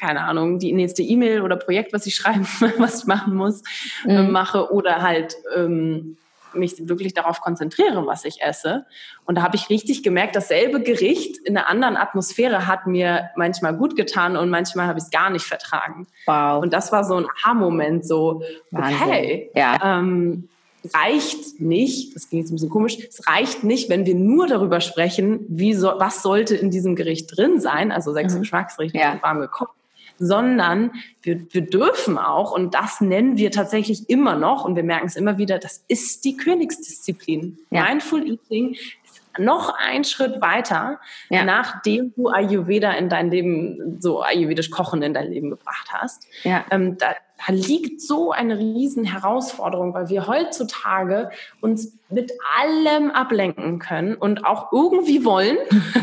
keine 0.04 0.24
Ahnung, 0.24 0.58
die 0.58 0.72
nächste 0.72 1.02
E-Mail 1.02 1.40
oder 1.40 1.56
Projekt, 1.56 1.92
was 1.92 2.06
ich 2.06 2.14
schreiben, 2.14 2.46
was 2.78 3.00
ich 3.00 3.06
machen 3.06 3.34
muss, 3.34 3.62
äh, 4.06 4.12
mhm. 4.12 4.28
äh, 4.28 4.30
mache 4.30 4.72
oder 4.72 5.00
halt 5.02 5.36
ähm, 5.56 6.16
mich 6.52 6.74
wirklich 6.88 7.14
darauf 7.14 7.40
konzentriere, 7.40 8.06
was 8.06 8.24
ich 8.24 8.40
esse. 8.40 8.84
Und 9.24 9.36
da 9.36 9.42
habe 9.42 9.56
ich 9.56 9.70
richtig 9.70 10.02
gemerkt, 10.02 10.36
dasselbe 10.36 10.80
Gericht 10.82 11.38
in 11.38 11.56
einer 11.56 11.68
anderen 11.68 11.96
Atmosphäre 11.96 12.68
hat 12.68 12.86
mir 12.86 13.30
manchmal 13.34 13.74
gut 13.74 13.96
getan 13.96 14.36
und 14.36 14.50
manchmal 14.50 14.86
habe 14.86 14.98
ich 14.98 15.06
es 15.06 15.10
gar 15.10 15.30
nicht 15.30 15.46
vertragen. 15.46 16.06
Wow. 16.26 16.62
Und 16.62 16.72
das 16.72 16.92
war 16.92 17.02
so 17.02 17.16
ein 17.16 17.26
Aha-Moment, 17.26 18.06
so, 18.06 18.42
Wahnsinn. 18.70 19.02
okay, 19.02 19.50
ja. 19.54 19.98
ähm, 19.98 20.48
reicht 20.92 21.60
nicht, 21.60 22.14
das 22.14 22.28
ging 22.28 22.40
jetzt 22.40 22.50
ein 22.50 22.56
bisschen 22.56 22.70
komisch, 22.70 22.98
es 23.08 23.26
reicht 23.26 23.64
nicht, 23.64 23.88
wenn 23.88 24.04
wir 24.04 24.14
nur 24.14 24.46
darüber 24.46 24.80
sprechen, 24.80 25.46
wie 25.48 25.72
so, 25.74 25.94
was 25.96 26.22
sollte 26.22 26.54
in 26.54 26.70
diesem 26.70 26.94
Gericht 26.94 27.36
drin 27.36 27.58
sein, 27.58 27.90
also 27.90 28.12
sechs 28.12 28.34
mhm. 28.34 28.40
Geschmacksrichtungen 28.40 29.16
ja. 29.16 29.22
warm 29.22 29.40
gekocht, 29.40 29.72
sondern 30.18 30.92
wir, 31.22 31.46
wir 31.50 31.62
dürfen 31.62 32.18
auch, 32.18 32.53
und 32.53 32.74
das 32.74 33.00
nennen 33.00 33.37
wir 33.37 33.50
tatsächlich 33.50 34.09
immer 34.09 34.37
noch, 34.37 34.64
und 34.64 34.77
wir 34.77 34.85
merken 34.85 35.07
es 35.07 35.16
immer 35.16 35.38
wieder, 35.38 35.59
das 35.59 35.85
ist 35.88 36.24
die 36.24 36.37
Königsdisziplin. 36.37 37.59
Ja. 37.70 37.85
Mindful 37.85 38.27
Eating 38.27 38.74
ist 38.74 39.38
noch 39.38 39.74
ein 39.77 40.05
Schritt 40.05 40.40
weiter, 40.40 41.00
ja. 41.29 41.44
nachdem 41.44 42.12
du 42.14 42.29
Ayurveda 42.29 42.92
in 42.92 43.09
dein 43.09 43.31
Leben, 43.31 43.98
so 44.00 44.22
ayurvedisch 44.22 44.70
Kochen 44.70 45.03
in 45.03 45.14
dein 45.14 45.31
Leben 45.31 45.50
gebracht 45.50 45.88
hast. 45.90 46.27
Ja. 46.44 46.64
Ähm, 46.70 46.96
da, 46.98 47.14
da 47.46 47.53
liegt 47.53 48.00
so 48.00 48.31
eine 48.31 48.59
riesen 48.59 49.05
Herausforderung, 49.05 49.92
weil 49.92 50.09
wir 50.09 50.27
heutzutage 50.27 51.31
uns 51.61 51.98
mit 52.09 52.33
allem 52.59 53.11
ablenken 53.11 53.79
können 53.79 54.14
und 54.14 54.44
auch 54.44 54.72
irgendwie 54.72 55.24
wollen, 55.24 55.57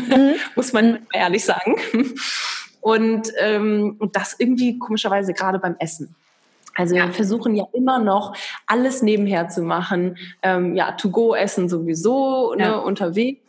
mhm. 0.08 0.34
muss 0.56 0.72
man 0.72 1.06
ehrlich 1.12 1.44
sagen. 1.44 1.76
Und, 2.82 3.32
ähm, 3.38 3.96
und 3.98 4.14
das 4.16 4.36
irgendwie 4.38 4.78
komischerweise 4.78 5.32
gerade 5.32 5.58
beim 5.58 5.76
Essen. 5.78 6.14
Also 6.74 6.94
wir 6.94 7.12
versuchen 7.12 7.54
ja 7.54 7.64
immer 7.72 7.98
noch 7.98 8.34
alles 8.66 9.02
nebenher 9.02 9.48
zu 9.48 9.62
machen. 9.62 10.16
Ähm, 10.42 10.74
ja, 10.74 10.92
To-Go-Essen 10.92 11.68
sowieso 11.68 12.54
ne, 12.54 12.64
ja. 12.64 12.76
unterwegs. 12.76 13.40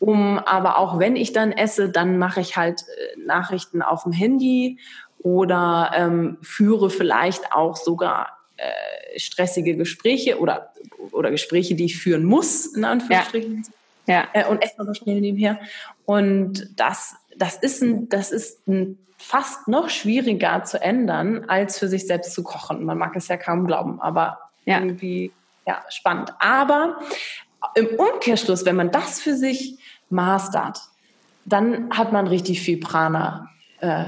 Um, 0.00 0.38
aber 0.38 0.76
auch 0.76 0.98
wenn 0.98 1.16
ich 1.16 1.32
dann 1.32 1.52
esse, 1.52 1.88
dann 1.88 2.18
mache 2.18 2.40
ich 2.40 2.56
halt 2.56 2.82
äh, 2.82 3.20
Nachrichten 3.24 3.80
auf 3.80 4.02
dem 4.02 4.12
Handy 4.12 4.78
oder 5.20 5.92
ähm, 5.94 6.36
führe 6.42 6.90
vielleicht 6.90 7.52
auch 7.52 7.76
sogar 7.76 8.36
äh, 8.56 9.18
stressige 9.18 9.76
Gespräche 9.76 10.38
oder, 10.38 10.72
oder 11.12 11.30
Gespräche, 11.30 11.74
die 11.74 11.86
ich 11.86 11.96
führen 11.96 12.24
muss, 12.24 12.66
in 12.66 12.84
Anführungsstrichen. 12.84 13.64
Ja. 14.06 14.28
ja. 14.34 14.42
Äh, 14.42 14.48
und 14.48 14.62
esse 14.62 14.78
aber 14.78 14.94
schnell 14.94 15.20
nebenher. 15.20 15.58
Und 16.04 16.68
das 16.76 17.16
das 17.36 17.56
ist, 17.56 17.82
ein, 17.82 18.08
das 18.08 18.30
ist 18.30 18.66
ein 18.68 18.98
fast 19.16 19.68
noch 19.68 19.88
schwieriger 19.90 20.64
zu 20.64 20.80
ändern, 20.80 21.44
als 21.48 21.78
für 21.78 21.88
sich 21.88 22.06
selbst 22.06 22.34
zu 22.34 22.42
kochen. 22.42 22.84
Man 22.84 22.98
mag 22.98 23.16
es 23.16 23.28
ja 23.28 23.36
kaum 23.36 23.66
glauben, 23.66 24.00
aber 24.00 24.38
ja. 24.64 24.78
irgendwie 24.78 25.32
ja, 25.66 25.82
spannend. 25.88 26.34
Aber 26.38 26.98
im 27.74 27.88
Umkehrschluss, 27.96 28.64
wenn 28.64 28.76
man 28.76 28.90
das 28.90 29.20
für 29.20 29.34
sich 29.34 29.78
mastert, 30.10 30.80
dann 31.44 31.90
hat 31.90 32.12
man 32.12 32.26
richtig 32.26 32.60
viel 32.60 32.78
Prana 32.78 33.50
äh, 33.80 34.04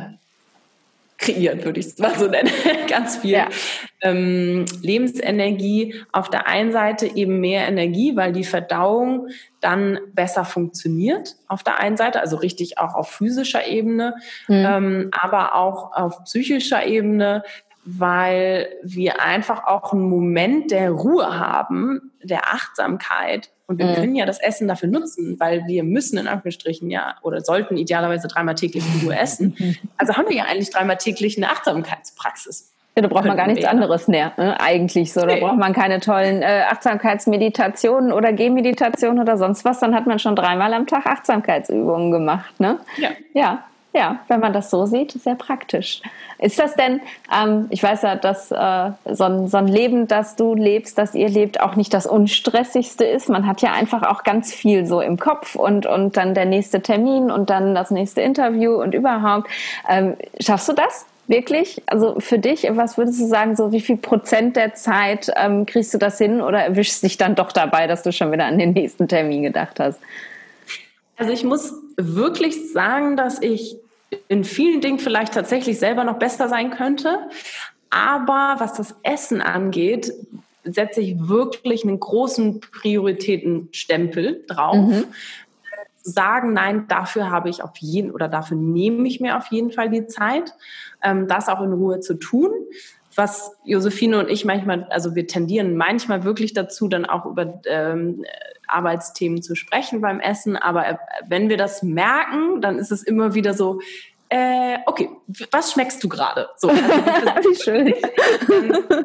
kreiert, 1.18 1.64
würde 1.64 1.80
ich 1.80 1.86
es 1.86 1.98
mal 1.98 2.14
so 2.14 2.26
nennen. 2.28 2.50
Ganz 2.88 3.18
viel 3.18 3.32
ja. 3.32 3.48
ähm, 4.02 4.64
Lebensenergie. 4.82 5.94
Auf 6.12 6.30
der 6.30 6.46
einen 6.46 6.72
Seite 6.72 7.06
eben 7.06 7.40
mehr 7.40 7.66
Energie, 7.66 8.16
weil 8.16 8.32
die 8.32 8.44
Verdauung 8.44 9.28
dann 9.60 9.98
besser 10.12 10.44
funktioniert. 10.44 11.36
Auf 11.48 11.62
der 11.62 11.78
einen 11.78 11.96
Seite, 11.96 12.20
also 12.20 12.36
richtig 12.36 12.78
auch 12.78 12.94
auf 12.94 13.10
physischer 13.10 13.66
Ebene, 13.66 14.14
mhm. 14.48 14.64
ähm, 14.66 15.10
aber 15.12 15.54
auch 15.54 15.92
auf 15.92 16.24
psychischer 16.24 16.86
Ebene, 16.86 17.42
weil 17.86 18.68
wir 18.82 19.22
einfach 19.22 19.64
auch 19.64 19.92
einen 19.92 20.10
Moment 20.10 20.72
der 20.72 20.90
Ruhe 20.90 21.38
haben, 21.38 22.12
der 22.22 22.52
Achtsamkeit. 22.52 23.50
Und 23.68 23.78
wir 23.78 23.86
mhm. 23.86 23.94
können 23.94 24.16
ja 24.16 24.26
das 24.26 24.40
Essen 24.40 24.66
dafür 24.66 24.88
nutzen, 24.88 25.38
weil 25.38 25.66
wir 25.66 25.84
müssen 25.84 26.18
in 26.18 26.26
Anführungsstrichen 26.26 26.90
ja 26.90 27.14
oder 27.22 27.40
sollten 27.40 27.76
idealerweise 27.76 28.26
dreimal 28.26 28.56
täglich 28.56 28.84
in 28.84 29.06
Ruhe 29.06 29.16
essen. 29.16 29.56
Also 29.98 30.14
haben 30.16 30.28
wir 30.28 30.36
ja 30.36 30.44
eigentlich 30.44 30.70
dreimal 30.70 30.98
täglich 30.98 31.36
eine 31.36 31.50
Achtsamkeitspraxis. 31.50 32.72
Ja, 32.96 33.02
da 33.02 33.08
braucht 33.08 33.24
man 33.24 33.36
gar 33.36 33.46
nichts 33.46 33.62
wir. 33.62 33.70
anderes 33.70 34.08
mehr, 34.08 34.32
ne? 34.36 34.58
eigentlich 34.60 35.12
so. 35.12 35.20
Da 35.20 35.34
nee. 35.34 35.40
braucht 35.40 35.58
man 35.58 35.72
keine 35.72 36.00
tollen 36.00 36.42
äh, 36.42 36.64
Achtsamkeitsmeditationen 36.70 38.12
oder 38.12 38.32
Gehmeditationen 38.32 39.20
oder 39.20 39.36
sonst 39.36 39.64
was. 39.64 39.80
Dann 39.80 39.94
hat 39.94 40.06
man 40.06 40.18
schon 40.18 40.34
dreimal 40.34 40.72
am 40.72 40.86
Tag 40.86 41.06
Achtsamkeitsübungen 41.06 42.10
gemacht. 42.10 42.58
Ne? 42.58 42.78
Ja. 42.96 43.10
Ja, 43.34 43.64
ja, 43.96 44.20
wenn 44.28 44.40
man 44.40 44.52
das 44.52 44.70
so 44.70 44.86
sieht, 44.86 45.12
sehr 45.12 45.34
praktisch. 45.34 46.02
Ist 46.38 46.58
das 46.58 46.76
denn, 46.76 47.00
ähm, 47.34 47.66
ich 47.70 47.82
weiß 47.82 48.02
ja, 48.02 48.14
dass 48.14 48.50
äh, 48.50 48.90
so, 49.10 49.24
ein, 49.24 49.48
so 49.48 49.56
ein 49.56 49.66
Leben, 49.66 50.06
das 50.06 50.36
du 50.36 50.54
lebst, 50.54 50.98
das 50.98 51.14
ihr 51.14 51.28
lebt, 51.28 51.60
auch 51.60 51.76
nicht 51.76 51.94
das 51.94 52.06
unstressigste 52.06 53.04
ist. 53.04 53.28
Man 53.30 53.46
hat 53.46 53.62
ja 53.62 53.72
einfach 53.72 54.02
auch 54.02 54.22
ganz 54.22 54.52
viel 54.52 54.86
so 54.86 55.00
im 55.00 55.18
Kopf 55.18 55.56
und, 55.56 55.86
und 55.86 56.16
dann 56.16 56.34
der 56.34 56.44
nächste 56.44 56.82
Termin 56.82 57.30
und 57.30 57.48
dann 57.48 57.74
das 57.74 57.90
nächste 57.90 58.20
Interview 58.20 58.74
und 58.74 58.94
überhaupt. 58.94 59.48
Ähm, 59.88 60.14
schaffst 60.38 60.68
du 60.68 60.74
das? 60.74 61.06
Wirklich? 61.28 61.82
Also 61.86 62.20
für 62.20 62.38
dich, 62.38 62.68
was 62.70 62.98
würdest 62.98 63.20
du 63.20 63.26
sagen, 63.26 63.56
so 63.56 63.72
wie 63.72 63.80
viel 63.80 63.96
Prozent 63.96 64.56
der 64.56 64.74
Zeit 64.74 65.32
ähm, 65.36 65.66
kriegst 65.66 65.92
du 65.92 65.98
das 65.98 66.18
hin 66.18 66.40
oder 66.40 66.60
erwischst 66.62 67.02
dich 67.02 67.16
dann 67.16 67.34
doch 67.34 67.50
dabei, 67.50 67.86
dass 67.88 68.02
du 68.02 68.12
schon 68.12 68.30
wieder 68.30 68.44
an 68.44 68.58
den 68.58 68.74
nächsten 68.74 69.08
Termin 69.08 69.42
gedacht 69.42 69.80
hast? 69.80 69.98
Also 71.16 71.32
ich 71.32 71.42
muss 71.44 71.74
wirklich 71.96 72.72
sagen, 72.72 73.16
dass 73.16 73.40
ich 73.40 73.78
in 74.28 74.44
vielen 74.44 74.80
Dingen 74.80 74.98
vielleicht 74.98 75.34
tatsächlich 75.34 75.78
selber 75.78 76.04
noch 76.04 76.18
besser 76.18 76.48
sein 76.48 76.70
könnte. 76.70 77.28
Aber 77.90 78.56
was 78.58 78.74
das 78.74 78.94
Essen 79.02 79.40
angeht, 79.40 80.12
setze 80.64 81.00
ich 81.00 81.28
wirklich 81.28 81.84
einen 81.84 82.00
großen 82.00 82.60
Prioritätenstempel 82.60 84.44
drauf. 84.46 84.76
Mhm. 84.76 85.04
Sagen, 86.02 86.52
nein, 86.52 86.86
dafür 86.88 87.30
habe 87.30 87.48
ich 87.48 87.62
auf 87.62 87.76
jeden 87.78 88.12
oder 88.12 88.28
dafür 88.28 88.56
nehme 88.56 89.08
ich 89.08 89.20
mir 89.20 89.36
auf 89.36 89.46
jeden 89.48 89.72
Fall 89.72 89.90
die 89.90 90.06
Zeit, 90.06 90.54
ähm, 91.02 91.26
das 91.26 91.48
auch 91.48 91.60
in 91.62 91.72
Ruhe 91.72 92.00
zu 92.00 92.14
tun 92.14 92.50
was 93.16 93.56
Josephine 93.64 94.18
und 94.18 94.28
ich 94.28 94.44
manchmal, 94.44 94.84
also 94.90 95.14
wir 95.14 95.26
tendieren 95.26 95.76
manchmal 95.76 96.24
wirklich 96.24 96.54
dazu, 96.54 96.88
dann 96.88 97.06
auch 97.06 97.26
über 97.26 97.60
ähm, 97.66 98.24
Arbeitsthemen 98.68 99.42
zu 99.42 99.54
sprechen 99.54 100.00
beim 100.00 100.20
Essen. 100.20 100.56
Aber 100.56 100.86
äh, 100.86 100.96
wenn 101.26 101.48
wir 101.48 101.56
das 101.56 101.82
merken, 101.82 102.60
dann 102.60 102.78
ist 102.78 102.92
es 102.92 103.02
immer 103.02 103.34
wieder 103.34 103.54
so, 103.54 103.80
äh, 104.28 104.78
okay, 104.86 105.10
was 105.50 105.72
schmeckst 105.72 106.02
du 106.02 106.08
gerade? 106.08 106.48
So, 106.56 106.68
also 106.68 106.80
Wie 107.50 107.54
schön. 107.54 107.94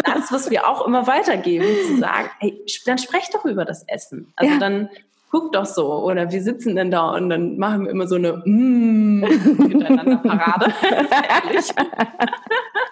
Das, 0.04 0.32
was 0.32 0.50
wir 0.50 0.68
auch 0.68 0.86
immer 0.86 1.08
weitergeben, 1.08 1.66
zu 1.88 1.98
sagen, 1.98 2.30
hey, 2.40 2.60
dann 2.86 2.98
sprech 2.98 3.30
doch 3.32 3.46
über 3.46 3.66
das 3.66 3.84
Essen. 3.88 4.34
Also 4.36 4.54
ja. 4.54 4.60
dann 4.60 4.90
guck 5.30 5.54
doch 5.54 5.66
so. 5.66 6.04
Oder 6.04 6.32
wir 6.32 6.42
sitzen 6.42 6.76
denn 6.76 6.92
da 6.92 7.12
und 7.12 7.30
dann 7.30 7.58
machen 7.58 7.86
wir 7.86 7.92
immer 7.92 8.08
so 8.08 8.16
eine 8.16 8.42
mm, 8.46 9.20
miteinander 9.58 10.18
Parade. 10.18 10.74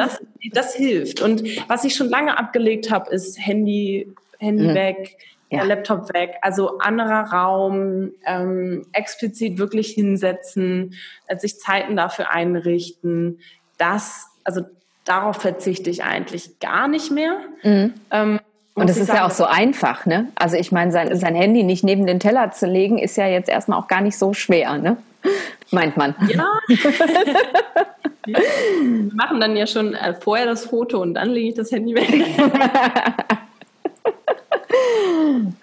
und 0.00 0.06
das, 0.06 0.20
das 0.52 0.74
hilft. 0.74 1.22
Und 1.22 1.42
was 1.68 1.84
ich 1.84 1.94
schon 1.94 2.08
lange 2.08 2.38
abgelegt 2.38 2.90
habe, 2.90 3.10
ist 3.10 3.38
Handy, 3.38 4.12
Handy 4.38 4.68
mhm. 4.68 4.74
weg 4.74 5.16
ja. 5.50 5.62
Laptop 5.62 6.12
weg, 6.12 6.36
also 6.42 6.78
anderer 6.78 7.30
Raum, 7.30 8.10
ähm, 8.26 8.86
explizit 8.92 9.58
wirklich 9.58 9.88
hinsetzen, 9.88 10.94
sich 11.38 11.58
Zeiten 11.58 11.96
dafür 11.96 12.32
einrichten. 12.32 13.38
Das, 13.78 14.26
also 14.44 14.62
darauf 15.04 15.36
verzichte 15.36 15.90
ich 15.90 16.02
eigentlich 16.02 16.58
gar 16.58 16.88
nicht 16.88 17.12
mehr. 17.12 17.38
Mhm. 17.62 17.94
Ähm, 18.10 18.40
und 18.74 18.90
das 18.90 18.98
ist 18.98 19.06
sagen, 19.06 19.20
ja 19.20 19.26
auch 19.26 19.30
so 19.30 19.46
einfach, 19.46 20.04
ne? 20.04 20.28
Also 20.34 20.56
ich 20.56 20.70
meine, 20.70 20.92
sein, 20.92 21.16
sein 21.16 21.34
Handy 21.34 21.62
nicht 21.62 21.82
neben 21.82 22.06
den 22.06 22.20
Teller 22.20 22.50
zu 22.50 22.66
legen, 22.66 22.98
ist 22.98 23.16
ja 23.16 23.26
jetzt 23.26 23.48
erstmal 23.48 23.78
auch 23.78 23.88
gar 23.88 24.02
nicht 24.02 24.18
so 24.18 24.34
schwer, 24.34 24.76
ne? 24.76 24.98
Meint 25.70 25.96
man. 25.96 26.14
Ja. 26.28 26.46
Wir 28.26 29.14
machen 29.14 29.40
dann 29.40 29.56
ja 29.56 29.66
schon 29.66 29.94
äh, 29.94 30.14
vorher 30.14 30.46
das 30.46 30.66
Foto 30.66 31.00
und 31.00 31.14
dann 31.14 31.30
lege 31.30 31.48
ich 31.48 31.54
das 31.54 31.72
Handy 31.72 31.94
weg. 31.94 32.08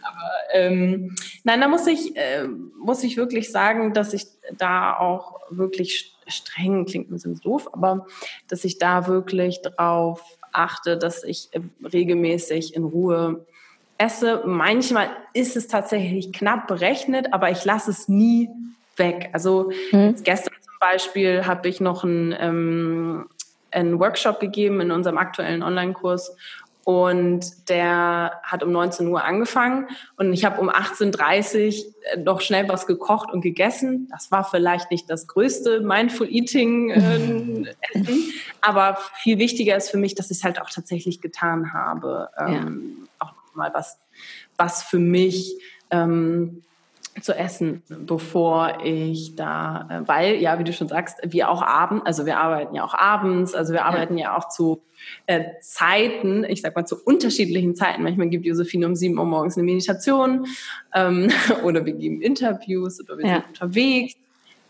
Aber 0.01 0.32
ähm, 0.53 1.16
nein, 1.43 1.61
da 1.61 1.68
muss 1.68 1.88
ich, 1.88 2.16
äh, 2.16 2.47
muss 2.80 3.03
ich 3.03 3.18
wirklich 3.18 3.51
sagen, 3.51 3.93
dass 3.93 4.14
ich 4.14 4.26
da 4.57 4.95
auch 4.97 5.39
wirklich 5.49 6.16
streng, 6.28 6.86
klingt 6.86 7.09
ein 7.09 7.14
bisschen 7.14 7.39
doof, 7.41 7.70
aber 7.74 8.07
dass 8.47 8.64
ich 8.64 8.78
da 8.78 9.07
wirklich 9.07 9.61
drauf 9.61 10.22
achte, 10.51 10.97
dass 10.97 11.24
ich 11.24 11.49
äh, 11.51 11.59
regelmäßig 11.86 12.76
in 12.76 12.84
Ruhe 12.84 13.45
esse. 13.97 14.43
Manchmal 14.45 15.09
ist 15.34 15.55
es 15.55 15.68
tatsächlich 15.68 16.32
knapp 16.32 16.68
berechnet, 16.68 17.34
aber 17.34 17.51
ich 17.51 17.66
lasse 17.66 17.91
es 17.91 18.07
nie 18.07 18.49
weg. 18.95 19.30
Also 19.34 19.72
mhm. 19.91 20.16
gestern 20.24 20.52
Beispiel 20.84 21.45
habe 21.47 21.69
ich 21.69 21.79
noch 21.79 22.03
ein 22.03 22.36
ähm, 22.38 23.29
einen 23.71 23.99
Workshop 23.99 24.41
gegeben 24.41 24.81
in 24.81 24.91
unserem 24.91 25.17
aktuellen 25.17 25.63
Online-Kurs 25.63 26.36
und 26.84 27.69
der 27.69 28.41
hat 28.43 28.61
um 28.63 28.71
19 28.73 29.07
Uhr 29.07 29.23
angefangen 29.23 29.88
und 30.17 30.34
ich 30.34 30.43
habe 30.43 30.59
um 30.59 30.69
18.30 30.69 31.86
Uhr 31.86 31.93
äh, 32.11 32.17
noch 32.17 32.41
schnell 32.41 32.67
was 32.67 32.86
gekocht 32.86 33.31
und 33.31 33.39
gegessen. 33.39 34.09
Das 34.11 34.31
war 34.31 34.43
vielleicht 34.43 34.91
nicht 34.91 35.09
das 35.09 35.27
größte 35.27 35.79
Mindful 35.79 36.27
Eating 36.29 36.89
äh, 36.89 37.73
Essen, 37.93 38.34
aber 38.59 38.97
viel 39.15 39.38
wichtiger 39.38 39.77
ist 39.77 39.89
für 39.89 39.97
mich, 39.97 40.15
dass 40.15 40.29
ich 40.29 40.39
es 40.39 40.43
halt 40.43 40.61
auch 40.61 40.69
tatsächlich 40.69 41.21
getan 41.21 41.71
habe. 41.73 42.29
Ähm, 42.38 43.07
ja. 43.19 43.27
Auch 43.27 43.34
mal 43.53 43.73
was, 43.73 43.97
was 44.57 44.84
für 44.84 44.99
mich 44.99 45.55
ähm, 45.89 46.63
zu 47.22 47.34
essen, 47.34 47.84
bevor 47.88 48.80
ich 48.84 49.36
da, 49.36 49.88
äh, 49.89 50.07
weil, 50.07 50.36
ja, 50.36 50.57
wie 50.59 50.64
du 50.64 50.74
schon 50.74 50.88
sagst, 50.88 51.20
wir 51.24 51.49
auch 51.49 51.61
abends, 51.61 52.05
also 52.05 52.26
wir 52.26 52.38
arbeiten 52.38 52.76
ja 52.76 52.84
auch 52.84 52.95
abends, 52.95 53.53
also 53.53 53.74
wir 53.74 53.86
arbeiten 53.86 54.18
ja, 54.18 54.26
ja 54.26 54.38
auch 54.38 54.49
zu 54.49 54.82
äh, 55.26 55.43
Zeiten, 55.61 56.43
ich 56.43 56.61
sag 56.61 56.76
mal 56.76 56.86
zu 56.86 56.95
unterschiedlichen 57.03 57.76
Zeiten. 57.76 58.03
Manchmal 58.03 58.30
gibt 58.30 58.45
Josephine 58.45 58.88
um 58.88 58.95
sieben 58.95 59.18
Uhr 59.18 59.26
morgens 59.26 59.57
eine 59.57 59.66
Meditation 59.66 60.47
ähm, 60.93 61.30
oder 61.64 61.86
wir 61.86 61.93
geben 61.93 62.22
Interviews 62.22 62.99
oder 63.01 63.18
wir 63.18 63.26
ja. 63.26 63.34
sind 63.36 63.47
unterwegs 63.49 64.16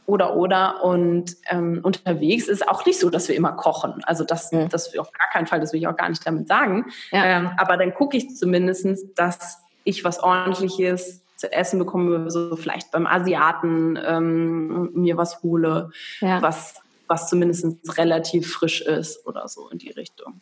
oder 0.06 0.36
oder 0.36 0.84
und 0.84 1.38
ähm, 1.50 1.80
unterwegs 1.82 2.48
ist 2.50 2.68
auch 2.68 2.86
nicht 2.86 3.00
so, 3.00 3.10
dass 3.10 3.30
wir 3.30 3.36
immer 3.36 3.54
kochen. 3.54 4.02
Also 4.04 4.26
das, 4.26 4.52
mhm. 4.52 4.68
das 4.70 4.98
auf 4.98 5.12
gar 5.12 5.30
keinen 5.32 5.48
Fall, 5.48 5.62
das 5.62 5.72
will 5.72 5.80
ich 5.80 5.88
auch 5.88 5.96
gar 5.96 6.10
nicht 6.10 6.26
damit 6.28 6.48
sagen. 6.48 6.86
Ja. 7.12 7.24
Ähm, 7.24 7.52
aber 7.58 7.78
dann 7.78 7.94
gucke 7.94 8.18
ich 8.18 8.36
zumindestens, 8.36 9.14
dass 9.14 9.60
ich 9.86 10.04
was 10.04 10.22
ordentliches 10.22 11.23
zu 11.44 11.52
essen 11.52 11.78
bekomme, 11.78 12.32
so 12.32 12.56
vielleicht 12.56 12.90
beim 12.92 13.06
Asiaten 13.06 14.00
ähm, 14.02 14.92
mir 14.94 15.18
was 15.18 15.44
hole, 15.44 15.90
ja. 16.22 16.42
was, 16.42 16.76
was 17.08 17.30
zumindest 17.30 17.66
relativ 17.98 18.50
frisch 18.54 18.82
ist 18.82 19.28
oder 19.28 19.50
so 19.50 19.68
in 19.70 19.78
die 19.78 19.92
Richtung. 19.92 20.40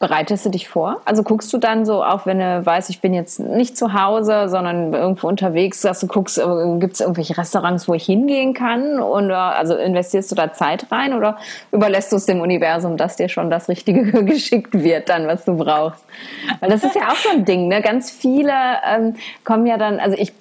Bereitest 0.00 0.46
du 0.46 0.50
dich 0.50 0.68
vor? 0.68 1.00
Also 1.06 1.24
guckst 1.24 1.52
du 1.52 1.58
dann 1.58 1.84
so, 1.84 2.04
auch 2.04 2.24
wenn 2.24 2.38
du 2.38 2.64
weißt, 2.64 2.88
ich 2.88 3.00
bin 3.00 3.14
jetzt 3.14 3.40
nicht 3.40 3.76
zu 3.76 3.94
Hause, 3.94 4.48
sondern 4.48 4.92
irgendwo 4.92 5.26
unterwegs, 5.26 5.80
dass 5.80 5.98
du 5.98 6.06
guckst, 6.06 6.38
äh, 6.38 6.44
gibt 6.78 6.94
es 6.94 7.00
irgendwelche 7.00 7.36
Restaurants, 7.36 7.88
wo 7.88 7.94
ich 7.94 8.04
hingehen 8.04 8.54
kann? 8.54 9.00
Oder 9.00 9.56
also 9.56 9.74
investierst 9.74 10.30
du 10.30 10.36
da 10.36 10.52
Zeit 10.52 10.86
rein 10.92 11.14
oder 11.14 11.36
überlässt 11.72 12.12
du 12.12 12.16
es 12.16 12.26
dem 12.26 12.40
Universum, 12.40 12.96
dass 12.96 13.16
dir 13.16 13.28
schon 13.28 13.50
das 13.50 13.68
Richtige 13.68 14.04
geschickt 14.24 14.72
wird, 14.72 15.08
dann, 15.08 15.26
was 15.26 15.44
du 15.44 15.56
brauchst? 15.56 16.04
Weil 16.60 16.70
das 16.70 16.84
ist 16.84 16.94
ja 16.94 17.08
auch 17.08 17.16
so 17.16 17.30
ein 17.30 17.44
Ding, 17.44 17.66
ne? 17.66 17.82
Ganz 17.82 18.08
viele 18.08 18.52
ähm, 18.88 19.16
kommen 19.42 19.66
ja 19.66 19.78
dann, 19.78 19.98
also 19.98 20.16
ich 20.16 20.32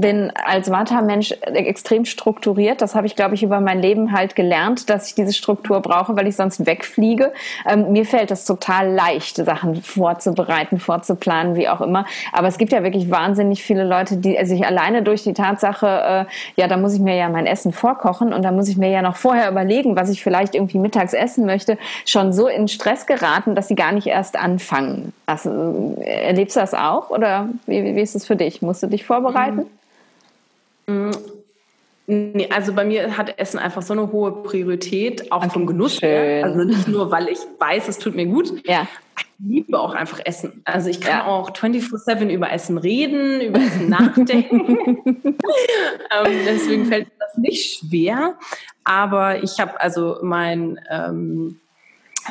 bin 0.00 0.30
als 0.34 0.70
Vata-Mensch 0.70 1.32
extrem 1.42 2.04
strukturiert. 2.04 2.82
Das 2.82 2.94
habe 2.94 3.06
ich, 3.06 3.16
glaube 3.16 3.34
ich, 3.34 3.42
über 3.42 3.60
mein 3.60 3.80
Leben 3.80 4.12
halt 4.12 4.36
gelernt, 4.36 4.90
dass 4.90 5.08
ich 5.08 5.14
diese 5.14 5.32
Struktur 5.32 5.80
brauche, 5.80 6.16
weil 6.16 6.26
ich 6.26 6.36
sonst 6.36 6.66
wegfliege. 6.66 7.32
Ähm, 7.66 7.92
mir 7.92 8.04
fällt 8.04 8.30
es 8.30 8.44
total 8.44 8.92
leicht, 8.92 9.36
Sachen 9.36 9.82
vorzubereiten, 9.82 10.78
vorzuplanen, 10.78 11.56
wie 11.56 11.68
auch 11.68 11.80
immer. 11.80 12.04
Aber 12.32 12.48
es 12.48 12.58
gibt 12.58 12.72
ja 12.72 12.82
wirklich 12.82 13.10
wahnsinnig 13.10 13.62
viele 13.62 13.84
Leute, 13.84 14.18
die 14.18 14.38
sich 14.44 14.66
alleine 14.66 15.02
durch 15.02 15.22
die 15.22 15.32
Tatsache, 15.32 16.26
äh, 16.26 16.60
ja, 16.60 16.68
da 16.68 16.76
muss 16.76 16.94
ich 16.94 17.00
mir 17.00 17.16
ja 17.16 17.28
mein 17.28 17.46
Essen 17.46 17.72
vorkochen 17.72 18.32
und 18.32 18.42
da 18.42 18.52
muss 18.52 18.68
ich 18.68 18.76
mir 18.76 18.90
ja 18.90 19.02
noch 19.02 19.16
vorher 19.16 19.50
überlegen, 19.50 19.96
was 19.96 20.10
ich 20.10 20.22
vielleicht 20.22 20.54
irgendwie 20.54 20.78
mittags 20.78 21.14
essen 21.14 21.46
möchte, 21.46 21.78
schon 22.04 22.32
so 22.32 22.48
in 22.48 22.68
Stress 22.68 23.06
geraten, 23.06 23.54
dass 23.54 23.68
sie 23.68 23.74
gar 23.74 23.92
nicht 23.92 24.06
erst 24.06 24.36
anfangen. 24.36 25.12
Also, 25.24 25.96
erlebst 26.00 26.56
du 26.56 26.60
das 26.60 26.74
auch 26.74 27.10
oder 27.10 27.48
wie, 27.66 27.96
wie 27.96 28.00
ist 28.00 28.14
es 28.14 28.26
für 28.26 28.36
dich? 28.36 28.60
Musst 28.60 28.82
du 28.82 28.88
dich 28.88 29.04
vorbereiten? 29.04 29.56
Mhm. 29.56 29.66
Nee, 32.08 32.48
also 32.50 32.72
bei 32.72 32.84
mir 32.84 33.16
hat 33.16 33.36
Essen 33.38 33.58
einfach 33.58 33.82
so 33.82 33.92
eine 33.92 34.12
hohe 34.12 34.42
Priorität, 34.44 35.32
auch 35.32 35.38
okay, 35.38 35.50
vom 35.50 35.66
Genuss 35.66 36.00
her. 36.00 36.44
Also 36.44 36.62
nicht 36.62 36.86
nur, 36.86 37.10
weil 37.10 37.28
ich 37.28 37.40
weiß, 37.58 37.88
es 37.88 37.98
tut 37.98 38.14
mir 38.14 38.26
gut. 38.26 38.62
Ja. 38.64 38.86
Ich 39.18 39.26
liebe 39.38 39.78
auch 39.78 39.92
einfach 39.92 40.20
Essen. 40.24 40.62
Also 40.64 40.88
ich 40.88 41.00
kann 41.00 41.18
ja. 41.18 41.26
auch 41.26 41.50
24-7 41.50 42.28
über 42.28 42.52
Essen 42.52 42.78
reden, 42.78 43.40
über 43.40 43.58
Essen 43.58 43.88
nachdenken. 43.90 44.78
ähm, 45.04 46.38
deswegen 46.46 46.86
fällt 46.86 47.06
mir 47.08 47.14
das 47.18 47.36
nicht 47.38 47.80
schwer. 47.80 48.38
Aber 48.84 49.42
ich 49.42 49.58
habe 49.58 49.80
also 49.80 50.18
mein 50.22 50.78
ähm, 50.88 51.58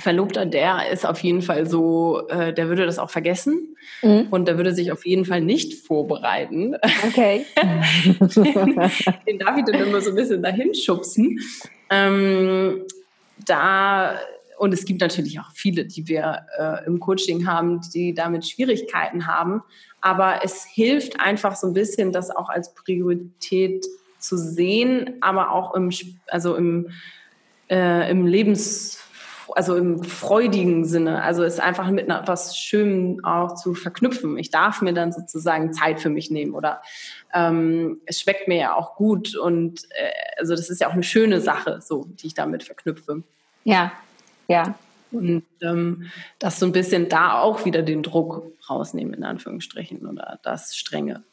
Verlobter, 0.02 0.46
der 0.46 0.92
ist 0.92 1.06
auf 1.06 1.20
jeden 1.20 1.42
Fall 1.42 1.66
so, 1.66 2.28
äh, 2.30 2.54
der 2.54 2.68
würde 2.68 2.86
das 2.86 3.00
auch 3.00 3.10
vergessen 3.10 3.76
mhm. 4.02 4.28
und 4.32 4.48
der 4.48 4.58
würde 4.58 4.74
sich 4.74 4.92
auf 4.92 5.06
jeden 5.06 5.26
Fall 5.26 5.42
nicht 5.42 5.86
vorbereiten. 5.86 6.76
Okay. 7.08 7.46
den, 7.56 9.40
darf 9.40 9.58
ich 9.58 9.66
dann 9.66 9.76
immer 9.76 10.02
so 10.02 10.10
ein 10.12 10.16
bisschen 10.16 10.42
dahin 10.44 10.74
schubsen. 10.74 11.40
Ähm, 11.90 12.84
da, 13.46 14.20
und 14.58 14.74
es 14.74 14.86
gibt 14.86 15.02
natürlich 15.02 15.40
auch 15.40 15.52
viele, 15.54 15.86
die 15.86 16.08
wir 16.08 16.46
äh, 16.58 16.86
im 16.86 17.00
Coaching 17.00 17.48
haben, 17.48 17.82
die 17.94 18.14
damit 18.14 18.48
Schwierigkeiten 18.48 19.28
haben. 19.28 19.62
Aber 20.02 20.42
es 20.44 20.66
hilft 20.66 21.20
einfach 21.20 21.56
so 21.56 21.68
ein 21.68 21.74
bisschen, 21.74 22.12
das 22.12 22.30
auch 22.30 22.50
als 22.50 22.74
Priorität 22.74 23.86
zu 24.20 24.38
sehen, 24.38 25.18
aber 25.22 25.52
auch 25.52 25.74
im, 25.76 25.92
also 26.28 26.56
im, 26.56 26.90
äh, 27.70 28.10
im 28.10 28.26
Lebens 28.26 29.05
also 29.54 29.76
im 29.76 30.04
freudigen 30.04 30.86
Sinne. 30.86 31.22
Also 31.22 31.44
es 31.44 31.60
einfach 31.60 31.90
mit 31.90 32.10
etwas 32.10 32.58
Schönem 32.58 33.24
auch 33.24 33.56
zu 33.56 33.74
verknüpfen. 33.74 34.38
Ich 34.38 34.50
darf 34.50 34.82
mir 34.82 34.94
dann 34.94 35.12
sozusagen 35.12 35.74
Zeit 35.74 36.00
für 36.00 36.10
mich 36.10 36.32
nehmen 36.32 36.54
oder 36.54 36.82
ähm, 37.34 38.02
es 38.06 38.22
schmeckt 38.22 38.48
mir 38.48 38.58
ja 38.58 38.74
auch 38.76 38.96
gut 38.96 39.36
und 39.36 39.84
äh, 39.92 40.12
also 40.40 40.56
das 40.56 40.70
ist 40.70 40.82
ja 40.82 40.88
auch 40.88 40.94
eine 40.94 41.04
schöne 41.04 41.42
Sache, 41.42 41.80
so 41.82 42.06
die 42.08 42.28
ich 42.28 42.34
damit 42.34 42.64
verknüpfe. 42.64 43.24
Ja, 43.64 43.92
ja. 44.48 44.76
Und 45.12 45.46
ähm, 45.62 46.10
das 46.40 46.60
so 46.60 46.66
ein 46.66 46.72
bisschen 46.72 47.10
da 47.10 47.40
auch 47.40 47.66
wieder 47.66 47.82
den 47.82 48.04
Druck 48.04 48.44
rausnehmen, 48.70 49.14
in 49.14 49.24
Anführungsstrichen, 49.24 50.06
oder 50.06 50.40
das 50.44 50.76
Strenge. 50.76 51.24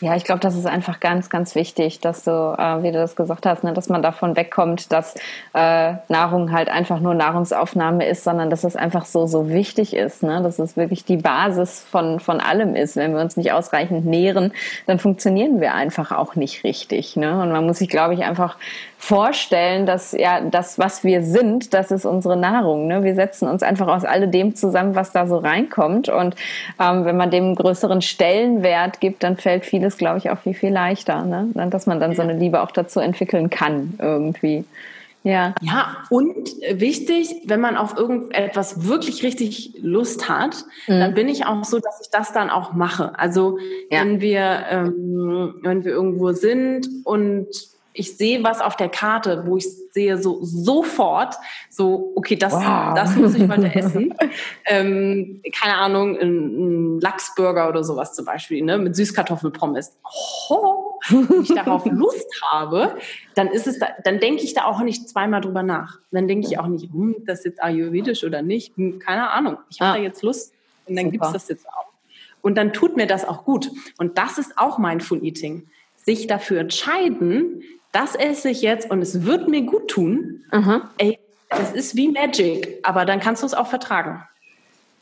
Ja, 0.00 0.16
ich 0.16 0.24
glaube, 0.24 0.40
das 0.40 0.56
ist 0.56 0.66
einfach 0.66 0.98
ganz, 0.98 1.28
ganz 1.28 1.54
wichtig, 1.54 2.00
dass 2.00 2.24
du, 2.24 2.30
äh, 2.30 2.82
wie 2.82 2.90
du 2.90 2.98
das 2.98 3.16
gesagt 3.16 3.44
hast, 3.44 3.64
ne, 3.64 3.74
dass 3.74 3.90
man 3.90 4.00
davon 4.00 4.34
wegkommt, 4.34 4.90
dass 4.92 5.14
äh, 5.52 5.92
Nahrung 6.08 6.52
halt 6.52 6.70
einfach 6.70 7.00
nur 7.00 7.12
Nahrungsaufnahme 7.12 8.06
ist, 8.06 8.24
sondern 8.24 8.48
dass 8.48 8.64
es 8.64 8.76
einfach 8.76 9.04
so, 9.04 9.26
so 9.26 9.50
wichtig 9.50 9.94
ist, 9.94 10.22
ne? 10.22 10.42
dass 10.42 10.58
es 10.58 10.78
wirklich 10.78 11.04
die 11.04 11.18
Basis 11.18 11.84
von, 11.90 12.18
von 12.18 12.40
allem 12.40 12.76
ist. 12.76 12.96
Wenn 12.96 13.12
wir 13.12 13.20
uns 13.20 13.36
nicht 13.36 13.52
ausreichend 13.52 14.06
nähren, 14.06 14.54
dann 14.86 14.98
funktionieren 14.98 15.60
wir 15.60 15.74
einfach 15.74 16.12
auch 16.12 16.34
nicht 16.34 16.64
richtig. 16.64 17.16
Ne? 17.16 17.38
Und 17.38 17.52
man 17.52 17.66
muss 17.66 17.76
sich, 17.76 17.90
glaube 17.90 18.14
ich, 18.14 18.24
einfach 18.24 18.56
vorstellen, 19.00 19.86
dass 19.86 20.12
ja 20.12 20.42
das, 20.42 20.78
was 20.78 21.04
wir 21.04 21.22
sind, 21.22 21.72
das 21.72 21.90
ist 21.90 22.04
unsere 22.04 22.36
Nahrung. 22.36 22.86
Ne? 22.86 23.02
Wir 23.02 23.14
setzen 23.14 23.48
uns 23.48 23.62
einfach 23.62 23.88
aus 23.88 24.04
alledem 24.04 24.54
zusammen, 24.54 24.94
was 24.94 25.10
da 25.10 25.26
so 25.26 25.38
reinkommt. 25.38 26.10
Und 26.10 26.36
ähm, 26.78 27.06
wenn 27.06 27.16
man 27.16 27.30
dem 27.30 27.54
größeren 27.54 28.02
Stellenwert 28.02 29.00
gibt, 29.00 29.22
dann 29.22 29.38
fällt 29.38 29.64
vieles, 29.64 29.96
glaube 29.96 30.18
ich, 30.18 30.28
auch 30.28 30.38
viel, 30.38 30.52
viel 30.52 30.70
leichter. 30.70 31.24
Ne? 31.24 31.48
Dass 31.70 31.86
man 31.86 31.98
dann 31.98 32.14
so 32.14 32.20
eine 32.20 32.34
Liebe 32.34 32.60
auch 32.60 32.72
dazu 32.72 33.00
entwickeln 33.00 33.48
kann 33.48 33.94
irgendwie. 33.98 34.66
Ja. 35.22 35.54
Ja, 35.62 35.96
und 36.10 36.50
wichtig, 36.70 37.42
wenn 37.46 37.60
man 37.60 37.76
auf 37.76 37.96
irgendetwas 37.96 38.86
wirklich 38.86 39.22
richtig 39.22 39.78
Lust 39.80 40.28
hat, 40.28 40.64
mhm. 40.86 41.00
dann 41.00 41.14
bin 41.14 41.28
ich 41.28 41.46
auch 41.46 41.64
so, 41.64 41.78
dass 41.78 42.00
ich 42.02 42.10
das 42.10 42.32
dann 42.32 42.50
auch 42.50 42.74
mache. 42.74 43.18
Also 43.18 43.58
ja. 43.90 44.00
wenn 44.00 44.20
wir, 44.20 44.64
ähm, 44.70 45.54
wenn 45.62 45.84
wir 45.84 45.92
irgendwo 45.92 46.32
sind 46.32 46.86
und 47.04 47.48
ich 47.92 48.16
sehe 48.16 48.42
was 48.44 48.60
auf 48.60 48.76
der 48.76 48.88
Karte, 48.88 49.44
wo 49.46 49.56
ich 49.56 49.66
sehe 49.92 50.16
so 50.16 50.38
sofort, 50.42 51.34
so, 51.68 52.12
okay, 52.14 52.36
das, 52.36 52.52
wow. 52.52 52.94
das 52.94 53.16
muss 53.16 53.34
ich 53.34 53.48
heute 53.48 53.74
essen. 53.74 54.14
ähm, 54.66 55.42
keine 55.58 55.76
Ahnung, 55.76 56.16
ein, 56.16 56.96
ein, 56.96 57.00
Lachsburger 57.00 57.68
oder 57.68 57.82
sowas 57.82 58.14
zum 58.14 58.24
Beispiel, 58.24 58.62
ne, 58.62 58.78
mit 58.78 58.94
Süßkartoffelpommes. 58.94 59.98
Oh, 60.48 60.98
wenn 61.08 61.42
ich 61.42 61.54
darauf 61.54 61.84
Lust 61.90 62.28
habe, 62.50 62.96
dann 63.34 63.48
ist 63.48 63.66
es, 63.66 63.78
da, 63.78 63.88
dann 64.04 64.20
denke 64.20 64.42
ich 64.42 64.54
da 64.54 64.64
auch 64.64 64.80
nicht 64.80 65.08
zweimal 65.08 65.40
drüber 65.40 65.62
nach. 65.62 65.98
Dann 66.12 66.28
denke 66.28 66.46
ich 66.46 66.58
auch 66.58 66.68
nicht, 66.68 66.92
hm, 66.92 67.16
das 67.26 67.40
ist 67.40 67.44
jetzt 67.46 67.62
ayurvedisch 67.62 68.22
oder 68.22 68.42
nicht. 68.42 68.76
Hm, 68.76 69.00
keine 69.00 69.30
Ahnung. 69.30 69.58
Ich 69.70 69.80
habe 69.80 69.92
ah. 69.92 69.96
da 69.96 70.02
jetzt 70.02 70.22
Lust 70.22 70.52
und 70.86 70.96
dann 70.96 71.10
gibt 71.10 71.24
es 71.24 71.32
das 71.32 71.48
jetzt 71.48 71.68
auch. 71.68 71.90
Und 72.42 72.56
dann 72.56 72.72
tut 72.72 72.96
mir 72.96 73.06
das 73.06 73.26
auch 73.26 73.44
gut. 73.44 73.70
Und 73.98 74.16
das 74.16 74.38
ist 74.38 74.56
auch 74.56 74.78
Mindful 74.78 75.24
Eating. 75.24 75.66
Sich 75.96 76.26
dafür 76.26 76.60
entscheiden, 76.60 77.62
das 77.92 78.14
esse 78.14 78.50
ich 78.50 78.62
jetzt 78.62 78.90
und 78.90 79.02
es 79.02 79.24
wird 79.24 79.48
mir 79.48 79.62
gut 79.62 79.88
tun, 79.88 80.44
Aha. 80.50 80.90
ey, 80.98 81.18
das 81.48 81.72
ist 81.72 81.96
wie 81.96 82.08
Magic, 82.08 82.78
aber 82.82 83.04
dann 83.04 83.20
kannst 83.20 83.42
du 83.42 83.46
es 83.46 83.54
auch 83.54 83.66
vertragen. 83.66 84.22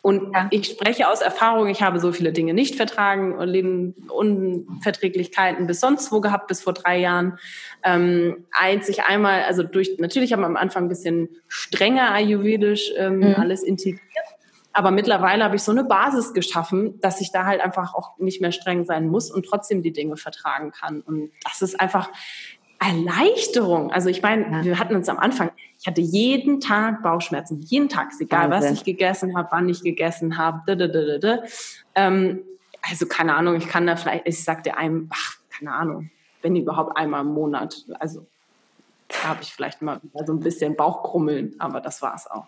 Und 0.01 0.33
ja. 0.33 0.47
ich 0.51 0.67
spreche 0.69 1.09
aus 1.09 1.21
Erfahrung, 1.21 1.69
ich 1.69 1.83
habe 1.83 1.99
so 2.01 2.13
viele 2.13 2.33
Dinge 2.33 2.55
nicht 2.55 2.77
vertragen 2.77 3.35
und 3.35 3.95
Unverträglichkeiten 4.09 5.67
bis 5.67 5.81
sonst 5.81 6.13
wo 6.13 6.21
gehabt, 6.21 6.47
bis 6.47 6.63
vor 6.63 6.73
drei 6.73 6.99
Jahren. 6.99 7.39
Ähm, 7.83 8.47
einzig 8.53 9.03
einmal, 9.03 9.43
also 9.43 9.65
durch, 9.65 9.99
natürlich 9.99 10.33
haben 10.33 10.41
wir 10.41 10.47
am 10.47 10.57
Anfang 10.57 10.85
ein 10.85 10.89
bisschen 10.89 11.29
strenger 11.49 12.13
ayurvedisch 12.13 12.93
ähm, 12.97 13.19
mhm. 13.19 13.35
alles 13.35 13.63
integriert. 13.63 14.01
Aber 14.73 14.93
mittlerweile 14.93 15.43
habe 15.43 15.57
ich 15.57 15.63
so 15.63 15.73
eine 15.73 15.83
Basis 15.83 16.33
geschaffen, 16.33 17.01
dass 17.01 17.21
ich 17.21 17.33
da 17.33 17.45
halt 17.45 17.61
einfach 17.61 17.95
auch 17.95 18.17
nicht 18.19 18.41
mehr 18.41 18.53
streng 18.53 18.85
sein 18.85 19.09
muss 19.09 19.29
und 19.29 19.45
trotzdem 19.45 19.83
die 19.83 19.93
Dinge 19.93 20.17
vertragen 20.17 20.71
kann. 20.71 21.01
Und 21.01 21.33
das 21.43 21.63
ist 21.63 21.81
einfach, 21.81 22.11
Erleichterung. 22.79 23.91
Also 23.91 24.09
ich 24.09 24.23
meine, 24.23 24.45
ja. 24.51 24.65
wir 24.65 24.79
hatten 24.79 24.95
uns 24.95 25.09
am 25.09 25.19
Anfang, 25.19 25.51
ich 25.81 25.87
hatte 25.87 26.01
jeden 26.01 26.61
Tag 26.61 27.03
Bauchschmerzen, 27.03 27.61
jeden 27.61 27.89
Tag, 27.89 28.11
egal 28.21 28.51
Wahnsinn. 28.51 28.71
was 28.71 28.79
ich 28.79 28.85
gegessen 28.85 29.37
habe, 29.37 29.49
wann 29.51 29.69
ich 29.69 29.83
gegessen 29.83 30.39
habe. 30.39 31.43
Ähm, 31.95 32.41
also 32.83 33.07
keine 33.07 33.35
Ahnung, 33.35 33.57
ich 33.57 33.69
kann 33.69 33.87
da 33.87 33.97
vielleicht, 33.97 34.27
ich 34.27 34.43
sagte 34.43 34.77
einem, 34.77 35.11
ach, 35.13 35.37
keine 35.51 35.73
Ahnung, 35.73 36.11
wenn 36.43 36.55
überhaupt 36.55 36.97
einmal 36.97 37.23
im 37.23 37.35
Monat. 37.35 37.85
Also 37.99 38.27
da 39.09 39.31
habe 39.31 39.43
ich 39.43 39.53
vielleicht 39.53 39.83
mal 39.83 40.01
so 40.27 40.33
ein 40.33 40.41
bisschen 40.41 40.77
Bauchkrummeln, 40.77 41.57
aber 41.59 41.81
das 41.81 42.01
war 42.03 42.15
es 42.15 42.27
auch. 42.31 42.47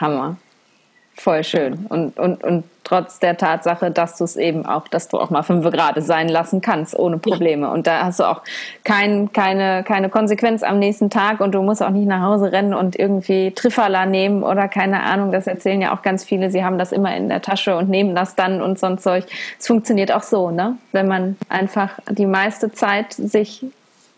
Hammer. 0.00 0.36
Voll 1.14 1.44
schön. 1.44 1.86
Und, 1.88 2.18
und, 2.18 2.42
und 2.42 2.64
trotz 2.84 3.18
der 3.18 3.36
Tatsache, 3.36 3.90
dass 3.90 4.16
du 4.16 4.24
es 4.24 4.36
eben 4.36 4.66
auch, 4.66 4.88
dass 4.88 5.08
du 5.08 5.18
auch 5.18 5.30
mal 5.30 5.42
fünf 5.42 5.70
Grad 5.70 6.02
sein 6.02 6.28
lassen 6.28 6.60
kannst, 6.60 6.98
ohne 6.98 7.18
Probleme. 7.18 7.70
Und 7.70 7.86
da 7.86 8.04
hast 8.04 8.20
du 8.20 8.24
auch 8.24 8.42
kein, 8.82 9.32
keine, 9.32 9.84
keine 9.84 10.08
Konsequenz 10.08 10.62
am 10.62 10.78
nächsten 10.78 11.10
Tag 11.10 11.40
und 11.40 11.52
du 11.52 11.62
musst 11.62 11.82
auch 11.82 11.90
nicht 11.90 12.06
nach 12.06 12.22
Hause 12.22 12.50
rennen 12.50 12.74
und 12.74 12.98
irgendwie 12.98 13.52
Trifala 13.52 14.06
nehmen 14.06 14.42
oder 14.42 14.68
keine 14.68 15.02
Ahnung. 15.02 15.32
Das 15.32 15.46
erzählen 15.46 15.80
ja 15.80 15.94
auch 15.94 16.02
ganz 16.02 16.24
viele. 16.24 16.50
Sie 16.50 16.64
haben 16.64 16.78
das 16.78 16.92
immer 16.92 17.14
in 17.14 17.28
der 17.28 17.42
Tasche 17.42 17.76
und 17.76 17.88
nehmen 17.88 18.14
das 18.14 18.34
dann 18.34 18.62
und 18.62 18.78
so 18.78 18.86
ein 18.86 18.98
Zeug. 18.98 19.26
Es 19.58 19.66
funktioniert 19.66 20.12
auch 20.12 20.22
so, 20.22 20.50
ne? 20.50 20.76
Wenn 20.92 21.08
man 21.08 21.36
einfach 21.48 21.98
die 22.10 22.26
meiste 22.26 22.72
Zeit 22.72 23.12
sich 23.12 23.64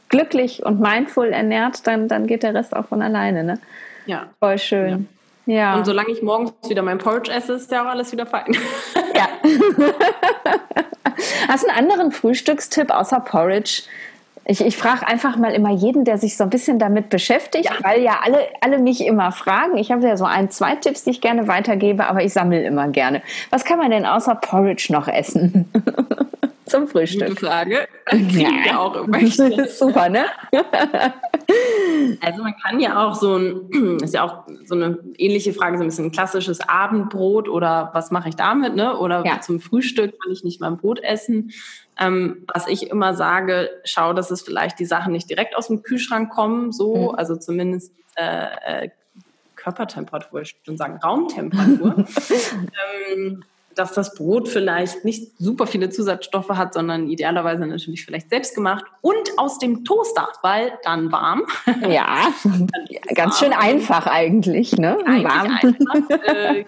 glücklich 0.09 0.65
und 0.65 0.81
mindful 0.81 1.29
ernährt, 1.29 1.87
dann, 1.87 2.09
dann 2.09 2.27
geht 2.27 2.43
der 2.43 2.55
Rest 2.55 2.75
auch 2.75 2.87
von 2.87 3.03
alleine, 3.03 3.45
ne? 3.45 3.59
Ja. 4.07 4.27
Voll 4.39 4.59
schön. 4.59 4.91
Ja. 4.91 5.14
Ja. 5.47 5.77
Und 5.77 5.85
solange 5.85 6.11
ich 6.11 6.23
morgens 6.23 6.53
wieder 6.69 6.83
mein 6.83 6.99
Porridge 6.99 7.31
esse, 7.31 7.55
ist 7.55 7.71
ja 7.71 7.83
auch 7.83 7.89
alles 7.89 8.13
wieder 8.13 8.27
fein. 8.27 8.57
Ja. 9.17 9.29
Hast 11.47 11.63
du 11.63 11.69
einen 11.69 11.79
anderen 11.79 12.11
Frühstückstipp 12.11 12.91
außer 12.91 13.21
Porridge? 13.21 13.83
Ich, 14.47 14.61
ich 14.61 14.77
frage 14.77 15.07
einfach 15.07 15.37
mal 15.37 15.53
immer 15.53 15.71
jeden, 15.71 16.05
der 16.05 16.19
sich 16.19 16.37
so 16.37 16.45
ein 16.45 16.51
bisschen 16.51 16.79
damit 16.79 17.09
beschäftigt, 17.09 17.67
ja. 17.67 17.73
weil 17.83 18.03
ja 18.03 18.21
alle, 18.25 18.39
alle 18.61 18.79
mich 18.79 19.07
immer 19.07 19.31
fragen. 19.31 19.79
Ich 19.79 19.93
habe 19.93 20.07
ja 20.07 20.17
so 20.17 20.25
ein, 20.25 20.51
zwei 20.51 20.75
Tipps, 20.75 21.05
die 21.05 21.11
ich 21.11 21.21
gerne 21.21 21.47
weitergebe, 21.47 22.07
aber 22.07 22.25
ich 22.25 22.33
sammle 22.33 22.63
immer 22.65 22.89
gerne. 22.89 23.23
Was 23.51 23.65
kann 23.65 23.79
man 23.79 23.91
denn 23.91 24.05
außer 24.05 24.35
Porridge 24.35 24.89
noch 24.91 25.07
essen? 25.07 25.71
Zum 26.67 26.89
Frühstück. 26.89 27.29
Gute 27.29 27.47
Frage. 27.47 27.89
Ja 28.67 28.81
auch 28.81 28.97
immer 28.97 29.21
Super, 29.69 30.09
ne? 30.09 30.25
Also 32.21 32.43
man 32.43 32.55
kann 32.57 32.81
ja 32.81 33.07
auch 33.07 33.15
so 33.15 33.37
ein, 33.37 33.99
ist 34.03 34.15
ja 34.15 34.23
auch 34.23 34.45
so 34.65 34.75
eine 34.75 34.99
ähnliche 35.19 35.53
Frage, 35.53 35.77
so 35.79 35.85
ein 35.85 35.89
bisschen 35.89 36.07
ein 36.07 36.13
klassisches 36.13 36.61
Abendbrot 36.61 37.49
oder 37.49 37.91
was 37.93 38.11
mache 38.11 38.29
ich 38.29 38.37
damit, 38.37 38.75
ne? 38.75 38.97
Oder 38.99 39.25
ja. 39.25 39.41
zum 39.41 39.61
Frühstück 39.61 40.21
kann 40.21 40.33
ich 40.33 40.45
nicht 40.45 40.61
mein 40.61 40.77
Brot 40.77 41.01
essen. 41.01 41.53
Ähm, 41.99 42.45
was 42.53 42.67
ich 42.67 42.91
immer 42.91 43.15
sage, 43.15 43.71
schau, 43.85 44.13
dass 44.13 44.31
es 44.31 44.43
vielleicht 44.43 44.79
die 44.79 44.85
Sachen 44.85 45.13
nicht 45.13 45.31
direkt 45.31 45.57
aus 45.57 45.69
dem 45.69 45.83
Kühlschrank 45.83 46.31
kommen, 46.31 46.73
so, 46.73 47.13
mhm. 47.13 47.15
also 47.17 47.37
zumindest 47.37 47.93
äh, 48.17 48.85
äh, 48.85 48.91
Körpertemperatur, 49.57 50.43
ich 50.43 50.57
schon 50.65 50.77
sagen 50.77 50.99
Raumtemperatur. 51.03 52.05
ähm, 53.13 53.45
dass 53.75 53.93
das 53.93 54.15
Brot 54.15 54.49
vielleicht 54.49 55.05
nicht 55.05 55.33
super 55.39 55.67
viele 55.67 55.91
Zusatzstoffe 55.91 56.51
hat, 56.51 56.75
sondern 56.75 57.09
idealerweise 57.09 57.67
natürlich 57.67 58.05
vielleicht 58.05 58.31
selbst 58.31 58.55
gemacht 58.55 58.85
und 59.01 59.31
aus 59.37 59.59
dem 59.59 59.85
Toaster, 59.85 60.29
weil 60.43 60.73
dann 60.83 61.13
warm. 61.13 61.43
Ja, 61.89 62.29
ganz 63.15 63.39
schön 63.39 63.53
einfach 63.53 64.07
eigentlich, 64.07 64.77
ne? 64.77 64.99
Eigentlich 65.05 65.25
warm. 65.25 65.59
Einfach, 65.63 66.19
äh, 66.27 66.65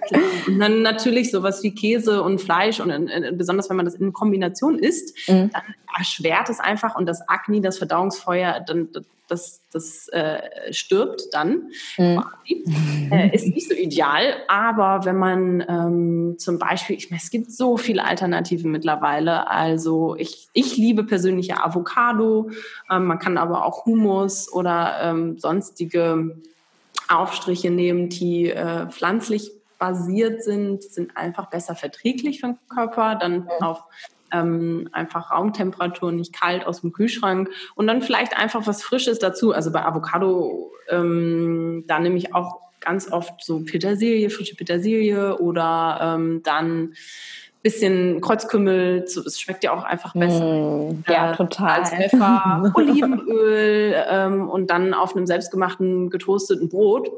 und 0.46 0.58
dann 0.58 0.82
natürlich 0.82 1.30
sowas 1.30 1.62
wie 1.62 1.74
Käse 1.74 2.22
und 2.22 2.40
Fleisch 2.40 2.80
und 2.80 2.90
äh, 2.90 3.32
besonders 3.32 3.70
wenn 3.70 3.76
man 3.76 3.86
das 3.86 3.94
in 3.94 4.12
Kombination 4.12 4.78
isst, 4.78 5.28
mhm. 5.28 5.50
dann 5.50 5.62
erschwert 5.96 6.48
es 6.50 6.60
einfach 6.60 6.96
und 6.96 7.06
das 7.06 7.28
Akne, 7.28 7.60
das 7.60 7.78
Verdauungsfeuer, 7.78 8.64
dann 8.66 8.88
das, 9.28 9.62
das 9.72 10.08
äh, 10.08 10.72
stirbt 10.72 11.22
dann 11.32 11.70
mhm. 11.98 12.22
äh, 13.10 13.34
ist 13.34 13.46
nicht 13.46 13.68
so 13.68 13.74
ideal. 13.74 14.36
Aber 14.48 15.04
wenn 15.04 15.16
man 15.16 15.64
ähm, 15.68 16.34
zum 16.38 16.58
Beispiel, 16.58 16.96
ich 16.96 17.10
meine, 17.10 17.20
es 17.22 17.30
gibt 17.30 17.50
so 17.50 17.76
viele 17.76 18.04
Alternativen 18.04 18.70
mittlerweile. 18.70 19.48
Also 19.48 20.16
ich, 20.16 20.48
ich 20.52 20.76
liebe 20.76 21.04
persönliche 21.04 21.62
Avocado. 21.62 22.50
Ähm, 22.90 23.06
man 23.06 23.18
kann 23.18 23.38
aber 23.38 23.64
auch 23.64 23.84
Hummus 23.84 24.52
oder 24.52 24.98
ähm, 25.02 25.38
sonstige 25.38 26.36
Aufstriche 27.08 27.70
nehmen, 27.70 28.08
die 28.08 28.50
äh, 28.50 28.86
pflanzlich 28.88 29.52
basiert 29.78 30.42
sind, 30.42 30.82
sind 30.82 31.16
einfach 31.16 31.50
besser 31.50 31.74
verträglich 31.74 32.40
für 32.40 32.48
den 32.48 32.58
Körper. 32.68 33.16
Dann 33.16 33.48
auf 33.60 33.84
ähm, 34.32 34.88
einfach 34.92 35.30
Raumtemperatur, 35.30 36.12
nicht 36.12 36.32
kalt 36.32 36.66
aus 36.66 36.80
dem 36.80 36.92
Kühlschrank 36.92 37.50
und 37.74 37.86
dann 37.86 38.02
vielleicht 38.02 38.38
einfach 38.38 38.66
was 38.66 38.82
Frisches 38.82 39.18
dazu. 39.18 39.52
Also 39.52 39.72
bei 39.72 39.84
Avocado, 39.84 40.72
ähm, 40.88 41.84
da 41.86 41.98
nehme 41.98 42.16
ich 42.16 42.34
auch 42.34 42.60
ganz 42.80 43.10
oft 43.10 43.44
so 43.44 43.60
Petersilie, 43.60 44.30
frische 44.30 44.54
Petersilie 44.54 45.38
oder 45.38 45.98
ähm, 46.02 46.42
dann 46.42 46.94
bisschen 47.62 48.20
Kreuzkümmel, 48.20 49.02
es 49.02 49.40
schmeckt 49.40 49.64
ja 49.64 49.72
auch 49.72 49.82
einfach 49.82 50.14
besser. 50.14 50.44
Mm, 50.44 51.04
ja, 51.08 51.32
äh, 51.32 51.36
total. 51.36 51.80
Als 51.80 51.90
Pfeffer, 51.90 52.70
Olivenöl 52.74 54.04
ähm, 54.08 54.48
und 54.48 54.70
dann 54.70 54.94
auf 54.94 55.16
einem 55.16 55.26
selbstgemachten 55.26 56.08
getoasteten 56.08 56.68
Brot 56.68 57.10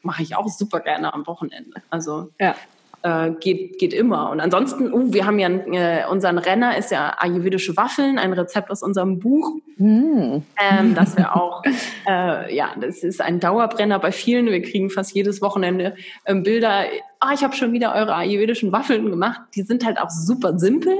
mache 0.00 0.22
ich 0.22 0.36
auch 0.36 0.48
super 0.48 0.80
gerne 0.80 1.12
am 1.12 1.26
Wochenende. 1.26 1.82
Also 1.90 2.30
ja 2.40 2.54
äh, 3.02 3.30
geht, 3.40 3.78
geht 3.78 3.92
immer. 3.94 4.30
Und 4.30 4.40
ansonsten, 4.40 4.92
uh, 4.92 5.12
wir 5.12 5.26
haben 5.26 5.38
ja 5.38 5.48
äh, 5.48 6.06
unseren 6.10 6.38
Renner 6.38 6.76
ist 6.76 6.90
ja 6.90 7.16
ayurvedische 7.18 7.76
Waffeln, 7.76 8.18
ein 8.18 8.32
Rezept 8.32 8.70
aus 8.70 8.82
unserem 8.82 9.18
Buch. 9.18 9.52
Mm. 9.76 10.42
Ähm, 10.60 10.94
das 10.94 11.16
wir 11.16 11.34
auch, 11.34 11.62
äh, 12.08 12.54
ja, 12.54 12.74
das 12.80 13.02
ist 13.02 13.20
ein 13.20 13.40
Dauerbrenner 13.40 13.98
bei 13.98 14.12
vielen. 14.12 14.46
Wir 14.46 14.62
kriegen 14.62 14.90
fast 14.90 15.14
jedes 15.14 15.40
Wochenende 15.40 15.94
ähm, 16.26 16.42
Bilder. 16.42 16.84
Ah, 17.20 17.32
ich 17.32 17.42
habe 17.42 17.54
schon 17.54 17.72
wieder 17.72 17.94
eure 17.94 18.14
ayurvedischen 18.14 18.72
Waffeln 18.72 19.10
gemacht. 19.10 19.40
Die 19.54 19.62
sind 19.62 19.84
halt 19.84 19.98
auch 19.98 20.10
super 20.10 20.58
simpel. 20.58 20.94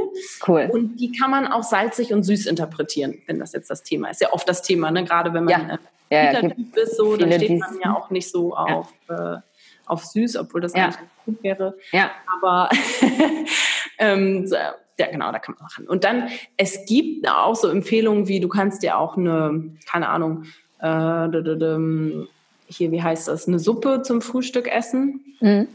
Cool. 0.47 0.69
Und 0.73 0.97
die 0.97 1.13
kann 1.13 1.31
man 1.31 1.47
auch 1.47 1.63
salzig 1.63 2.13
und 2.13 2.23
süß 2.23 2.47
interpretieren, 2.47 3.19
wenn 3.27 3.39
das 3.39 3.53
jetzt 3.53 3.71
das 3.71 3.83
Thema 3.83 4.11
ist. 4.11 4.21
Ja, 4.21 4.33
oft 4.33 4.49
das 4.49 4.63
Thema, 4.63 4.91
ne? 4.91 5.05
gerade 5.05 5.35
wenn 5.35 5.45
man 5.45 5.69
ja. 5.69 5.79
Äh, 6.11 6.35
ja, 6.35 6.51
ist, 6.75 6.97
so, 6.97 7.17
dann 7.17 7.31
steht 7.31 7.61
man 7.61 7.79
ja 7.85 7.95
auch 7.95 8.11
nicht 8.11 8.31
so 8.31 8.57
auf. 8.57 8.93
Ja. 9.09 9.35
Äh, 9.37 9.41
auf 9.91 10.05
süß, 10.05 10.37
obwohl 10.37 10.61
das 10.61 10.75
ja. 10.75 10.85
eigentlich 10.85 10.99
gut 11.25 11.43
wäre. 11.43 11.77
Ja. 11.93 12.11
Aber 12.37 12.69
ähm, 13.99 14.47
ja, 14.99 15.07
genau, 15.11 15.33
da 15.33 15.39
kann 15.39 15.55
man 15.55 15.65
machen. 15.65 15.89
Und 15.89 16.05
dann, 16.05 16.29
es 16.57 16.85
gibt 16.87 17.29
auch 17.29 17.57
so 17.57 17.69
Empfehlungen 17.69 18.29
wie, 18.29 18.41
du 18.41 18.49
kannst 18.49 18.83
dir 18.83 18.99
auch 18.99 19.17
eine, 19.17 19.73
keine 19.91 20.09
Ahnung, 20.09 20.45
äh, 20.81 21.29
hier, 22.67 22.93
wie 22.93 23.03
heißt 23.03 23.29
das, 23.29 23.49
eine 23.49 23.59
Suppe 23.59 24.03
zum 24.03 24.21
Frühstück 24.21 24.69
essen. 24.69 25.37
Mhm. 25.41 25.69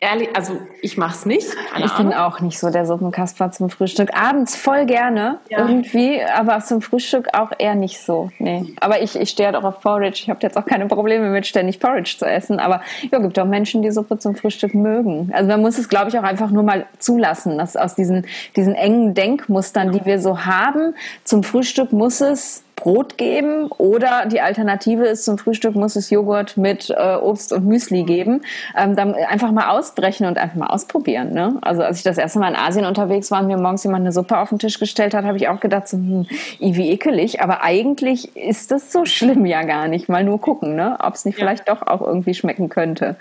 Ehrlich, 0.00 0.28
also 0.36 0.60
ich 0.80 0.96
mach's 0.96 1.26
nicht. 1.26 1.48
ich 1.76 1.92
bin 1.94 2.12
auch 2.12 2.40
nicht 2.40 2.60
so 2.60 2.70
der 2.70 2.86
Suppenkasper 2.86 3.50
zum 3.50 3.68
Frühstück. 3.68 4.10
Abends 4.14 4.54
voll 4.54 4.86
gerne 4.86 5.40
ja. 5.50 5.58
irgendwie, 5.58 6.22
aber 6.22 6.60
zum 6.60 6.80
Frühstück 6.80 7.26
auch 7.36 7.50
eher 7.58 7.74
nicht 7.74 8.00
so. 8.00 8.30
Nee. 8.38 8.74
Aber 8.80 9.02
ich, 9.02 9.18
ich 9.18 9.30
stehe 9.30 9.48
halt 9.48 9.56
auch 9.56 9.64
auf 9.64 9.80
Porridge. 9.80 10.20
Ich 10.22 10.30
habe 10.30 10.38
jetzt 10.42 10.56
auch 10.56 10.66
keine 10.66 10.86
Probleme 10.86 11.30
mit 11.30 11.48
ständig 11.48 11.80
Porridge 11.80 12.14
zu 12.16 12.26
essen. 12.26 12.60
Aber 12.60 12.80
ja, 13.10 13.18
gibt 13.18 13.36
auch 13.40 13.44
Menschen, 13.44 13.82
die 13.82 13.90
Suppe 13.90 14.18
zum 14.18 14.36
Frühstück 14.36 14.72
mögen. 14.72 15.32
Also 15.34 15.48
man 15.48 15.62
muss 15.62 15.78
es, 15.78 15.88
glaube 15.88 16.10
ich, 16.10 16.18
auch 16.18 16.22
einfach 16.22 16.50
nur 16.50 16.62
mal 16.62 16.86
zulassen, 17.00 17.58
dass 17.58 17.76
aus 17.76 17.96
diesen, 17.96 18.24
diesen 18.54 18.76
engen 18.76 19.14
Denkmustern, 19.14 19.90
die 19.90 20.04
wir 20.04 20.20
so 20.20 20.44
haben, 20.44 20.94
zum 21.24 21.42
Frühstück 21.42 21.92
muss 21.92 22.20
es 22.20 22.62
Brot 22.78 23.18
geben 23.18 23.66
oder 23.78 24.26
die 24.26 24.40
Alternative 24.40 25.04
ist 25.04 25.24
zum 25.24 25.38
Frühstück 25.38 25.74
muss 25.74 25.96
es 25.96 26.10
Joghurt 26.10 26.56
mit 26.56 26.90
äh, 26.90 27.16
Obst 27.16 27.52
und 27.52 27.66
Müsli 27.66 28.04
geben. 28.04 28.42
Ähm, 28.76 28.96
dann 28.96 29.14
einfach 29.14 29.52
mal 29.52 29.70
ausbrechen 29.70 30.26
und 30.26 30.38
einfach 30.38 30.56
mal 30.56 30.68
ausprobieren. 30.68 31.32
Ne? 31.32 31.58
Also 31.62 31.82
als 31.82 31.98
ich 31.98 32.04
das 32.04 32.18
erste 32.18 32.38
Mal 32.38 32.48
in 32.48 32.56
Asien 32.56 32.86
unterwegs 32.86 33.30
war 33.30 33.40
und 33.40 33.48
mir 33.48 33.58
morgens 33.58 33.84
jemand 33.84 34.02
eine 34.02 34.12
Suppe 34.12 34.38
auf 34.38 34.48
den 34.50 34.58
Tisch 34.58 34.78
gestellt 34.78 35.14
hat, 35.14 35.24
habe 35.24 35.36
ich 35.36 35.48
auch 35.48 35.60
gedacht, 35.60 35.88
so, 35.88 35.96
hm, 35.96 36.26
wie 36.58 36.90
ekelig. 36.90 37.42
Aber 37.42 37.62
eigentlich 37.62 38.36
ist 38.36 38.70
das 38.70 38.92
so 38.92 39.04
schlimm 39.04 39.44
ja 39.44 39.62
gar 39.64 39.88
nicht. 39.88 40.08
Mal 40.08 40.24
nur 40.24 40.40
gucken, 40.40 40.76
ne? 40.76 40.96
ob 41.00 41.14
es 41.14 41.24
nicht 41.24 41.38
ja. 41.38 41.44
vielleicht 41.44 41.68
doch 41.68 41.82
auch 41.82 42.00
irgendwie 42.00 42.34
schmecken 42.34 42.68
könnte. 42.68 43.16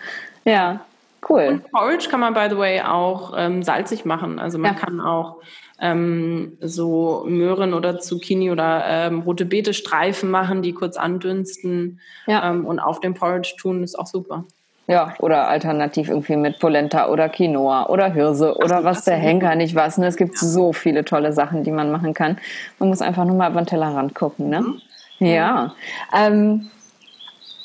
Ja, 0.46 0.82
cool. 1.30 1.48
Und 1.48 1.72
Porridge 1.72 2.08
kann 2.10 2.20
man, 2.20 2.34
by 2.34 2.48
the 2.50 2.58
way, 2.58 2.82
auch 2.82 3.34
ähm, 3.36 3.64
salzig 3.64 4.06
machen. 4.06 4.40
Also 4.40 4.58
man 4.58 4.76
ja. 4.76 4.80
kann 4.80 5.02
auch 5.02 5.38
ähm, 5.80 6.58
so 6.62 7.26
Möhren 7.28 7.74
oder 7.74 8.00
Zucchini 8.00 8.52
oder 8.52 8.84
ähm, 8.88 9.22
rote 9.22 9.46
Beete 9.46 9.74
Streifen 9.74 10.32
machen, 10.32 10.62
die 10.62 10.74
kurz 10.74 10.98
andünsten 10.98 12.00
ja. 12.26 12.50
ähm, 12.50 12.66
und 12.66 12.80
auf 12.80 13.00
dem 13.00 13.14
Porridge 13.14 13.56
tun, 13.60 13.84
ist 13.84 13.98
auch 13.98 14.08
super. 14.08 14.46
Ja, 14.90 15.16
oder 15.20 15.50
alternativ 15.50 16.08
irgendwie 16.08 16.38
mit 16.38 16.60
Polenta 16.60 17.10
oder 17.10 17.28
Quinoa 17.28 17.88
oder 17.88 18.12
Hirse 18.14 18.56
oder 18.56 18.86
was 18.86 19.04
der 19.04 19.18
Henker 19.18 19.54
nicht 19.56 19.76
was. 19.76 19.98
Ne? 19.98 20.08
Es 20.08 20.16
gibt 20.16 20.42
ja. 20.42 20.48
so 20.48 20.72
viele 20.72 21.04
tolle 21.04 21.34
Sachen, 21.34 21.64
die 21.64 21.72
man 21.72 21.92
machen 21.92 22.14
kann. 22.14 22.38
Man 22.80 22.88
muss 22.88 23.02
einfach 23.02 23.26
nur 23.26 23.36
mal 23.36 23.52
über 23.52 23.62
den 23.62 23.68
Tellerrand 23.68 24.16
gucken. 24.16 24.50
Ne? 24.50 24.62
Mhm. 24.62 24.82
Ja. 25.20 25.76
Ähm, 26.18 26.70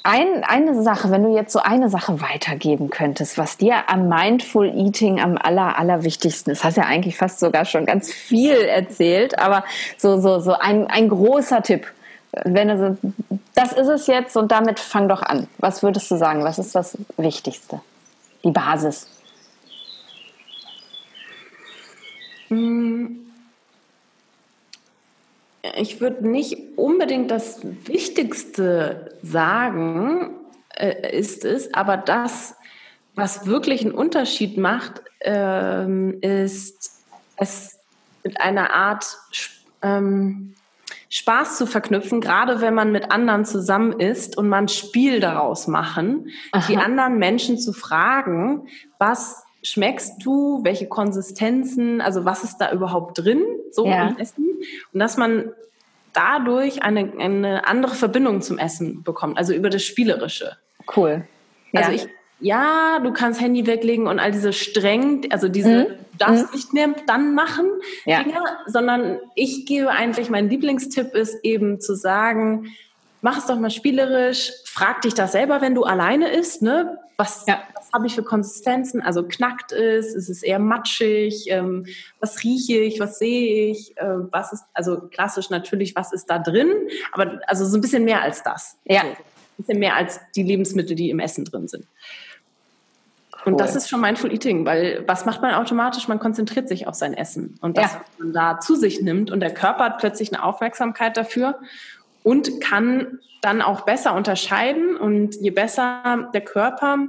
ein, 0.02 0.44
eine 0.44 0.82
Sache, 0.82 1.10
wenn 1.10 1.22
du 1.22 1.34
jetzt 1.34 1.52
so 1.52 1.60
eine 1.60 1.88
Sache 1.88 2.20
weitergeben 2.20 2.90
könntest, 2.90 3.38
was 3.38 3.56
dir 3.56 3.88
am 3.88 4.08
Mindful 4.08 4.66
Eating 4.66 5.20
am 5.20 5.38
aller, 5.38 5.78
allerwichtigsten 5.78 6.52
ist, 6.52 6.64
hast 6.64 6.76
ja 6.76 6.84
eigentlich 6.84 7.16
fast 7.16 7.38
sogar 7.38 7.64
schon 7.64 7.86
ganz 7.86 8.12
viel 8.12 8.56
erzählt, 8.56 9.38
aber 9.38 9.64
so, 9.96 10.20
so, 10.20 10.40
so 10.40 10.54
ein, 10.54 10.86
ein 10.88 11.08
großer 11.08 11.62
Tipp. 11.62 11.86
Wenn 12.44 12.68
du 12.68 12.78
so, 12.78 13.38
das 13.54 13.72
ist 13.72 13.88
es 13.88 14.06
jetzt 14.06 14.36
und 14.36 14.50
damit 14.50 14.80
fang 14.80 15.08
doch 15.08 15.22
an. 15.22 15.48
Was 15.58 15.82
würdest 15.82 16.10
du 16.10 16.16
sagen? 16.16 16.44
Was 16.44 16.58
ist 16.58 16.74
das 16.74 16.96
Wichtigste? 17.16 17.80
Die 18.42 18.50
Basis? 18.50 19.08
Hm 22.48 23.31
ich 25.76 26.00
würde 26.00 26.26
nicht 26.26 26.76
unbedingt 26.76 27.30
das 27.30 27.60
Wichtigste 27.86 29.16
sagen, 29.22 30.30
äh, 30.74 31.16
ist 31.16 31.44
es, 31.44 31.72
aber 31.72 31.96
das, 31.96 32.56
was 33.14 33.46
wirklich 33.46 33.82
einen 33.82 33.94
Unterschied 33.94 34.58
macht, 34.58 35.02
ähm, 35.20 36.18
ist 36.20 37.04
es 37.36 37.78
mit 38.24 38.40
einer 38.40 38.74
Art 38.74 39.18
ähm, 39.82 40.54
Spaß 41.08 41.58
zu 41.58 41.66
verknüpfen, 41.66 42.20
gerade 42.20 42.60
wenn 42.60 42.74
man 42.74 42.90
mit 42.90 43.12
anderen 43.12 43.44
zusammen 43.44 43.92
ist 44.00 44.38
und 44.38 44.48
man 44.48 44.68
Spiel 44.68 45.20
daraus 45.20 45.68
machen, 45.68 46.30
Aha. 46.52 46.66
die 46.68 46.78
anderen 46.78 47.18
Menschen 47.18 47.58
zu 47.58 47.72
fragen, 47.72 48.66
was 48.98 49.44
schmeckst 49.62 50.24
du, 50.24 50.60
welche 50.64 50.88
Konsistenzen, 50.88 52.00
also 52.00 52.24
was 52.24 52.44
ist 52.44 52.58
da 52.58 52.72
überhaupt 52.72 53.18
drin, 53.18 53.44
so 53.70 53.86
ja. 53.86 54.08
im 54.08 54.18
Essen. 54.18 54.44
Und 54.92 55.00
dass 55.00 55.16
man 55.16 55.52
dadurch 56.12 56.82
eine, 56.82 57.12
eine 57.18 57.66
andere 57.66 57.94
Verbindung 57.94 58.42
zum 58.42 58.58
Essen 58.58 59.02
bekommt, 59.02 59.38
also 59.38 59.52
über 59.54 59.70
das 59.70 59.82
Spielerische. 59.82 60.56
Cool. 60.96 61.24
Ja. 61.72 61.80
Also 61.80 61.92
ich, 61.92 62.08
ja, 62.40 62.98
du 63.02 63.12
kannst 63.12 63.40
Handy 63.40 63.66
weglegen 63.66 64.08
und 64.08 64.18
all 64.18 64.32
diese 64.32 64.52
streng, 64.52 65.26
also 65.30 65.48
diese, 65.48 65.68
mhm. 65.68 65.86
du 66.12 66.18
darfst 66.18 66.46
mhm. 66.46 66.54
nicht 66.54 66.72
mehr 66.72 66.88
dann 67.06 67.34
machen, 67.34 67.66
ja. 68.04 68.22
Dinge, 68.22 68.40
sondern 68.66 69.18
ich 69.36 69.64
gebe 69.64 69.90
eigentlich, 69.90 70.28
mein 70.28 70.50
Lieblingstipp 70.50 71.14
ist 71.14 71.38
eben 71.44 71.80
zu 71.80 71.94
sagen, 71.94 72.66
mach 73.20 73.38
es 73.38 73.46
doch 73.46 73.58
mal 73.58 73.70
spielerisch, 73.70 74.52
frag 74.64 75.02
dich 75.02 75.14
das 75.14 75.32
selber, 75.32 75.60
wenn 75.60 75.74
du 75.74 75.84
alleine 75.84 76.28
isst, 76.28 76.62
ne? 76.62 76.98
Was, 77.16 77.44
ja. 77.46 77.62
Habe 77.92 78.06
ich 78.06 78.14
für 78.14 78.22
Konsistenzen? 78.22 79.02
Also 79.02 79.24
knackt 79.24 79.72
es, 79.72 80.14
ist 80.14 80.28
es 80.28 80.42
eher 80.42 80.58
matschig, 80.58 81.46
ähm, 81.48 81.86
was 82.20 82.42
rieche 82.42 82.78
ich, 82.78 83.00
was 83.00 83.18
sehe 83.18 83.70
ich, 83.70 83.96
äh, 83.96 84.04
was 84.30 84.52
ist, 84.52 84.64
also 84.72 85.08
klassisch 85.08 85.50
natürlich, 85.50 85.94
was 85.96 86.12
ist 86.12 86.26
da 86.26 86.38
drin, 86.38 86.72
aber 87.12 87.40
also 87.46 87.64
so 87.66 87.76
ein 87.76 87.80
bisschen 87.80 88.04
mehr 88.04 88.22
als 88.22 88.42
das. 88.42 88.76
Ja. 88.84 89.02
So, 89.02 89.08
ein 89.08 89.16
bisschen 89.58 89.78
mehr 89.78 89.96
als 89.96 90.20
die 90.34 90.42
Lebensmittel, 90.42 90.96
die 90.96 91.10
im 91.10 91.20
Essen 91.20 91.44
drin 91.44 91.68
sind. 91.68 91.86
Cool. 93.44 93.52
Und 93.52 93.60
das 93.60 93.74
ist 93.74 93.88
schon 93.88 94.00
Mindful 94.00 94.32
Eating, 94.32 94.64
weil 94.64 95.04
was 95.06 95.26
macht 95.26 95.42
man 95.42 95.54
automatisch? 95.54 96.06
Man 96.08 96.20
konzentriert 96.20 96.68
sich 96.68 96.86
auf 96.86 96.94
sein 96.94 97.12
Essen 97.12 97.58
und 97.60 97.76
das, 97.76 97.92
ja. 97.92 98.00
was 98.00 98.18
man 98.18 98.32
da 98.32 98.60
zu 98.60 98.76
sich 98.76 99.02
nimmt 99.02 99.30
und 99.30 99.40
der 99.40 99.52
Körper 99.52 99.84
hat 99.84 99.98
plötzlich 99.98 100.32
eine 100.32 100.44
Aufmerksamkeit 100.44 101.16
dafür 101.16 101.58
und 102.22 102.60
kann 102.60 103.18
dann 103.42 103.60
auch 103.60 103.82
besser 103.82 104.14
unterscheiden. 104.14 104.96
Und 104.96 105.34
je 105.34 105.50
besser 105.50 106.30
der 106.32 106.40
Körper 106.40 107.06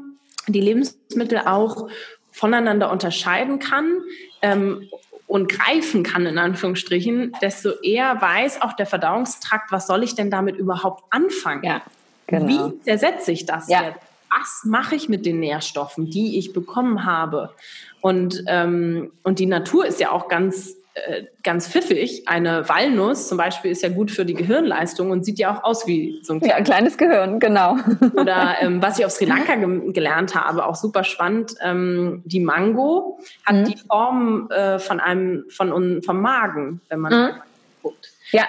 die 0.47 0.61
Lebensmittel 0.61 1.39
auch 1.39 1.89
voneinander 2.31 2.91
unterscheiden 2.91 3.59
kann 3.59 4.01
ähm, 4.41 4.89
und 5.27 5.49
greifen 5.49 6.03
kann, 6.03 6.25
in 6.25 6.37
Anführungsstrichen, 6.37 7.33
desto 7.41 7.69
eher 7.81 8.21
weiß 8.21 8.61
auch 8.61 8.73
der 8.73 8.85
Verdauungstrakt, 8.85 9.71
was 9.71 9.87
soll 9.87 10.03
ich 10.03 10.15
denn 10.15 10.29
damit 10.29 10.57
überhaupt 10.57 11.03
anfangen? 11.11 11.63
Ja, 11.63 11.81
genau. 12.27 12.47
Wie 12.47 12.81
zersetze 12.81 13.31
ich 13.31 13.45
das 13.45 13.69
ja. 13.69 13.83
jetzt? 13.83 13.99
Was 14.29 14.63
mache 14.65 14.95
ich 14.95 15.09
mit 15.09 15.27
den 15.27 15.39
Nährstoffen, 15.39 16.09
die 16.09 16.39
ich 16.39 16.53
bekommen 16.53 17.05
habe? 17.05 17.51
Und, 18.01 18.43
ähm, 18.47 19.11
und 19.23 19.37
die 19.39 19.45
Natur 19.45 19.85
ist 19.85 19.99
ja 19.99 20.11
auch 20.11 20.27
ganz 20.27 20.75
äh, 20.95 21.23
ganz 21.41 21.67
pfiffig. 21.67 22.27
Eine 22.27 22.69
Walnuss 22.69 23.27
zum 23.27 23.37
Beispiel 23.37 23.71
ist 23.71 23.81
ja 23.81 23.89
gut 23.89 24.11
für 24.11 24.25
die 24.25 24.35
Gehirnleistung 24.35 25.09
und 25.09 25.25
sieht 25.25 25.39
ja 25.39 25.55
auch 25.55 25.63
aus 25.63 25.87
wie 25.87 26.19
so 26.23 26.33
ein, 26.33 26.39
kleines, 26.39 26.51
ja, 26.51 26.55
ein 26.57 26.63
kleines 26.63 26.97
Gehirn, 26.97 27.39
genau. 27.39 27.77
Oder 28.15 28.57
ähm, 28.61 28.79
was 28.81 28.99
ich 28.99 29.05
auf 29.05 29.11
Sri 29.11 29.25
Lanka 29.25 29.55
ge 29.55 29.91
gelernt 29.91 30.35
habe, 30.35 30.65
auch 30.65 30.75
super 30.75 31.03
spannend, 31.03 31.55
ähm, 31.61 32.21
die 32.25 32.39
Mango 32.39 33.19
hat 33.43 33.55
mhm. 33.55 33.63
die 33.65 33.77
Form 33.77 34.51
äh, 34.51 34.77
von 34.77 34.99
einem, 34.99 35.45
von 35.49 36.03
vom 36.03 36.21
Magen, 36.21 36.79
wenn 36.89 36.99
man 36.99 37.13
mhm. 37.13 37.29
guckt. 37.81 38.11
Ja. 38.31 38.43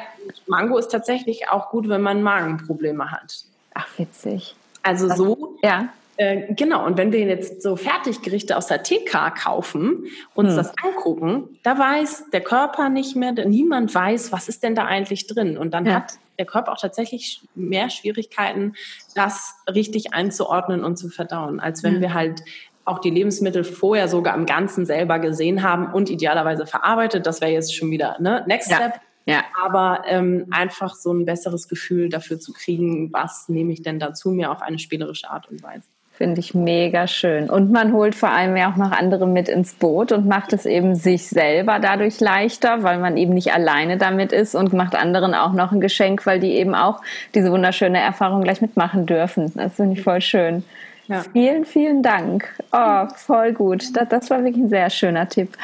Mango 0.47 0.77
ist 0.77 0.89
tatsächlich 0.89 1.49
auch 1.49 1.71
gut, 1.71 1.89
wenn 1.89 2.03
man 2.03 2.23
Magenprobleme 2.23 3.11
hat. 3.11 3.45
Ach, 3.73 3.87
witzig. 3.97 4.55
Also 4.83 5.09
so 5.15 5.57
ja. 5.63 5.89
Äh, 6.17 6.55
genau, 6.55 6.87
und 6.87 6.97
wenn 6.97 7.13
wir 7.13 7.21
jetzt 7.21 7.63
so 7.63 7.77
Fertiggerichte 7.77 8.57
aus 8.57 8.67
der 8.67 8.83
TK 8.83 9.35
kaufen, 9.35 10.05
uns 10.35 10.51
hm. 10.51 10.57
das 10.57 10.73
angucken, 10.83 11.59
da 11.63 11.79
weiß 11.79 12.31
der 12.33 12.41
Körper 12.41 12.89
nicht 12.89 13.17
mehr, 13.17 13.33
niemand 13.33 13.95
weiß, 13.95 14.31
was 14.33 14.49
ist 14.49 14.63
denn 14.63 14.75
da 14.75 14.85
eigentlich 14.85 15.27
drin. 15.27 15.59
Und 15.59 15.75
dann 15.75 15.87
ja. 15.87 15.95
hat 15.95 16.19
der 16.39 16.47
Körper 16.47 16.73
auch 16.73 16.81
tatsächlich 16.81 17.43
mehr 17.55 17.91
Schwierigkeiten, 17.91 18.75
das 19.15 19.55
richtig 19.73 20.15
einzuordnen 20.15 20.85
und 20.85 20.97
zu 20.97 21.09
verdauen, 21.09 21.61
als 21.61 21.83
wenn 21.83 21.97
ja. 21.97 22.01
wir 22.01 22.15
halt 22.15 22.43
auch 22.85 22.99
die 22.99 23.11
Lebensmittel 23.11 23.65
vorher 23.65 24.09
sogar 24.09 24.35
im 24.35 24.47
Ganzen 24.47 24.85
selber 24.85 25.19
gesehen 25.19 25.63
haben 25.63 25.93
und 25.93 26.11
idealerweise 26.11 26.67
verarbeitet. 26.67 27.27
Das 27.27 27.41
wäre 27.41 27.51
jetzt 27.51 27.75
schon 27.75 27.91
wieder 27.91 28.17
ne, 28.21 28.45
Next 28.47 28.71
ja. 28.71 28.77
Step. 28.77 29.01
Ja. 29.27 29.43
Aber 29.63 30.05
ähm, 30.07 30.49
einfach 30.51 30.95
so 30.95 31.11
ein 31.11 31.25
besseres 31.25 31.69
Gefühl 31.69 32.11
dafür 32.11 32.39
zu 32.39 32.53
kriegen, 32.53 33.11
was 33.11 33.49
nehme 33.49 33.73
ich 33.73 33.83
denn 33.83 33.99
dazu 33.99 34.31
mir 34.31 34.51
auf 34.51 34.61
eine 34.61 34.79
spielerische 34.79 35.31
Art 35.31 35.49
und 35.49 35.63
Weise. 35.63 35.89
Finde 36.17 36.39
ich 36.39 36.55
mega 36.55 37.09
schön. 37.09 37.51
Und 37.51 37.73
man 37.73 37.93
holt 37.93 38.15
vor 38.15 38.29
allem 38.29 38.57
ja 38.57 38.71
auch 38.71 38.77
noch 38.77 38.93
andere 38.93 39.27
mit 39.27 39.49
ins 39.49 39.75
Boot 39.75 40.13
und 40.13 40.29
macht 40.29 40.53
es 40.53 40.65
eben 40.65 40.95
sich 40.95 41.29
selber 41.29 41.81
dadurch 41.81 42.21
leichter, 42.21 42.85
weil 42.85 42.99
man 42.99 43.17
eben 43.17 43.35
nicht 43.35 43.53
alleine 43.53 43.99
damit 43.99 44.31
ist 44.31 44.55
und 44.55 44.73
macht 44.73 44.95
anderen 44.95 45.35
auch 45.35 45.53
noch 45.53 45.73
ein 45.73 45.81
Geschenk, 45.81 46.25
weil 46.25 46.39
die 46.39 46.53
eben 46.53 46.77
auch 46.77 47.01
diese 47.35 47.51
wunderschöne 47.51 47.99
Erfahrung 47.99 48.43
gleich 48.43 48.61
mitmachen 48.61 49.07
dürfen. 49.07 49.53
Das 49.57 49.75
finde 49.75 49.99
ich 49.99 50.05
voll 50.05 50.21
schön. 50.21 50.63
Ja. 51.09 51.25
Vielen, 51.33 51.65
vielen 51.65 52.05
Dank. 52.05 52.49
Oh, 52.73 53.07
voll 53.17 53.53
gut. 53.53 53.85
Das, 53.97 54.09
das 54.09 54.31
war 54.31 54.45
wirklich 54.45 54.65
ein 54.65 54.69
sehr 54.69 54.91
schöner 54.91 55.29
Tipp. 55.29 55.57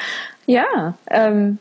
Ja, 0.47 0.95
ähm, 1.09 1.59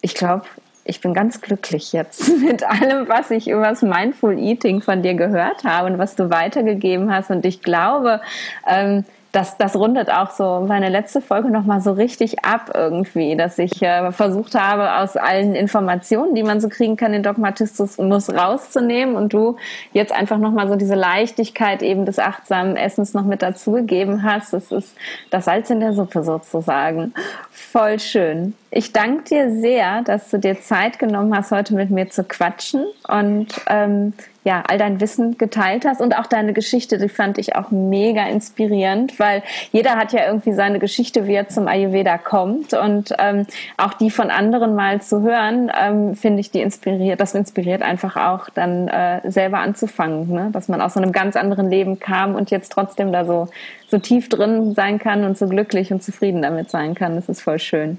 ich 0.00 0.14
glaube, 0.14 0.46
ich 0.86 1.00
bin 1.00 1.14
ganz 1.14 1.40
glücklich 1.40 1.92
jetzt 1.92 2.28
mit 2.40 2.62
allem, 2.64 3.08
was 3.08 3.30
ich 3.30 3.48
über 3.48 3.68
das 3.68 3.82
Mindful 3.82 4.38
Eating 4.38 4.80
von 4.80 5.02
dir 5.02 5.14
gehört 5.14 5.64
habe 5.64 5.92
und 5.92 5.98
was 5.98 6.16
du 6.16 6.30
weitergegeben 6.30 7.12
hast. 7.12 7.30
Und 7.30 7.44
ich 7.44 7.62
glaube, 7.62 8.20
ähm, 8.66 9.04
das, 9.36 9.58
das 9.58 9.76
rundet 9.76 10.10
auch 10.10 10.30
so 10.30 10.64
meine 10.66 10.88
letzte 10.88 11.20
Folge 11.20 11.50
nochmal 11.50 11.82
so 11.82 11.92
richtig 11.92 12.42
ab 12.46 12.70
irgendwie, 12.72 13.36
dass 13.36 13.58
ich 13.58 13.82
äh, 13.82 14.10
versucht 14.10 14.54
habe, 14.54 14.96
aus 14.96 15.18
allen 15.18 15.54
Informationen, 15.54 16.34
die 16.34 16.42
man 16.42 16.58
so 16.58 16.70
kriegen 16.70 16.96
kann, 16.96 17.12
den 17.12 17.22
Dogmatismus 17.22 17.98
rauszunehmen 18.30 19.14
und 19.14 19.34
du 19.34 19.56
jetzt 19.92 20.12
einfach 20.12 20.38
nochmal 20.38 20.68
so 20.68 20.76
diese 20.76 20.94
Leichtigkeit 20.94 21.82
eben 21.82 22.06
des 22.06 22.18
achtsamen 22.18 22.76
Essens 22.76 23.12
noch 23.12 23.24
mit 23.24 23.42
dazugegeben 23.42 24.22
hast. 24.22 24.54
Das 24.54 24.72
ist 24.72 24.96
das 25.28 25.44
Salz 25.44 25.68
in 25.68 25.80
der 25.80 25.92
Suppe 25.92 26.22
sozusagen. 26.22 27.12
Voll 27.50 27.98
schön. 27.98 28.54
Ich 28.70 28.92
danke 28.92 29.24
dir 29.24 29.50
sehr, 29.50 30.02
dass 30.02 30.28
du 30.30 30.38
dir 30.38 30.60
Zeit 30.60 30.98
genommen 30.98 31.34
hast, 31.36 31.52
heute 31.52 31.74
mit 31.74 31.90
mir 31.90 32.10
zu 32.10 32.24
quatschen 32.24 32.84
und 33.08 33.48
ähm, 33.68 34.12
ja, 34.46 34.62
all 34.68 34.78
dein 34.78 35.00
Wissen 35.00 35.38
geteilt 35.38 35.84
hast 35.84 36.00
und 36.00 36.16
auch 36.16 36.26
deine 36.26 36.52
Geschichte, 36.52 36.98
die 36.98 37.08
fand 37.08 37.36
ich 37.38 37.56
auch 37.56 37.72
mega 37.72 38.26
inspirierend, 38.28 39.18
weil 39.18 39.42
jeder 39.72 39.96
hat 39.96 40.12
ja 40.12 40.26
irgendwie 40.26 40.52
seine 40.52 40.78
Geschichte, 40.78 41.26
wie 41.26 41.34
er 41.34 41.48
zum 41.48 41.66
Ayurveda 41.66 42.16
kommt 42.16 42.72
und 42.72 43.12
ähm, 43.18 43.46
auch 43.76 43.94
die 43.94 44.10
von 44.10 44.30
anderen 44.30 44.76
mal 44.76 45.00
zu 45.00 45.22
hören, 45.22 45.70
ähm, 45.76 46.14
finde 46.14 46.40
ich, 46.40 46.52
die 46.52 46.60
inspiriert, 46.60 47.20
das 47.20 47.34
inspiriert 47.34 47.82
einfach 47.82 48.16
auch 48.16 48.48
dann 48.50 48.86
äh, 48.86 49.20
selber 49.28 49.58
anzufangen, 49.58 50.28
ne? 50.32 50.50
dass 50.52 50.68
man 50.68 50.80
aus 50.80 50.94
so 50.94 51.00
einem 51.00 51.10
ganz 51.10 51.34
anderen 51.34 51.68
Leben 51.68 51.98
kam 51.98 52.36
und 52.36 52.52
jetzt 52.52 52.70
trotzdem 52.70 53.12
da 53.12 53.24
so, 53.24 53.48
so 53.88 53.98
tief 53.98 54.28
drin 54.28 54.74
sein 54.74 54.98
kann 54.98 55.24
und 55.24 55.36
so 55.36 55.48
glücklich 55.48 55.92
und 55.92 56.04
zufrieden 56.04 56.42
damit 56.42 56.70
sein 56.70 56.94
kann. 56.94 57.16
Das 57.16 57.28
ist 57.28 57.42
voll 57.42 57.58
schön. 57.58 57.98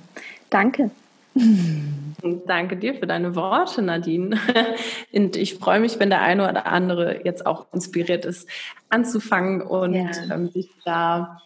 Danke. 0.49 0.91
Danke 2.47 2.77
dir 2.77 2.95
für 2.95 3.05
deine 3.05 3.35
Worte, 3.35 3.81
Nadine. 3.81 4.39
Und 5.13 5.35
ich 5.35 5.55
freue 5.55 5.79
mich, 5.79 5.99
wenn 5.99 6.09
der 6.09 6.21
eine 6.21 6.49
oder 6.49 6.65
andere 6.65 7.23
jetzt 7.25 7.45
auch 7.45 7.67
inspiriert 7.73 8.25
ist, 8.25 8.49
anzufangen 8.89 9.61
und 9.61 9.93
ja. 9.93 10.09
ähm, 10.31 10.49
sich 10.49 10.69
da 10.85 11.41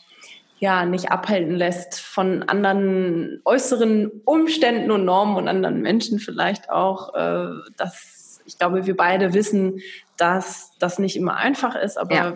ja 0.60 0.86
nicht 0.86 1.12
abhalten 1.12 1.56
lässt 1.56 2.00
von 2.00 2.44
anderen 2.44 3.42
äußeren 3.46 4.12
Umständen 4.26 4.92
und 4.92 5.06
Normen 5.06 5.36
und 5.36 5.48
anderen 5.48 5.82
Menschen 5.82 6.20
vielleicht 6.20 6.70
auch. 6.70 7.16
Äh, 7.16 7.48
dass 7.78 8.42
ich 8.46 8.58
glaube, 8.58 8.86
wir 8.86 8.96
beide 8.96 9.34
wissen, 9.34 9.82
dass 10.18 10.72
das 10.80 11.00
nicht 11.00 11.16
immer 11.16 11.36
einfach 11.36 11.76
ist, 11.76 11.98
aber 11.98 12.16
ja. 12.16 12.34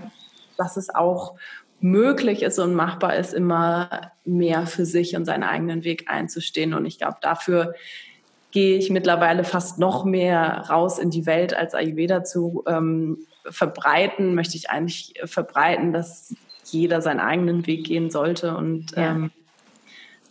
dass 0.57 0.75
es 0.77 0.93
auch 0.93 1.35
möglich 1.85 2.41
ist 2.41 2.57
und 2.57 2.73
machbar 2.73 3.15
ist, 3.15 3.33
immer 3.33 4.11
mehr 4.25 4.65
für 4.65 4.85
sich 4.85 5.15
und 5.15 5.25
seinen 5.25 5.43
eigenen 5.43 5.83
Weg 5.83 6.09
einzustehen. 6.09 6.73
Und 6.73 6.85
ich 6.85 6.97
glaube, 6.97 7.17
dafür 7.21 7.75
gehe 8.49 8.77
ich 8.77 8.89
mittlerweile 8.89 9.43
fast 9.43 9.77
noch 9.77 10.03
mehr 10.03 10.65
raus 10.67 10.97
in 10.97 11.11
die 11.11 11.27
Welt 11.27 11.53
als 11.55 11.75
Ayurveda 11.75 12.23
zu 12.23 12.63
ähm, 12.67 13.19
verbreiten, 13.47 14.33
möchte 14.33 14.57
ich 14.57 14.71
eigentlich 14.71 15.13
verbreiten, 15.25 15.93
dass 15.93 16.33
jeder 16.63 17.01
seinen 17.01 17.19
eigenen 17.19 17.67
Weg 17.67 17.85
gehen 17.85 18.09
sollte. 18.09 18.57
Und 18.57 18.93
ja, 18.95 19.11
ähm, 19.11 19.31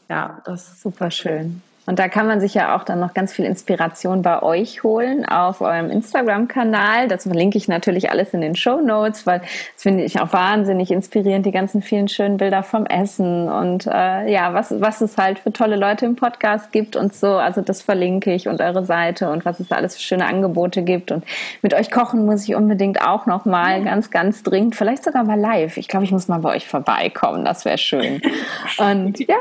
ja 0.08 0.42
das 0.44 0.82
super 0.82 1.12
schön. 1.12 1.62
Und 1.86 1.98
da 1.98 2.08
kann 2.08 2.26
man 2.26 2.40
sich 2.40 2.54
ja 2.54 2.76
auch 2.76 2.84
dann 2.84 3.00
noch 3.00 3.12
ganz 3.12 3.32
viel 3.32 3.44
Inspiration 3.44 4.22
bei 4.22 4.42
euch 4.42 4.82
holen 4.82 5.26
auf 5.26 5.60
eurem 5.60 5.90
Instagram-Kanal. 5.90 7.08
Das 7.08 7.24
verlinke 7.24 7.58
ich 7.58 7.68
natürlich 7.68 8.10
alles 8.10 8.32
in 8.32 8.40
den 8.40 8.54
Show 8.54 8.80
Notes, 8.80 9.26
weil 9.26 9.40
das 9.40 9.82
finde 9.82 10.04
ich 10.04 10.20
auch 10.20 10.32
wahnsinnig 10.32 10.90
inspirierend, 10.90 11.44
die 11.44 11.52
ganzen 11.52 11.82
vielen 11.82 12.08
schönen 12.08 12.38
Bilder 12.38 12.62
vom 12.62 12.86
Essen 12.86 13.50
und 13.50 13.86
äh, 13.86 14.32
ja, 14.32 14.54
was, 14.54 14.80
was 14.80 15.02
es 15.02 15.18
halt 15.18 15.40
für 15.40 15.52
tolle 15.52 15.76
Leute 15.76 16.06
im 16.06 16.16
Podcast 16.16 16.72
gibt 16.72 16.96
und 16.96 17.14
so. 17.14 17.34
Also 17.34 17.60
das 17.60 17.82
verlinke 17.82 18.32
ich 18.32 18.48
und 18.48 18.60
eure 18.60 18.84
Seite 18.84 19.30
und 19.30 19.44
was 19.44 19.60
es 19.60 19.68
da 19.68 19.76
alles 19.76 19.96
für 19.96 20.02
schöne 20.02 20.26
Angebote 20.26 20.82
gibt. 20.82 21.12
Und 21.12 21.24
mit 21.60 21.74
euch 21.74 21.90
kochen 21.90 22.24
muss 22.24 22.44
ich 22.48 22.54
unbedingt 22.54 23.02
auch 23.02 23.26
noch 23.26 23.44
mal 23.44 23.78
ja. 23.78 23.84
ganz, 23.84 24.10
ganz 24.10 24.42
dringend, 24.42 24.74
vielleicht 24.74 25.04
sogar 25.04 25.24
mal 25.24 25.38
live. 25.38 25.76
Ich 25.76 25.88
glaube, 25.88 26.04
ich 26.04 26.12
muss 26.12 26.28
mal 26.28 26.38
bei 26.38 26.54
euch 26.54 26.66
vorbeikommen. 26.66 27.44
Das 27.44 27.64
wäre 27.64 27.78
schön. 27.78 28.22
Und 28.78 29.18
ja, 29.18 29.36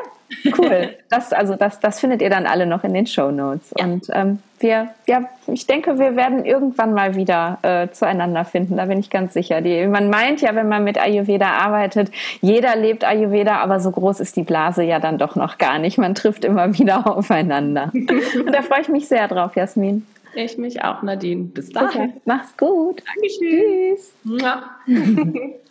Cool. 0.57 0.95
Das, 1.09 1.31
also 1.31 1.55
das, 1.55 1.79
das 1.79 1.99
findet 1.99 2.21
ihr 2.21 2.29
dann 2.29 2.45
alle 2.45 2.65
noch 2.65 2.83
in 2.83 2.93
den 2.93 3.05
Show 3.07 3.31
Notes. 3.31 3.73
Ja. 3.77 3.85
Und 3.85 4.07
ähm, 4.11 4.39
wir, 4.59 4.89
ja, 5.07 5.29
ich 5.47 5.67
denke, 5.67 5.99
wir 5.99 6.15
werden 6.15 6.45
irgendwann 6.45 6.93
mal 6.93 7.15
wieder 7.15 7.59
äh, 7.61 7.89
zueinander 7.91 8.45
finden. 8.45 8.77
Da 8.77 8.85
bin 8.85 8.99
ich 8.99 9.09
ganz 9.09 9.33
sicher. 9.33 9.61
Die, 9.61 9.85
man 9.87 10.09
meint 10.09 10.41
ja, 10.41 10.55
wenn 10.55 10.69
man 10.69 10.83
mit 10.83 10.97
Ayurveda 10.97 11.47
arbeitet, 11.47 12.11
jeder 12.41 12.75
lebt 12.75 13.03
Ayurveda, 13.03 13.57
aber 13.57 13.79
so 13.79 13.91
groß 13.91 14.19
ist 14.19 14.35
die 14.35 14.43
Blase 14.43 14.83
ja 14.83 14.99
dann 14.99 15.17
doch 15.17 15.35
noch 15.35 15.57
gar 15.57 15.79
nicht. 15.79 15.97
Man 15.97 16.15
trifft 16.15 16.45
immer 16.45 16.77
wieder 16.77 17.05
aufeinander. 17.17 17.91
Und 17.93 18.53
da 18.53 18.61
freue 18.61 18.81
ich 18.81 18.89
mich 18.89 19.07
sehr 19.07 19.27
drauf, 19.27 19.55
Jasmin. 19.55 20.05
Ich 20.35 20.57
mich 20.57 20.83
auch, 20.83 21.03
Nadine. 21.03 21.43
Bis 21.43 21.69
dahin. 21.69 22.01
Okay. 22.01 22.13
Mach's 22.25 22.57
gut. 22.57 23.03
Dankeschön. 23.05 23.95
Tschüss. 23.95 24.13
Ja. 24.41 24.63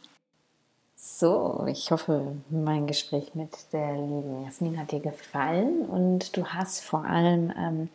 So, 1.23 1.67
ich 1.69 1.93
hoffe, 1.93 2.35
mein 2.51 2.89
Gespräch 2.89 3.37
mit 3.37 3.73
der 3.73 3.93
lieben 3.93 4.43
Jasmin 4.43 4.77
hat 4.77 4.91
dir 4.91 4.99
gefallen 4.99 5.83
und 5.83 6.37
du 6.37 6.47
hast 6.47 6.81
vor 6.81 7.05
allem 7.05 7.53
ähm, 7.57 7.89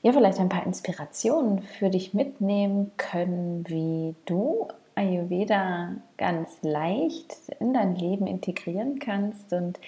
ja 0.00 0.10
vielleicht 0.14 0.40
ein 0.40 0.48
paar 0.48 0.64
Inspirationen 0.64 1.60
für 1.60 1.90
dich 1.90 2.14
mitnehmen 2.14 2.90
können, 2.96 3.64
wie 3.68 4.14
du 4.24 4.68
Ayurveda 4.94 5.96
ganz 6.16 6.48
leicht 6.62 7.36
in 7.60 7.74
dein 7.74 7.94
Leben 7.94 8.26
integrieren 8.26 8.98
kannst 8.98 9.52
und 9.52 9.78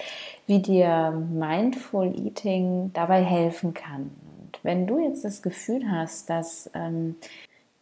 wie 0.47 0.61
dir 0.61 1.11
Mindful 1.33 2.15
Eating 2.15 2.91
dabei 2.93 3.25
helfen 3.25 3.73
kann. 3.73 4.11
Und 4.43 4.59
wenn 4.63 4.87
du 4.87 4.99
jetzt 4.99 5.25
das 5.25 5.41
Gefühl 5.41 5.91
hast, 5.91 6.29
dass 6.29 6.71
ähm, 6.75 7.17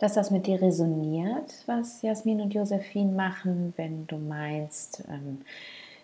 dass 0.03 0.14
das 0.14 0.32
mit 0.32 0.48
dir 0.48 0.61
resoniert, 0.61 1.62
was 1.66 2.03
Jasmin 2.03 2.40
und 2.40 2.53
Josephine 2.53 3.12
machen, 3.12 3.72
wenn 3.76 4.05
du 4.09 4.16
meinst, 4.16 5.05
ähm, 5.09 5.42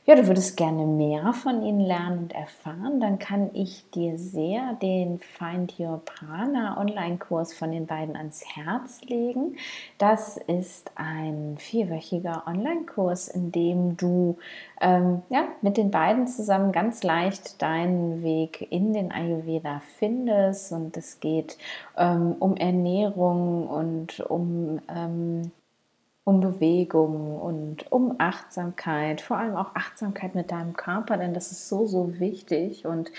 ja, 0.08 0.14
du 0.14 0.26
würdest 0.26 0.56
gerne 0.56 0.86
mehr 0.86 1.34
von 1.34 1.62
ihnen 1.62 1.80
lernen 1.80 2.20
und 2.20 2.34
erfahren, 2.34 2.98
dann 2.98 3.18
kann 3.18 3.50
ich 3.52 3.90
dir 3.90 4.16
sehr 4.16 4.72
den 4.80 5.18
Find 5.18 5.78
Your 5.78 6.00
Prana 6.02 6.80
Online-Kurs 6.80 7.52
von 7.52 7.72
den 7.72 7.86
beiden 7.86 8.16
ans 8.16 8.42
Herz 8.56 9.02
legen. 9.02 9.56
Das 9.98 10.38
ist 10.38 10.92
ein 10.94 11.56
vierwöchiger 11.58 12.44
Online-Kurs, 12.46 13.28
in 13.28 13.52
dem 13.52 13.98
du 13.98 14.38
ähm, 14.80 15.20
ja, 15.28 15.48
mit 15.60 15.76
den 15.76 15.90
beiden 15.90 16.26
zusammen 16.26 16.72
ganz 16.72 17.02
leicht 17.02 17.60
deinen 17.60 18.22
Weg 18.22 18.66
in 18.70 18.94
den 18.94 19.12
Ayurveda 19.12 19.82
findest. 19.98 20.72
Und 20.72 20.96
es 20.96 21.20
geht 21.20 21.58
ähm, 21.98 22.34
um 22.38 22.56
Ernährung 22.56 23.68
und 23.68 24.20
um 24.20 24.80
ähm, 24.88 25.52
um 26.28 26.40
Bewegung 26.40 27.40
und 27.40 27.90
um 27.90 28.16
Achtsamkeit, 28.18 29.22
vor 29.22 29.38
allem 29.38 29.56
auch 29.56 29.74
Achtsamkeit 29.74 30.34
mit 30.34 30.50
deinem 30.50 30.74
Körper, 30.74 31.16
denn 31.16 31.32
das 31.32 31.52
ist 31.52 31.70
so, 31.70 31.86
so 31.86 32.20
wichtig. 32.20 32.84
Und 32.84 33.10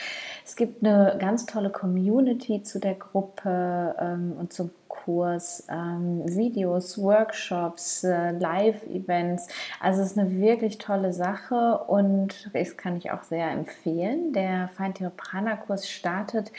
es 0.46 0.56
gibt 0.56 0.86
eine 0.86 1.18
ganz 1.20 1.48
tolle 1.48 1.72
Community 1.72 2.62
zu 2.62 2.80
der 2.80 2.94
Gruppe 2.94 3.96
ähm, 4.00 4.34
und 4.38 4.54
zum 4.54 4.70
Kurs, 5.06 5.66
ähm, 5.70 6.24
Videos, 6.26 7.02
Workshops, 7.02 8.04
äh, 8.04 8.32
Live-Events. 8.32 9.48
Also 9.80 10.02
es 10.02 10.12
ist 10.12 10.20
eine 10.20 10.40
wirklich 10.40 10.78
tolle 10.78 11.14
Sache 11.14 11.80
und 11.88 12.50
das 12.54 12.78
kann 12.78 12.98
ich 12.98 13.12
auch 13.12 13.24
sehr 13.24 13.50
empfehlen. 13.52 14.34
Der 14.34 14.70
Feintiere-Prana-Kurs 14.76 15.90
startet, 15.90 16.52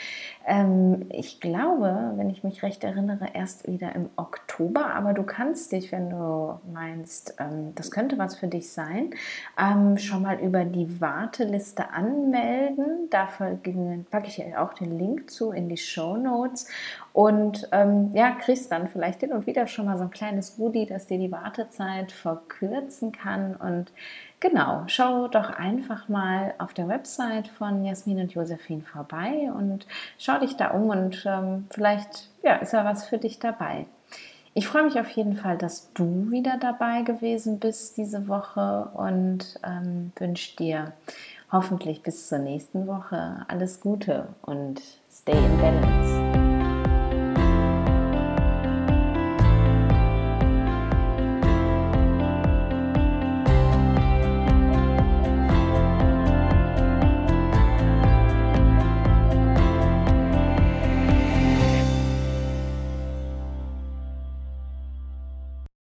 ähm, 0.45 1.05
ich 1.09 1.39
glaube, 1.39 2.13
wenn 2.15 2.29
ich 2.29 2.43
mich 2.43 2.63
recht 2.63 2.83
erinnere, 2.83 3.27
erst 3.33 3.67
wieder 3.67 3.93
im 3.95 4.09
Oktober. 4.15 4.93
Aber 4.93 5.13
du 5.13 5.23
kannst 5.23 5.71
dich, 5.71 5.91
wenn 5.91 6.09
du 6.09 6.59
meinst, 6.71 7.35
ähm, 7.39 7.73
das 7.75 7.91
könnte 7.91 8.17
was 8.17 8.35
für 8.35 8.47
dich 8.47 8.71
sein, 8.71 9.11
ähm, 9.59 9.97
schon 9.97 10.23
mal 10.23 10.39
über 10.39 10.65
die 10.65 10.99
Warteliste 10.99 11.91
anmelden. 11.91 13.09
Dafür 13.09 13.57
packe 14.09 14.27
ich 14.27 14.57
auch 14.57 14.73
den 14.73 14.97
Link 14.97 15.29
zu 15.29 15.51
in 15.51 15.69
die 15.69 15.77
Show 15.77 16.17
Notes. 16.17 16.67
Und 17.13 17.67
ähm, 17.73 18.11
ja, 18.13 18.31
kriegst 18.31 18.71
dann 18.71 18.87
vielleicht 18.87 19.19
hin 19.19 19.33
und 19.33 19.45
wieder 19.45 19.67
schon 19.67 19.85
mal 19.85 19.97
so 19.97 20.03
ein 20.03 20.11
kleines 20.11 20.55
Goodie, 20.55 20.85
das 20.85 21.07
dir 21.07 21.17
die 21.17 21.31
Wartezeit 21.31 22.11
verkürzen 22.11 23.11
kann. 23.11 23.55
Und 23.55 23.91
genau, 24.39 24.83
schau 24.87 25.27
doch 25.27 25.49
einfach 25.49 26.07
mal 26.07 26.53
auf 26.57 26.73
der 26.73 26.87
Website 26.87 27.49
von 27.49 27.83
Jasmin 27.83 28.21
und 28.21 28.33
Josephine 28.33 28.83
vorbei 28.83 29.51
und 29.53 29.87
schau 30.17 30.39
dich 30.39 30.55
da 30.55 30.69
um 30.69 30.89
und 30.89 31.25
ähm, 31.25 31.67
vielleicht 31.69 32.29
ja, 32.43 32.55
ist 32.55 32.73
ja 32.73 32.85
was 32.85 33.05
für 33.05 33.17
dich 33.17 33.39
dabei. 33.39 33.85
Ich 34.53 34.67
freue 34.67 34.83
mich 34.83 34.99
auf 34.99 35.09
jeden 35.11 35.37
Fall, 35.37 35.57
dass 35.57 35.93
du 35.93 36.29
wieder 36.29 36.57
dabei 36.59 37.03
gewesen 37.03 37.59
bist 37.59 37.95
diese 37.95 38.27
Woche 38.27 38.89
und 38.93 39.59
ähm, 39.63 40.11
wünsche 40.17 40.57
dir 40.57 40.91
hoffentlich 41.51 42.03
bis 42.03 42.27
zur 42.27 42.39
nächsten 42.39 42.87
Woche 42.87 43.45
alles 43.47 43.79
Gute 43.79 44.27
und 44.41 44.81
stay 45.09 45.37
in 45.37 45.57
balance. 45.57 46.30